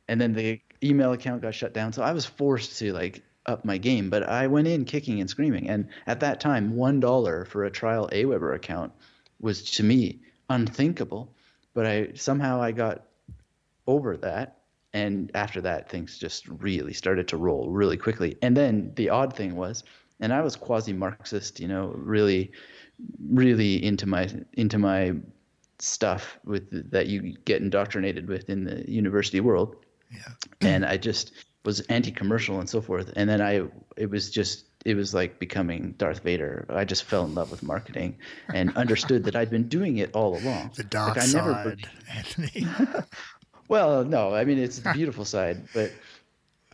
And 0.07 0.21
then 0.21 0.35
the 0.35 0.61
email 0.83 1.15
account 1.15 1.41
got 1.41 1.55
shut 1.55 1.73
down. 1.73 1.95
So 1.95 2.03
i 2.03 2.13
was 2.13 2.27
forced 2.27 2.79
to 2.81 2.93
like 2.93 3.23
up 3.47 3.65
my 3.65 3.79
game 3.79 4.11
but 4.11 4.23
i 4.23 4.47
went 4.47 4.69
in 4.69 4.85
kicking 4.85 5.21
and 5.21 5.31
screaming. 5.31 5.71
And 5.71 5.89
at 6.07 6.21
that 6.21 6.41
time 6.41 6.77
one 6.77 7.01
dollar 7.01 7.47
for 7.47 7.65
a 7.65 7.71
trial 7.71 8.11
aweber 8.13 8.55
account 8.55 8.93
was 9.41 9.63
to 9.77 9.83
me 9.83 10.21
unthinkable. 10.51 11.35
But 11.73 11.87
i 11.87 12.09
somehow 12.17 12.61
i 12.61 12.73
got 12.73 13.07
over 13.87 14.19
that 14.19 14.59
and 14.95 15.31
after 15.35 15.61
that 15.61 15.91
things 15.91 16.17
just 16.19 16.49
really 16.49 16.95
started 16.95 17.29
to 17.29 17.37
roll 17.37 17.69
really 17.71 17.99
quickly. 17.99 18.37
And 18.41 18.57
then 18.57 18.93
the 18.97 19.11
odd 19.11 19.35
thing 19.37 19.57
was 19.57 19.85
and 20.21 20.33
i 20.33 20.41
was 20.41 20.57
quasi 20.57 20.93
marxist 20.93 21.61
you 21.61 21.69
know 21.69 21.93
really 21.97 22.51
really 23.29 23.85
into 23.85 24.07
my 24.07 24.29
into 24.55 24.79
my 24.79 25.13
stuff 25.81 26.39
with 26.45 26.91
that 26.91 27.09
you 27.09 27.37
get 27.45 27.61
indoctrinated 27.61 28.29
with 28.29 28.49
in 28.49 28.65
the 28.65 28.91
university 28.91 29.41
world. 29.41 29.77
Yeah. 30.13 30.69
and 30.69 30.85
i 30.87 30.97
just 30.97 31.33
was 31.65 31.81
anti-commercial 31.89 32.61
and 32.61 32.69
so 32.69 32.81
forth. 32.81 33.13
And 33.17 33.29
then 33.29 33.41
i 33.41 33.63
it 33.97 34.11
was 34.11 34.31
just 34.31 34.67
it 34.85 34.95
was 34.97 35.15
like 35.15 35.39
becoming 35.39 35.95
darth 35.97 36.23
vader. 36.23 36.67
I 36.69 36.85
just 36.85 37.05
fell 37.05 37.25
in 37.25 37.35
love 37.35 37.51
with 37.51 37.63
marketing 37.63 38.19
and 38.53 38.77
understood 38.77 39.25
that 39.25 39.35
i'd 39.35 39.51
been 39.51 39.69
doing 39.69 39.97
it 39.97 40.11
all 40.15 40.39
along. 40.39 40.71
The 40.77 40.85
dark 40.85 41.17
Like, 41.17 41.29
I 41.29 41.33
never 41.33 41.53
side, 41.53 41.89
Anthony. 42.15 42.67
well, 43.69 44.05
no, 44.05 44.35
I 44.35 44.45
mean 44.45 44.59
it's 44.59 44.79
the 44.79 44.93
beautiful 44.93 45.25
side, 45.25 45.69
but 45.73 45.93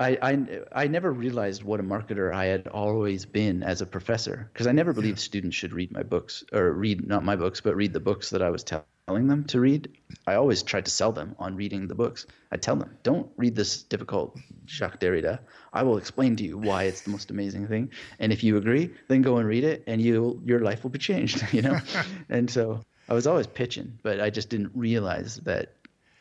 I, 0.01 0.19
I 0.23 0.85
I 0.85 0.87
never 0.87 1.13
realized 1.13 1.63
what 1.63 1.79
a 1.79 1.83
marketer 1.83 2.33
I 2.33 2.47
had 2.47 2.67
always 2.69 3.27
been 3.27 3.63
as 3.63 3.83
a 3.83 3.87
professor 3.87 4.49
because 4.53 4.67
I 4.67 4.73
never 4.73 4.95
believed 4.95 5.19
students 5.19 5.57
should 5.57 5.75
read 5.75 5.93
my 5.93 6.03
books 6.03 6.43
or 6.53 6.73
read 6.73 7.07
not 7.07 7.23
my 7.23 7.37
books 7.37 7.61
but 7.61 7.77
read 7.77 7.93
the 7.93 8.01
books 8.01 8.31
that 8.31 8.41
I 8.41 8.49
was 8.49 8.65
telling 8.65 9.27
them 9.29 9.45
to 9.45 9.61
read. 9.61 9.91
I 10.27 10.35
always 10.35 10.63
tried 10.63 10.87
to 10.87 10.91
sell 10.91 11.13
them 11.13 11.35
on 11.39 11.55
reading 11.57 11.87
the 11.87 11.95
books. 11.95 12.27
I 12.51 12.57
tell 12.57 12.77
them, 12.77 12.97
don't 13.03 13.29
read 13.37 13.55
this 13.57 13.83
difficult 13.83 14.39
Jacques 14.67 15.01
Derrida. 15.01 15.41
I 15.73 15.83
will 15.83 15.99
explain 15.99 16.37
to 16.37 16.45
you 16.45 16.57
why 16.57 16.85
it's 16.85 17.03
the 17.03 17.11
most 17.11 17.31
amazing 17.31 17.67
thing, 17.67 17.91
and 18.21 18.33
if 18.33 18.43
you 18.43 18.57
agree, 18.57 18.91
then 19.09 19.21
go 19.21 19.37
and 19.37 19.47
read 19.47 19.65
it, 19.65 19.85
and 19.87 20.01
you 20.01 20.41
your 20.47 20.61
life 20.61 20.83
will 20.83 20.91
be 20.91 20.99
changed. 20.99 21.45
You 21.53 21.63
know, 21.63 21.79
and 22.31 22.49
so 22.49 22.83
I 23.09 23.15
was 23.15 23.27
always 23.27 23.47
pitching, 23.47 23.99
but 24.03 24.21
I 24.21 24.31
just 24.31 24.49
didn't 24.49 24.71
realize 24.75 25.37
that 25.45 25.75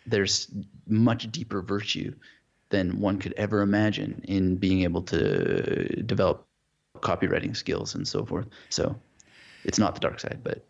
there's 0.09 0.51
much 0.87 1.31
deeper 1.31 1.61
virtue 1.61 2.13
than 2.69 2.99
one 2.99 3.17
could 3.17 3.33
ever 3.37 3.61
imagine 3.61 4.21
in 4.27 4.55
being 4.55 4.83
able 4.83 5.01
to 5.01 6.03
develop 6.03 6.45
copywriting 6.97 7.55
skills 7.55 7.95
and 7.95 8.07
so 8.07 8.25
forth. 8.25 8.47
So 8.69 8.95
it's 9.63 9.79
not 9.79 9.93
the 9.95 10.01
dark 10.01 10.19
side, 10.19 10.39
but 10.43 10.65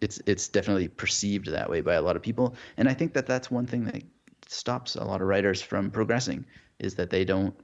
it's 0.00 0.20
it's 0.26 0.48
definitely 0.48 0.88
perceived 0.88 1.50
that 1.50 1.68
way 1.68 1.80
by 1.80 1.94
a 1.94 2.02
lot 2.02 2.16
of 2.16 2.22
people, 2.22 2.54
and 2.76 2.88
I 2.88 2.94
think 2.94 3.12
that 3.14 3.26
that's 3.26 3.50
one 3.50 3.66
thing 3.66 3.84
that 3.84 4.02
stops 4.48 4.96
a 4.96 5.04
lot 5.04 5.20
of 5.20 5.28
writers 5.28 5.62
from 5.62 5.90
progressing 5.90 6.44
is 6.78 6.94
that 6.94 7.10
they 7.10 7.24
don't 7.24 7.54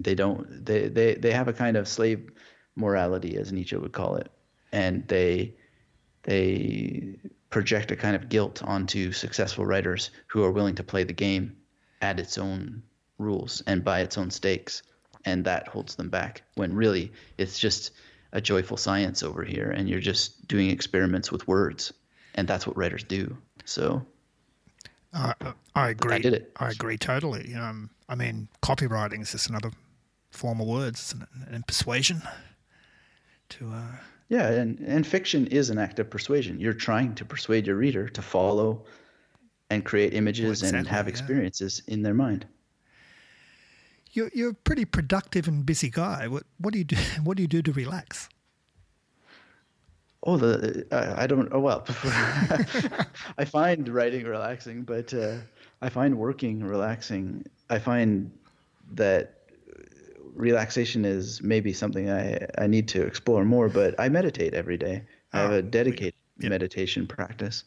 they 0.00 0.14
don't 0.14 0.64
they 0.64 0.88
they, 0.88 1.14
they 1.14 1.32
have 1.32 1.48
a 1.48 1.52
kind 1.52 1.76
of 1.76 1.88
slave 1.88 2.30
morality 2.76 3.36
as 3.36 3.52
Nietzsche 3.52 3.76
would 3.76 3.92
call 3.92 4.16
it, 4.16 4.30
and 4.72 5.06
they 5.08 5.54
they 6.22 7.18
project 7.52 7.90
a 7.90 7.96
kind 7.96 8.16
of 8.16 8.28
guilt 8.28 8.62
onto 8.64 9.12
successful 9.12 9.64
writers 9.64 10.10
who 10.26 10.42
are 10.42 10.50
willing 10.50 10.74
to 10.74 10.82
play 10.82 11.04
the 11.04 11.12
game 11.12 11.56
at 12.00 12.18
its 12.18 12.38
own 12.38 12.82
rules 13.18 13.62
and 13.66 13.84
by 13.84 14.00
its 14.00 14.18
own 14.18 14.30
stakes 14.30 14.82
and 15.24 15.44
that 15.44 15.68
holds 15.68 15.94
them 15.94 16.08
back 16.08 16.42
when 16.54 16.74
really 16.74 17.12
it's 17.38 17.58
just 17.58 17.92
a 18.32 18.40
joyful 18.40 18.76
science 18.76 19.22
over 19.22 19.44
here 19.44 19.70
and 19.70 19.88
you're 19.88 20.00
just 20.00 20.48
doing 20.48 20.70
experiments 20.70 21.30
with 21.30 21.46
words 21.46 21.92
and 22.34 22.48
that's 22.48 22.66
what 22.66 22.76
writers 22.76 23.04
do 23.04 23.36
so 23.64 24.04
I, 25.14 25.34
I 25.74 25.90
agree. 25.90 26.18
did 26.20 26.34
it. 26.34 26.52
I 26.56 26.70
agree 26.70 26.96
totally. 26.96 27.54
Um, 27.54 27.90
I 28.08 28.14
mean, 28.14 28.48
copywriting 28.62 29.20
is 29.20 29.32
just 29.32 29.48
another 29.48 29.70
form 30.30 30.60
of 30.60 30.66
words, 30.66 31.08
isn't 31.08 31.22
it? 31.22 31.28
And 31.50 31.66
persuasion. 31.66 32.22
To 33.50 33.70
uh, 33.70 33.96
yeah 34.32 34.48
and 34.48 34.78
and 34.80 35.06
fiction 35.06 35.46
is 35.48 35.70
an 35.70 35.78
act 35.78 35.98
of 36.00 36.08
persuasion 36.08 36.58
you're 36.58 36.80
trying 36.88 37.14
to 37.14 37.24
persuade 37.24 37.66
your 37.66 37.76
reader 37.76 38.08
to 38.08 38.22
follow 38.22 38.84
and 39.70 39.84
create 39.84 40.12
images 40.14 40.62
and 40.62 40.76
exactly, 40.76 40.96
have 40.96 41.06
yeah. 41.06 41.10
experiences 41.10 41.82
in 41.86 42.02
their 42.02 42.14
mind 42.14 42.46
you're 44.12 44.30
you're 44.34 44.50
a 44.50 44.54
pretty 44.54 44.84
productive 44.84 45.48
and 45.48 45.64
busy 45.64 45.90
guy. 45.90 46.28
What 46.28 46.44
what 46.58 46.72
do 46.72 46.78
you 46.78 46.84
do? 46.84 46.96
What 47.24 47.36
do 47.36 47.42
you 47.42 47.48
do 47.48 47.62
to 47.62 47.72
relax? 47.72 48.28
Oh, 50.24 50.36
the 50.36 50.86
uh, 50.92 51.14
I 51.16 51.26
don't. 51.26 51.48
Oh 51.52 51.60
well, 51.60 51.84
I 53.38 53.44
find 53.44 53.88
writing 53.88 54.24
relaxing, 54.24 54.82
but 54.82 55.12
uh, 55.12 55.38
I 55.80 55.88
find 55.88 56.16
working 56.16 56.62
relaxing. 56.62 57.44
I 57.70 57.78
find 57.78 58.30
that 58.92 59.41
relaxation 60.34 61.04
is 61.04 61.42
maybe 61.42 61.72
something 61.72 62.10
I 62.10 62.46
I 62.58 62.66
need 62.66 62.88
to 62.88 63.02
explore 63.02 63.44
more. 63.44 63.68
But 63.68 63.94
I 63.98 64.08
meditate 64.08 64.54
every 64.54 64.76
day. 64.78 65.04
I 65.32 65.38
have 65.40 65.50
Ah, 65.52 65.54
a 65.56 65.62
dedicated 65.62 66.14
yep. 66.38 66.50
meditation 66.50 67.06
practice, 67.06 67.64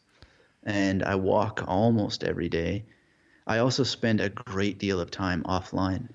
and 0.64 1.02
I 1.02 1.14
walk 1.16 1.64
almost 1.66 2.24
every 2.24 2.48
day. 2.48 2.84
I 3.46 3.58
also 3.58 3.84
spend 3.84 4.20
a 4.20 4.28
great 4.28 4.78
deal 4.78 5.00
of 5.00 5.10
time 5.10 5.42
offline, 5.44 6.08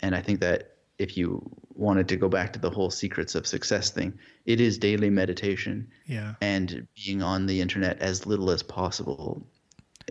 and 0.00 0.14
I 0.14 0.20
think 0.22 0.40
that 0.40 0.76
if 0.98 1.16
you 1.16 1.42
wanted 1.74 2.08
to 2.08 2.16
go 2.16 2.28
back 2.28 2.52
to 2.52 2.60
the 2.60 2.70
whole 2.70 2.90
secrets 2.90 3.34
of 3.34 3.46
success 3.46 3.90
thing, 3.90 4.18
it 4.46 4.60
is 4.60 4.78
daily 4.78 5.10
meditation 5.10 5.88
Yeah. 6.06 6.34
and 6.40 6.86
being 6.94 7.20
on 7.22 7.46
the 7.46 7.60
internet 7.60 7.98
as 8.00 8.26
little 8.26 8.50
as 8.50 8.62
possible 8.62 9.44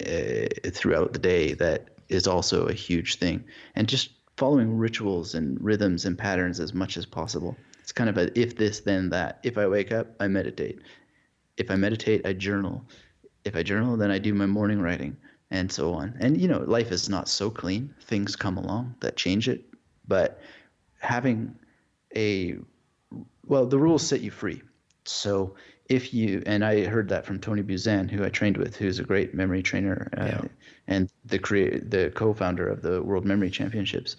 uh, 0.02 0.48
throughout 0.72 1.14
the 1.14 1.20
day 1.20 1.54
that 1.54 1.90
is 2.10 2.28
also 2.28 2.66
a 2.68 2.74
huge 2.74 3.16
thing 3.16 3.46
and 3.76 3.88
just 3.88 4.10
following 4.38 4.78
rituals 4.78 5.36
and 5.36 5.62
rhythms 5.62 6.06
and 6.06 6.18
patterns 6.18 6.60
as 6.60 6.74
much 6.74 6.98
as 6.98 7.06
possible. 7.06 7.56
It's 7.80 7.92
kind 7.92 8.10
of 8.10 8.18
a 8.18 8.38
if 8.40 8.56
this 8.56 8.80
then 8.80 9.10
that. 9.10 9.40
If 9.44 9.58
i 9.58 9.68
wake 9.68 9.92
up 9.92 10.16
i 10.20 10.28
meditate. 10.28 10.80
If 11.58 11.70
i 11.70 11.76
meditate 11.76 12.26
i 12.26 12.34
journal. 12.34 12.86
If 13.46 13.56
i 13.56 13.64
journal 13.64 13.98
then 13.98 14.12
i 14.12 14.18
do 14.18 14.34
my 14.34 14.46
morning 14.46 14.82
writing 14.82 15.18
and 15.52 15.72
so 15.72 15.94
on. 15.94 16.16
And 16.20 16.40
you 16.40 16.48
know 16.48 16.60
life 16.60 16.92
is 16.92 17.10
not 17.10 17.28
so 17.28 17.50
clean. 17.50 17.94
Things 18.02 18.36
come 18.36 18.58
along 18.58 18.96
that 19.02 19.18
change 19.18 19.48
it. 19.48 19.66
But 20.08 20.42
having 21.00 21.56
a 22.16 22.58
well 23.46 23.66
the 23.66 23.78
rules 23.78 24.06
set 24.06 24.22
you 24.22 24.32
free. 24.32 24.62
So 25.06 25.56
if 25.90 26.14
you 26.14 26.42
and 26.46 26.64
i 26.64 26.86
heard 26.86 27.10
that 27.10 27.26
from 27.26 27.40
tony 27.40 27.62
buzan 27.62 28.10
who 28.10 28.24
i 28.24 28.30
trained 28.30 28.58
with 28.58 28.76
who's 28.76 29.00
a 29.00 29.04
great 29.04 29.34
memory 29.34 29.62
trainer 29.62 30.10
uh, 30.18 30.26
Yeah. 30.26 30.42
and 30.88 31.10
the 31.26 31.40
create 31.40 31.90
the 31.92 32.12
co-founder 32.16 32.68
of 32.68 32.82
the 32.82 33.02
world 33.02 33.26
memory 33.26 33.50
championships 33.50 34.16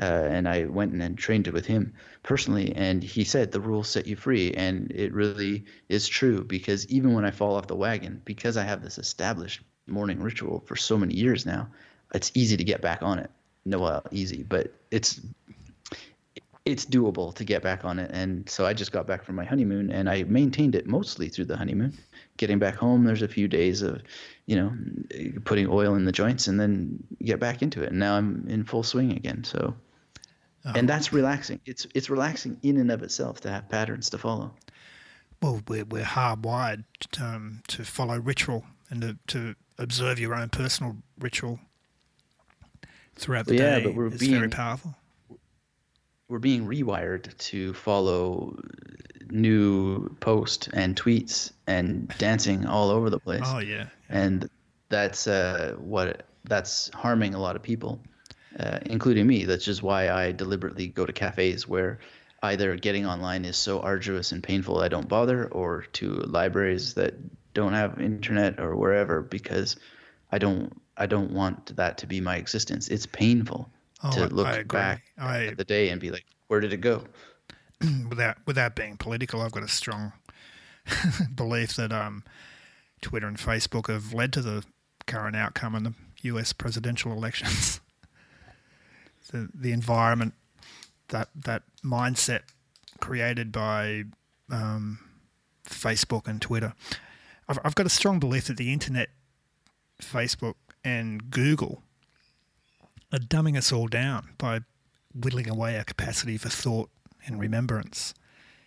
uh, 0.00 0.02
and 0.04 0.48
i 0.48 0.64
went 0.64 0.92
and, 0.92 1.02
and 1.02 1.16
trained 1.18 1.46
with 1.48 1.66
him 1.66 1.94
personally 2.22 2.72
and 2.76 3.02
he 3.02 3.24
said 3.24 3.50
the 3.52 3.60
rules 3.60 3.88
set 3.88 4.06
you 4.06 4.16
free 4.16 4.52
and 4.52 4.90
it 4.92 5.12
really 5.12 5.64
is 5.88 6.06
true 6.06 6.44
because 6.44 6.86
even 6.88 7.14
when 7.14 7.24
i 7.24 7.30
fall 7.30 7.56
off 7.56 7.66
the 7.66 7.76
wagon 7.76 8.20
because 8.24 8.56
i 8.56 8.62
have 8.62 8.82
this 8.82 8.98
established 8.98 9.62
morning 9.86 10.20
ritual 10.20 10.60
for 10.66 10.76
so 10.76 10.96
many 10.98 11.14
years 11.14 11.46
now 11.46 11.68
it's 12.14 12.30
easy 12.34 12.56
to 12.56 12.64
get 12.64 12.80
back 12.82 13.02
on 13.02 13.18
it 13.18 13.30
no 13.64 13.78
well 13.78 14.02
easy 14.10 14.42
but 14.42 14.72
it's 14.90 15.20
it's 16.66 16.84
doable 16.84 17.32
to 17.32 17.44
get 17.44 17.62
back 17.62 17.84
on 17.84 18.00
it. 18.00 18.10
And 18.12 18.48
so 18.50 18.66
I 18.66 18.74
just 18.74 18.90
got 18.90 19.06
back 19.06 19.24
from 19.24 19.36
my 19.36 19.44
honeymoon 19.44 19.90
and 19.90 20.10
I 20.10 20.24
maintained 20.24 20.74
it 20.74 20.86
mostly 20.88 21.28
through 21.28 21.44
the 21.44 21.56
honeymoon. 21.56 21.96
Getting 22.38 22.58
back 22.58 22.74
home, 22.74 23.04
there's 23.04 23.22
a 23.22 23.28
few 23.28 23.46
days 23.46 23.82
of, 23.82 24.02
you 24.46 24.56
know, 24.56 24.72
putting 25.44 25.68
oil 25.68 25.94
in 25.94 26.04
the 26.04 26.12
joints 26.12 26.48
and 26.48 26.58
then 26.58 27.02
get 27.22 27.38
back 27.38 27.62
into 27.62 27.84
it. 27.84 27.90
And 27.90 28.00
now 28.00 28.16
I'm 28.16 28.44
in 28.48 28.64
full 28.64 28.82
swing 28.82 29.12
again. 29.12 29.44
So, 29.44 29.74
and 30.64 30.88
that's 30.88 31.12
relaxing. 31.12 31.60
It's 31.64 31.86
it's 31.94 32.10
relaxing 32.10 32.58
in 32.64 32.78
and 32.78 32.90
of 32.90 33.04
itself 33.04 33.40
to 33.42 33.50
have 33.50 33.68
patterns 33.68 34.10
to 34.10 34.18
follow. 34.18 34.52
Well, 35.40 35.62
we're 35.68 35.84
we're 35.84 36.02
hardwired 36.02 36.82
um, 37.20 37.62
to 37.68 37.84
follow 37.84 38.18
ritual 38.18 38.64
and 38.90 39.00
to, 39.02 39.16
to 39.28 39.54
observe 39.78 40.18
your 40.18 40.34
own 40.34 40.48
personal 40.48 40.96
ritual. 41.20 41.60
throughout 43.14 43.46
the 43.46 43.54
yeah, 43.54 43.78
day 43.78 43.84
but 43.84 43.94
we're 43.94 44.08
is 44.08 44.18
being 44.18 44.34
very 44.34 44.48
powerful. 44.48 44.96
We're 46.28 46.38
being 46.38 46.66
rewired 46.66 47.36
to 47.38 47.72
follow 47.74 48.58
new 49.30 50.08
posts 50.20 50.68
and 50.68 50.96
tweets 50.96 51.52
and 51.66 52.08
dancing 52.18 52.66
all 52.66 52.90
over 52.90 53.10
the 53.10 53.18
place. 53.18 53.42
Oh 53.44 53.58
yeah, 53.58 53.86
and 54.08 54.48
that's 54.88 55.26
uh, 55.26 55.74
what 55.78 56.26
that's 56.44 56.90
harming 56.94 57.34
a 57.34 57.40
lot 57.40 57.56
of 57.56 57.62
people, 57.62 58.00
uh, 58.58 58.78
including 58.86 59.26
me. 59.26 59.44
That's 59.44 59.64
just 59.64 59.82
why 59.82 60.10
I 60.10 60.32
deliberately 60.32 60.88
go 60.88 61.06
to 61.06 61.12
cafes 61.12 61.68
where 61.68 62.00
either 62.42 62.76
getting 62.76 63.06
online 63.06 63.44
is 63.44 63.56
so 63.56 63.80
arduous 63.80 64.32
and 64.32 64.42
painful 64.42 64.80
I 64.80 64.88
don't 64.88 65.08
bother, 65.08 65.46
or 65.48 65.82
to 65.94 66.10
libraries 66.10 66.94
that 66.94 67.14
don't 67.54 67.72
have 67.72 68.00
internet 68.00 68.60
or 68.60 68.76
wherever 68.76 69.22
because 69.22 69.76
I 70.30 70.38
don't 70.38 70.72
I 70.96 71.06
don't 71.06 71.32
want 71.32 71.76
that 71.76 71.98
to 71.98 72.06
be 72.06 72.20
my 72.20 72.36
existence. 72.36 72.88
It's 72.88 73.06
painful 73.06 73.70
Oh, 74.02 74.10
to 74.12 74.26
look 74.26 74.46
I 74.46 74.62
back 74.62 75.04
I- 75.18 75.46
at 75.46 75.56
the 75.56 75.64
day 75.64 75.88
and 75.88 76.00
be 76.00 76.10
like, 76.10 76.26
where 76.48 76.60
did 76.60 76.72
it 76.72 76.80
go? 76.80 77.04
without 78.08 78.38
without 78.46 78.74
being 78.76 78.96
political, 78.96 79.40
I've 79.42 79.52
got 79.52 79.62
a 79.62 79.68
strong 79.68 80.12
belief 81.34 81.74
that 81.76 81.92
um, 81.92 82.24
Twitter 83.00 83.26
and 83.26 83.36
Facebook 83.38 83.88
have 83.88 84.12
led 84.14 84.32
to 84.34 84.42
the 84.42 84.64
current 85.06 85.36
outcome 85.36 85.74
in 85.74 85.82
the 85.84 85.94
U.S. 86.22 86.52
presidential 86.52 87.12
elections. 87.12 87.80
the 89.30 89.48
the 89.54 89.72
environment 89.72 90.34
that 91.08 91.28
that 91.34 91.62
mindset 91.84 92.42
created 93.00 93.52
by 93.52 94.04
um, 94.50 94.98
Facebook 95.64 96.26
and 96.26 96.40
Twitter. 96.40 96.74
I've, 97.48 97.58
I've 97.64 97.74
got 97.74 97.86
a 97.86 97.90
strong 97.90 98.18
belief 98.18 98.46
that 98.46 98.56
the 98.56 98.72
internet, 98.72 99.08
Facebook, 100.00 100.54
and 100.84 101.30
Google 101.30 101.82
are 103.12 103.18
dumbing 103.18 103.56
us 103.56 103.72
all 103.72 103.86
down 103.86 104.30
by 104.38 104.60
whittling 105.14 105.48
away 105.48 105.76
our 105.76 105.84
capacity 105.84 106.36
for 106.36 106.48
thought 106.48 106.90
and 107.26 107.40
remembrance. 107.40 108.14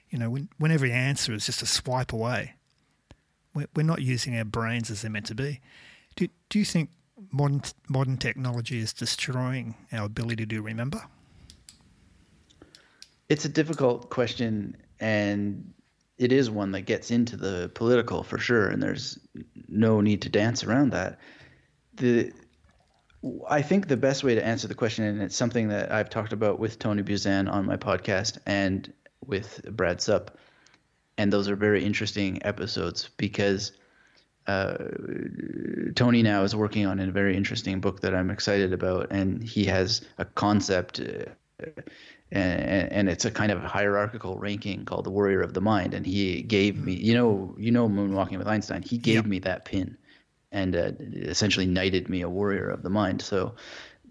You 0.10 0.20
know, 0.20 0.30
when, 0.30 0.50
when 0.58 0.72
every 0.72 0.92
answer 0.92 1.34
is 1.34 1.46
just 1.46 1.62
a 1.62 1.66
swipe 1.66 2.14
away, 2.14 2.56
we're, 3.54 3.68
we're 3.76 3.84
not 3.84 4.02
using 4.02 4.38
our 4.38 4.46
brains 4.46 4.90
as 4.90 5.02
they're 5.02 5.12
meant 5.12 5.28
to 5.28 5.36
be. 5.36 5.62
Do, 6.16 6.28
do 6.50 6.60
you 6.60 6.66
think 6.66 6.90
modern 7.32 7.62
modern 7.88 8.18
technology 8.18 8.80
is 8.80 8.94
destroying 8.94 9.76
our 9.92 10.06
ability 10.06 10.46
to 10.46 10.62
remember? 10.62 11.02
It's 13.28 13.46
a 13.46 13.50
difficult 13.50 14.10
question, 14.10 14.76
and 15.00 15.72
it 16.18 16.32
is 16.32 16.50
one 16.50 16.72
that 16.72 16.82
gets 16.82 17.12
into 17.12 17.38
the 17.38 17.72
political 17.76 18.24
for 18.24 18.40
sure. 18.40 18.70
And 18.70 18.82
there's 18.82 19.20
no 19.68 20.02
need 20.02 20.22
to 20.24 20.30
dance 20.30 20.64
around 20.64 20.92
that. 20.92 21.20
The 21.94 22.32
I 23.50 23.62
think 23.62 23.88
the 23.88 23.98
best 23.98 24.24
way 24.24 24.36
to 24.36 24.46
answer 24.46 24.68
the 24.68 24.76
question, 24.76 25.04
and 25.06 25.22
it's 25.22 25.36
something 25.36 25.68
that 25.70 25.92
I've 25.92 26.10
talked 26.10 26.32
about 26.34 26.60
with 26.60 26.80
Tony 26.80 27.04
Buzan 27.04 27.52
on 27.52 27.66
my 27.66 27.76
podcast 27.76 28.38
and 28.46 28.92
with 29.26 29.62
Brad 29.72 29.98
Zupp, 30.00 30.30
and 31.18 31.32
those 31.34 31.50
are 31.50 31.56
very 31.56 31.84
interesting 31.84 32.40
episodes 32.46 33.10
because 33.18 33.74
uh, 34.48 34.78
Tony 35.96 36.24
now 36.24 36.44
is 36.44 36.56
working 36.56 36.86
on 36.86 37.00
a 37.00 37.12
very 37.12 37.36
interesting 37.36 37.82
book 37.82 38.00
that 38.02 38.16
I'm 38.16 38.30
excited 38.32 38.72
about, 38.74 39.12
and 39.12 39.44
he 39.44 39.66
has 39.66 40.02
a 40.18 40.26
concept, 40.26 41.02
uh, 41.02 41.26
and, 42.32 42.92
and 42.92 43.10
it's 43.10 43.26
a 43.26 43.32
kind 43.32 43.52
of 43.52 43.62
hierarchical 43.62 44.38
ranking 44.38 44.86
called 44.86 45.06
the 45.06 45.12
Warrior 45.12 45.42
of 45.42 45.54
the 45.54 45.62
Mind. 45.62 45.94
And 45.94 46.06
he 46.06 46.42
gave 46.42 46.78
me, 46.78 46.94
you 46.94 47.14
know, 47.14 47.54
you 47.60 47.72
know, 47.72 47.90
Moonwalking 47.90 48.38
with 48.38 48.48
Einstein. 48.48 48.82
He 48.82 48.98
gave 48.98 49.16
Yep. 49.16 49.26
me 49.26 49.40
that 49.40 49.66
pin, 49.66 49.98
and 50.52 50.76
uh, 50.76 50.92
essentially 51.14 51.66
knighted 51.66 52.10
me 52.10 52.22
a 52.22 52.30
Warrior 52.30 52.70
of 52.70 52.84
the 52.84 52.90
Mind. 52.90 53.22
So 53.22 53.56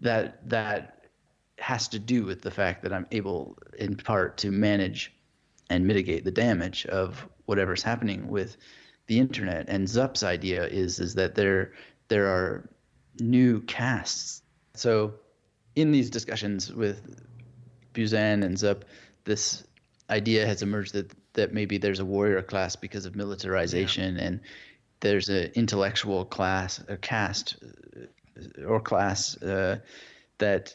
that 0.00 0.48
that 0.48 0.94
has 1.58 1.88
to 1.88 1.98
do 1.98 2.24
with 2.24 2.42
the 2.42 2.50
fact 2.50 2.82
that 2.82 2.92
I'm 2.92 3.06
able, 3.10 3.58
in 3.78 3.96
part, 3.96 4.38
to 4.38 4.50
manage 4.50 5.12
and 5.70 5.86
mitigate 5.86 6.24
the 6.24 6.30
damage 6.30 6.86
of 6.86 7.26
whatever's 7.46 7.82
happening 7.82 8.28
with 8.28 8.56
the 9.06 9.18
internet. 9.18 9.68
And 9.68 9.86
Zupp's 9.86 10.22
idea 10.22 10.66
is 10.66 11.00
is 11.00 11.14
that 11.14 11.34
there 11.34 11.72
there 12.08 12.26
are 12.26 12.68
new 13.20 13.60
castes. 13.62 14.42
So 14.74 15.14
in 15.74 15.92
these 15.92 16.10
discussions 16.10 16.72
with 16.72 17.20
Buzan 17.94 18.44
and 18.44 18.56
Zup, 18.56 18.82
this 19.24 19.64
idea 20.10 20.46
has 20.46 20.62
emerged 20.62 20.94
that 20.94 21.12
that 21.34 21.52
maybe 21.52 21.78
there's 21.78 22.00
a 22.00 22.04
warrior 22.04 22.42
class 22.42 22.76
because 22.76 23.06
of 23.06 23.14
militarization 23.14 24.16
and 24.16 24.40
there's 25.00 25.28
an 25.28 25.52
intellectual 25.54 26.24
class, 26.24 26.82
a 26.88 26.96
caste 26.96 27.56
uh, 27.96 28.64
or 28.66 28.80
class 28.80 29.40
uh, 29.42 29.78
that 30.38 30.74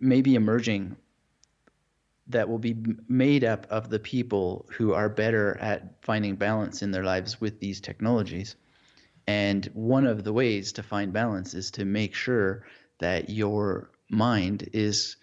may 0.00 0.20
be 0.20 0.34
emerging 0.34 0.96
that 2.28 2.48
will 2.48 2.58
be 2.58 2.76
made 3.08 3.44
up 3.44 3.66
of 3.70 3.90
the 3.90 3.98
people 3.98 4.66
who 4.76 4.94
are 4.94 5.08
better 5.08 5.56
at 5.58 6.02
finding 6.02 6.36
balance 6.36 6.82
in 6.82 6.90
their 6.90 7.04
lives 7.04 7.40
with 7.40 7.60
these 7.60 7.80
technologies. 7.80 8.56
And 9.26 9.66
one 9.74 10.06
of 10.06 10.24
the 10.24 10.32
ways 10.32 10.72
to 10.74 10.82
find 10.82 11.12
balance 11.12 11.54
is 11.54 11.70
to 11.72 11.84
make 11.84 12.14
sure 12.14 12.64
that 12.98 13.30
your 13.30 13.90
mind 14.08 14.68
is 14.72 15.16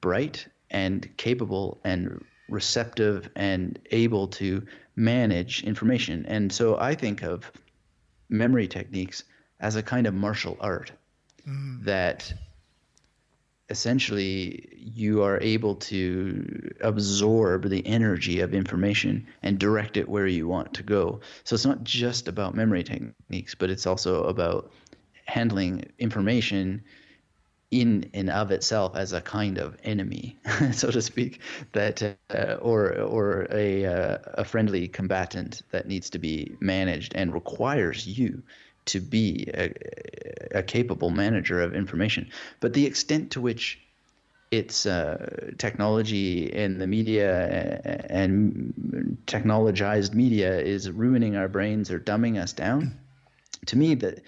bright 0.00 0.46
and 0.70 1.08
capable 1.16 1.80
and 1.84 2.24
receptive 2.52 3.30
and 3.34 3.78
able 3.90 4.28
to 4.28 4.64
manage 4.94 5.64
information. 5.64 6.24
And 6.26 6.52
so 6.52 6.78
I 6.78 6.94
think 6.94 7.22
of 7.22 7.50
memory 8.28 8.68
techniques 8.68 9.24
as 9.60 9.76
a 9.76 9.82
kind 9.82 10.06
of 10.06 10.14
martial 10.14 10.56
art 10.60 10.92
mm. 11.48 11.84
that 11.84 12.32
essentially 13.70 14.68
you 14.76 15.22
are 15.22 15.40
able 15.40 15.74
to 15.76 16.70
absorb 16.82 17.68
the 17.68 17.86
energy 17.86 18.40
of 18.40 18.52
information 18.52 19.26
and 19.42 19.58
direct 19.58 19.96
it 19.96 20.08
where 20.08 20.26
you 20.26 20.46
want 20.46 20.74
to 20.74 20.82
go. 20.82 21.20
So 21.44 21.54
it's 21.54 21.64
not 21.64 21.82
just 21.82 22.28
about 22.28 22.54
memory 22.54 22.84
techniques, 22.84 23.54
but 23.54 23.70
it's 23.70 23.86
also 23.86 24.24
about 24.24 24.70
handling 25.24 25.84
information 25.98 26.82
in 27.72 28.10
and 28.14 28.30
of 28.30 28.52
itself 28.52 28.96
as 28.96 29.12
a 29.12 29.20
kind 29.20 29.58
of 29.58 29.76
enemy, 29.82 30.38
so 30.72 30.90
to 30.92 31.02
speak, 31.02 31.40
that 31.72 32.02
uh, 32.02 32.54
or 32.60 32.94
or 33.00 33.46
a 33.50 33.64
uh, 33.86 34.18
a 34.34 34.44
friendly 34.44 34.88
combatant 34.88 35.62
that 35.72 35.88
needs 35.88 36.10
to 36.10 36.18
be 36.18 36.56
managed 36.60 37.14
and 37.16 37.34
requires 37.34 38.06
you 38.06 38.42
to 38.84 39.00
be 39.00 39.48
a, 39.54 39.72
a 40.52 40.62
capable 40.62 41.10
manager 41.10 41.60
of 41.60 41.74
information. 41.74 42.30
But 42.60 42.74
the 42.74 42.86
extent 42.86 43.32
to 43.32 43.40
which 43.40 43.80
it's 44.50 44.86
uh, 44.86 45.52
technology 45.58 46.52
and 46.52 46.80
the 46.80 46.86
media 46.86 47.80
uh, 47.84 48.06
and 48.10 49.18
technologized 49.26 50.14
media 50.14 50.58
is 50.60 50.90
ruining 50.90 51.36
our 51.36 51.48
brains 51.48 51.90
or 51.90 51.98
dumbing 51.98 52.38
us 52.40 52.52
down. 52.52 52.98
To 53.66 53.78
me, 53.78 53.94
that 53.96 54.22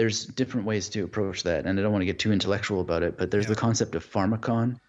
there's 0.00 0.24
different 0.24 0.66
ways 0.66 0.88
to 0.88 1.04
approach 1.04 1.42
that, 1.42 1.66
and 1.66 1.78
I 1.78 1.82
don't 1.82 1.92
want 1.92 2.00
to 2.00 2.06
get 2.06 2.18
too 2.18 2.32
intellectual 2.32 2.80
about 2.80 3.02
it. 3.02 3.18
But 3.18 3.30
there's 3.30 3.46
the 3.46 3.54
concept 3.54 3.94
of 3.94 4.10
pharmakon, 4.10 4.80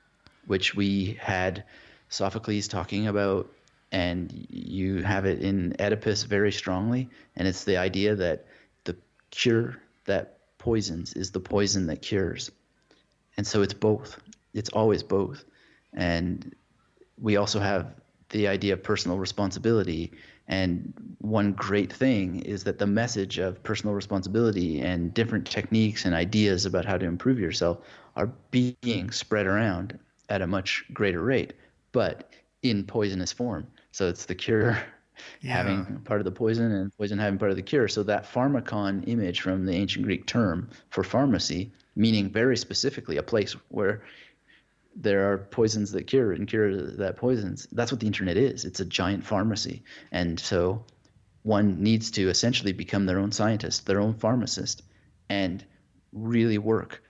which 0.48 0.74
we 0.74 1.20
had 1.20 1.66
Sophocles 2.08 2.70
talking 2.70 3.08
about, 3.08 3.52
and 3.92 4.32
you 4.50 5.04
have 5.04 5.26
it 5.26 5.42
in 5.42 5.76
Oedipus 5.82 6.24
very 6.24 6.54
strongly, 6.54 7.10
and 7.36 7.46
it's 7.46 7.66
the 7.66 7.76
idea 7.76 8.16
that 8.16 8.46
the 8.86 8.96
cure 9.32 9.76
that 10.06 10.38
poisons 10.58 11.12
is 11.12 11.32
the 11.32 11.42
poison 11.42 11.88
that 11.88 12.02
cures. 12.02 12.50
And 13.36 13.46
so 13.46 13.64
it's 13.64 13.74
both. 13.74 14.18
It's 14.54 14.70
always 14.70 15.04
both. 15.04 15.44
And 15.92 16.56
we 17.20 17.36
also 17.36 17.60
have 17.60 17.96
the 18.30 18.48
idea 18.48 18.76
of 18.76 18.84
personal 18.84 19.18
responsibility. 19.18 20.14
And 20.52 21.16
one 21.20 21.54
great 21.54 21.92
thing 21.94 22.42
is 22.42 22.66
that 22.66 22.78
the 22.78 22.86
message 22.86 23.40
of 23.40 23.64
personal 23.64 23.96
responsibility 23.96 24.82
and 24.82 25.14
different 25.14 25.48
techniques 25.48 26.04
and 26.04 26.14
ideas 26.14 26.66
about 26.66 26.84
how 26.84 26.98
to 26.98 27.06
improve 27.06 27.40
yourself 27.40 27.80
are 28.18 28.28
being 28.52 29.12
spread 29.12 29.48
around 29.48 29.98
at 30.28 30.42
a 30.42 30.48
much 30.48 30.84
greater 30.94 31.22
rate, 31.22 31.54
but 31.94 32.30
in 32.64 32.84
poisonous 32.84 33.32
form. 33.32 33.66
So 33.94 34.10
it's 34.10 34.26
the 34.26 34.36
cure 34.36 34.78
Yeah. 35.42 35.54
having 35.54 36.02
part 36.04 36.20
of 36.20 36.26
the 36.26 36.32
poison 36.32 36.72
and 36.72 36.92
poison 36.98 37.20
having 37.20 37.40
part 37.40 37.52
of 37.52 37.58
the 37.58 37.64
cure. 37.64 37.88
So 37.88 38.04
that 38.04 38.26
pharmakon 38.26 39.08
image 39.08 39.42
from 39.42 39.66
the 39.66 39.74
ancient 39.74 40.04
Greek 40.04 40.26
term 40.26 40.70
for 40.90 41.04
pharmacy, 41.04 41.72
meaning 41.96 42.30
very 42.30 42.58
specifically 42.58 43.18
a 43.18 43.24
place 43.24 43.54
where 43.70 44.02
there 44.96 45.32
are 45.32 45.38
poisons 45.38 45.92
that 45.92 46.08
cure 46.08 46.32
and 46.32 46.48
cure 46.48 46.92
that 46.98 47.18
poisons. 47.18 47.68
That's 47.72 47.92
what 47.92 48.02
the 48.02 48.08
internet 48.08 48.38
is. 48.38 48.66
It's 48.66 48.80
a 48.80 48.86
giant 48.86 49.26
pharmacy. 49.26 49.84
And 50.12 50.40
so 50.40 50.86
one 51.44 51.82
needs 51.82 52.12
to 52.12 52.30
essentially 52.30 52.74
become 52.74 53.06
their 53.06 53.20
own 53.20 53.32
scientist, 53.32 53.86
their 53.86 54.02
own 54.02 54.14
pharmacist, 54.14 54.84
and 55.30 55.64
really 56.12 56.58
work 56.58 57.02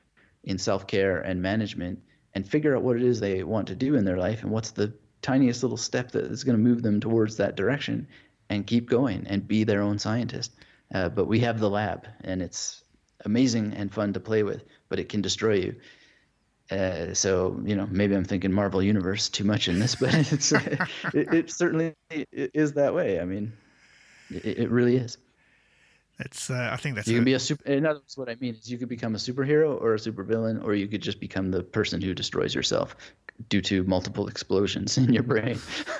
in 0.43 0.57
self 0.57 0.87
care 0.87 1.19
and 1.19 1.41
management 1.41 1.99
and 2.33 2.47
figure 2.47 2.75
out 2.75 2.83
what 2.83 2.95
it 2.95 3.03
is 3.03 3.19
they 3.19 3.43
want 3.43 3.67
to 3.67 3.75
do 3.75 3.95
in 3.95 4.05
their 4.05 4.17
life 4.17 4.43
and 4.43 4.51
what's 4.51 4.71
the 4.71 4.93
tiniest 5.21 5.63
little 5.63 5.77
step 5.77 6.11
that 6.11 6.25
is 6.25 6.43
going 6.43 6.57
to 6.57 6.63
move 6.63 6.81
them 6.81 6.99
towards 6.99 7.37
that 7.37 7.55
direction 7.55 8.07
and 8.49 8.67
keep 8.67 8.89
going 8.89 9.25
and 9.27 9.47
be 9.47 9.63
their 9.63 9.81
own 9.81 9.99
scientist. 9.99 10.51
Uh, 10.93 11.09
but 11.09 11.25
we 11.25 11.39
have 11.39 11.59
the 11.59 11.69
lab 11.69 12.07
and 12.21 12.41
it's 12.41 12.83
amazing 13.25 13.73
and 13.73 13.93
fun 13.93 14.13
to 14.13 14.19
play 14.19 14.43
with, 14.43 14.63
but 14.89 14.99
it 14.99 15.09
can 15.09 15.21
destroy 15.21 15.55
you. 15.55 15.75
Uh, 16.71 17.13
so 17.13 17.59
you 17.65 17.75
know, 17.75 17.87
maybe 17.91 18.15
I'm 18.15 18.23
thinking 18.23 18.51
Marvel 18.51 18.81
Universe 18.81 19.27
too 19.27 19.43
much 19.43 19.67
in 19.67 19.79
this, 19.79 19.95
but 19.95 20.13
it's 20.13 20.51
it, 21.13 21.33
it 21.33 21.51
certainly 21.51 21.93
is 22.09 22.73
that 22.73 22.93
way. 22.93 23.19
I 23.19 23.25
mean, 23.25 23.51
it, 24.29 24.59
it 24.59 24.69
really 24.71 24.95
is. 24.95 25.17
It's. 26.19 26.49
Uh, 26.49 26.69
I 26.71 26.77
think 26.77 26.95
that's. 26.95 27.07
You 27.07 27.15
can 27.15 27.25
be 27.25 27.33
a 27.33 27.39
super. 27.39 27.65
In 27.65 27.85
other 27.85 27.99
words, 27.99 28.17
what 28.17 28.29
I 28.29 28.37
mean 28.39 28.55
is, 28.55 28.71
you 28.71 28.77
could 28.77 28.87
become 28.87 29.15
a 29.15 29.17
superhero 29.17 29.81
or 29.81 29.95
a 29.95 29.97
supervillain, 29.97 30.63
or 30.63 30.73
you 30.73 30.87
could 30.87 31.01
just 31.01 31.19
become 31.19 31.51
the 31.51 31.61
person 31.61 32.01
who 32.01 32.13
destroys 32.13 32.55
yourself 32.55 32.95
due 33.49 33.61
to 33.61 33.83
multiple 33.83 34.27
explosions 34.27 34.97
in 34.97 35.11
your 35.11 35.23
brain. 35.23 35.59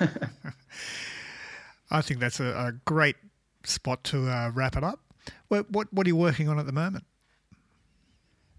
I 1.90 2.00
think 2.00 2.20
that's 2.20 2.40
a, 2.40 2.46
a 2.46 2.72
great 2.86 3.16
spot 3.64 4.04
to 4.04 4.28
uh, 4.30 4.50
wrap 4.54 4.76
it 4.76 4.84
up. 4.84 5.00
What, 5.48 5.70
what 5.70 5.92
What 5.92 6.06
are 6.06 6.08
you 6.08 6.16
working 6.16 6.48
on 6.48 6.58
at 6.58 6.66
the 6.66 6.72
moment? 6.72 7.04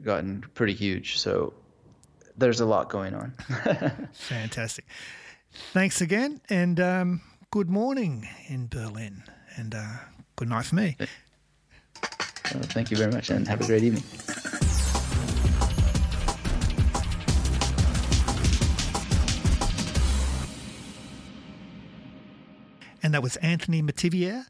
gotten 0.02 0.44
pretty 0.54 0.74
huge. 0.74 1.18
So 1.18 1.54
there's 2.36 2.60
a 2.60 2.66
lot 2.66 2.90
going 2.90 3.14
on. 3.14 3.32
Fantastic. 4.12 4.84
Thanks 5.72 6.00
again, 6.02 6.40
and 6.50 6.78
um, 6.80 7.20
good 7.56 7.70
morning 7.70 8.28
in 8.48 8.66
Berlin, 8.66 9.22
and 9.56 9.74
uh, 9.74 9.94
good 10.36 10.46
night 10.46 10.66
for 10.66 10.74
me. 10.74 10.94
So 12.44 12.58
thank 12.58 12.90
you 12.90 12.98
very 12.98 13.10
much, 13.10 13.30
and 13.30 13.48
have 13.48 13.62
a 13.62 13.66
great 13.66 13.82
evening. 13.82 14.02
and 23.02 23.14
that 23.14 23.22
was 23.22 23.36
Anthony 23.36 23.82
Metivier. 23.82 24.44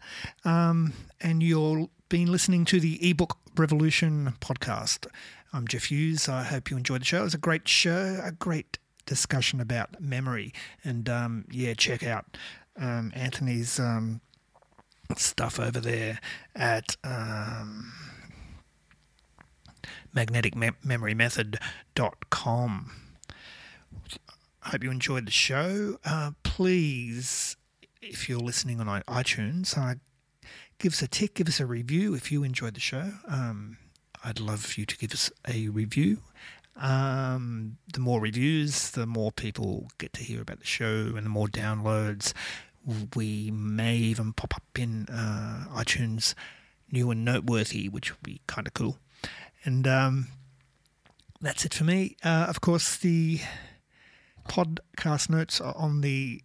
Um, 0.44 0.92
and 1.20 1.44
you've 1.44 1.88
been 2.08 2.32
listening 2.32 2.64
to 2.64 2.80
the 2.80 3.08
ebook 3.08 3.38
Revolution 3.56 4.34
podcast. 4.40 5.06
I'm 5.52 5.68
Jeff 5.68 5.84
Hughes. 5.84 6.28
I 6.28 6.42
hope 6.42 6.72
you 6.72 6.76
enjoyed 6.76 7.02
the 7.02 7.04
show. 7.04 7.20
It 7.20 7.24
was 7.24 7.34
a 7.34 7.38
great 7.38 7.68
show, 7.68 8.20
a 8.20 8.32
great 8.32 8.78
discussion 9.04 9.60
about 9.60 10.00
memory. 10.00 10.52
And 10.82 11.08
um, 11.08 11.44
yeah, 11.52 11.74
check 11.74 12.02
out 12.02 12.36
um, 12.78 13.12
Anthony's 13.14 13.78
um, 13.78 14.20
stuff 15.16 15.60
over 15.60 15.80
there 15.80 16.18
at 16.54 16.96
um, 17.04 17.92
magneticmemorymethod.com. 20.14 22.90
I 24.62 24.68
hope 24.70 24.82
you 24.82 24.90
enjoyed 24.90 25.26
the 25.26 25.32
show. 25.32 25.98
Uh, 26.04 26.30
please, 26.42 27.56
if 28.02 28.28
you're 28.28 28.40
listening 28.40 28.80
on 28.80 29.02
iTunes, 29.02 29.78
uh, 29.78 29.94
give 30.78 30.94
us 30.94 31.02
a 31.02 31.08
tick, 31.08 31.34
give 31.34 31.48
us 31.48 31.60
a 31.60 31.66
review 31.66 32.14
if 32.14 32.32
you 32.32 32.42
enjoyed 32.42 32.74
the 32.74 32.80
show. 32.80 33.12
Um, 33.28 33.76
I'd 34.24 34.40
love 34.40 34.64
for 34.64 34.80
you 34.80 34.86
to 34.86 34.96
give 34.96 35.12
us 35.12 35.30
a 35.48 35.68
review. 35.68 36.18
Um, 36.74 37.78
the 37.92 38.00
more 38.00 38.20
reviews, 38.20 38.90
the 38.90 39.06
more 39.06 39.30
people 39.32 39.88
get 39.98 40.12
to 40.14 40.22
hear 40.22 40.42
about 40.42 40.58
the 40.58 40.66
show, 40.66 41.12
and 41.16 41.24
the 41.24 41.30
more 41.30 41.46
downloads. 41.46 42.32
We 43.14 43.50
may 43.50 43.96
even 43.96 44.32
pop 44.32 44.54
up 44.54 44.62
in 44.78 45.06
uh, 45.08 45.66
iTunes 45.72 46.34
new 46.90 47.10
and 47.10 47.24
noteworthy, 47.24 47.88
which 47.88 48.12
would 48.12 48.22
be 48.22 48.42
kind 48.46 48.66
of 48.66 48.74
cool. 48.74 48.98
And 49.64 49.88
um, 49.88 50.28
that's 51.40 51.64
it 51.64 51.72
for 51.74 51.84
me. 51.84 52.16
Uh, 52.22 52.46
of 52.48 52.60
course, 52.60 52.96
the 52.96 53.40
podcast 54.48 55.28
notes 55.28 55.60
are 55.60 55.76
on 55.76 56.00
the 56.00 56.42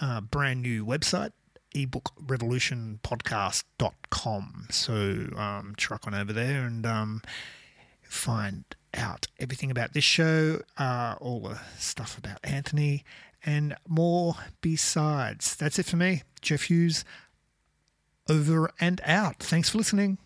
uh, 0.00 0.20
brand 0.20 0.62
new 0.62 0.84
website, 0.84 1.32
ebookrevolutionpodcast.com. 1.74 4.66
So 4.70 5.28
um, 5.36 5.74
truck 5.76 6.06
on 6.06 6.14
over 6.14 6.32
there 6.32 6.64
and 6.64 6.84
um, 6.84 7.22
find 8.02 8.64
out 8.94 9.26
everything 9.38 9.70
about 9.70 9.94
this 9.94 10.04
show, 10.04 10.60
uh, 10.76 11.14
all 11.20 11.40
the 11.40 11.58
stuff 11.78 12.18
about 12.18 12.38
Anthony, 12.44 13.04
and 13.44 13.76
more 13.88 14.36
besides. 14.60 15.56
That's 15.56 15.78
it 15.78 15.86
for 15.86 15.96
me, 15.96 16.22
Jeff 16.40 16.62
Hughes. 16.62 17.04
Over 18.28 18.70
and 18.80 19.00
out. 19.04 19.38
Thanks 19.38 19.70
for 19.70 19.78
listening. 19.78 20.18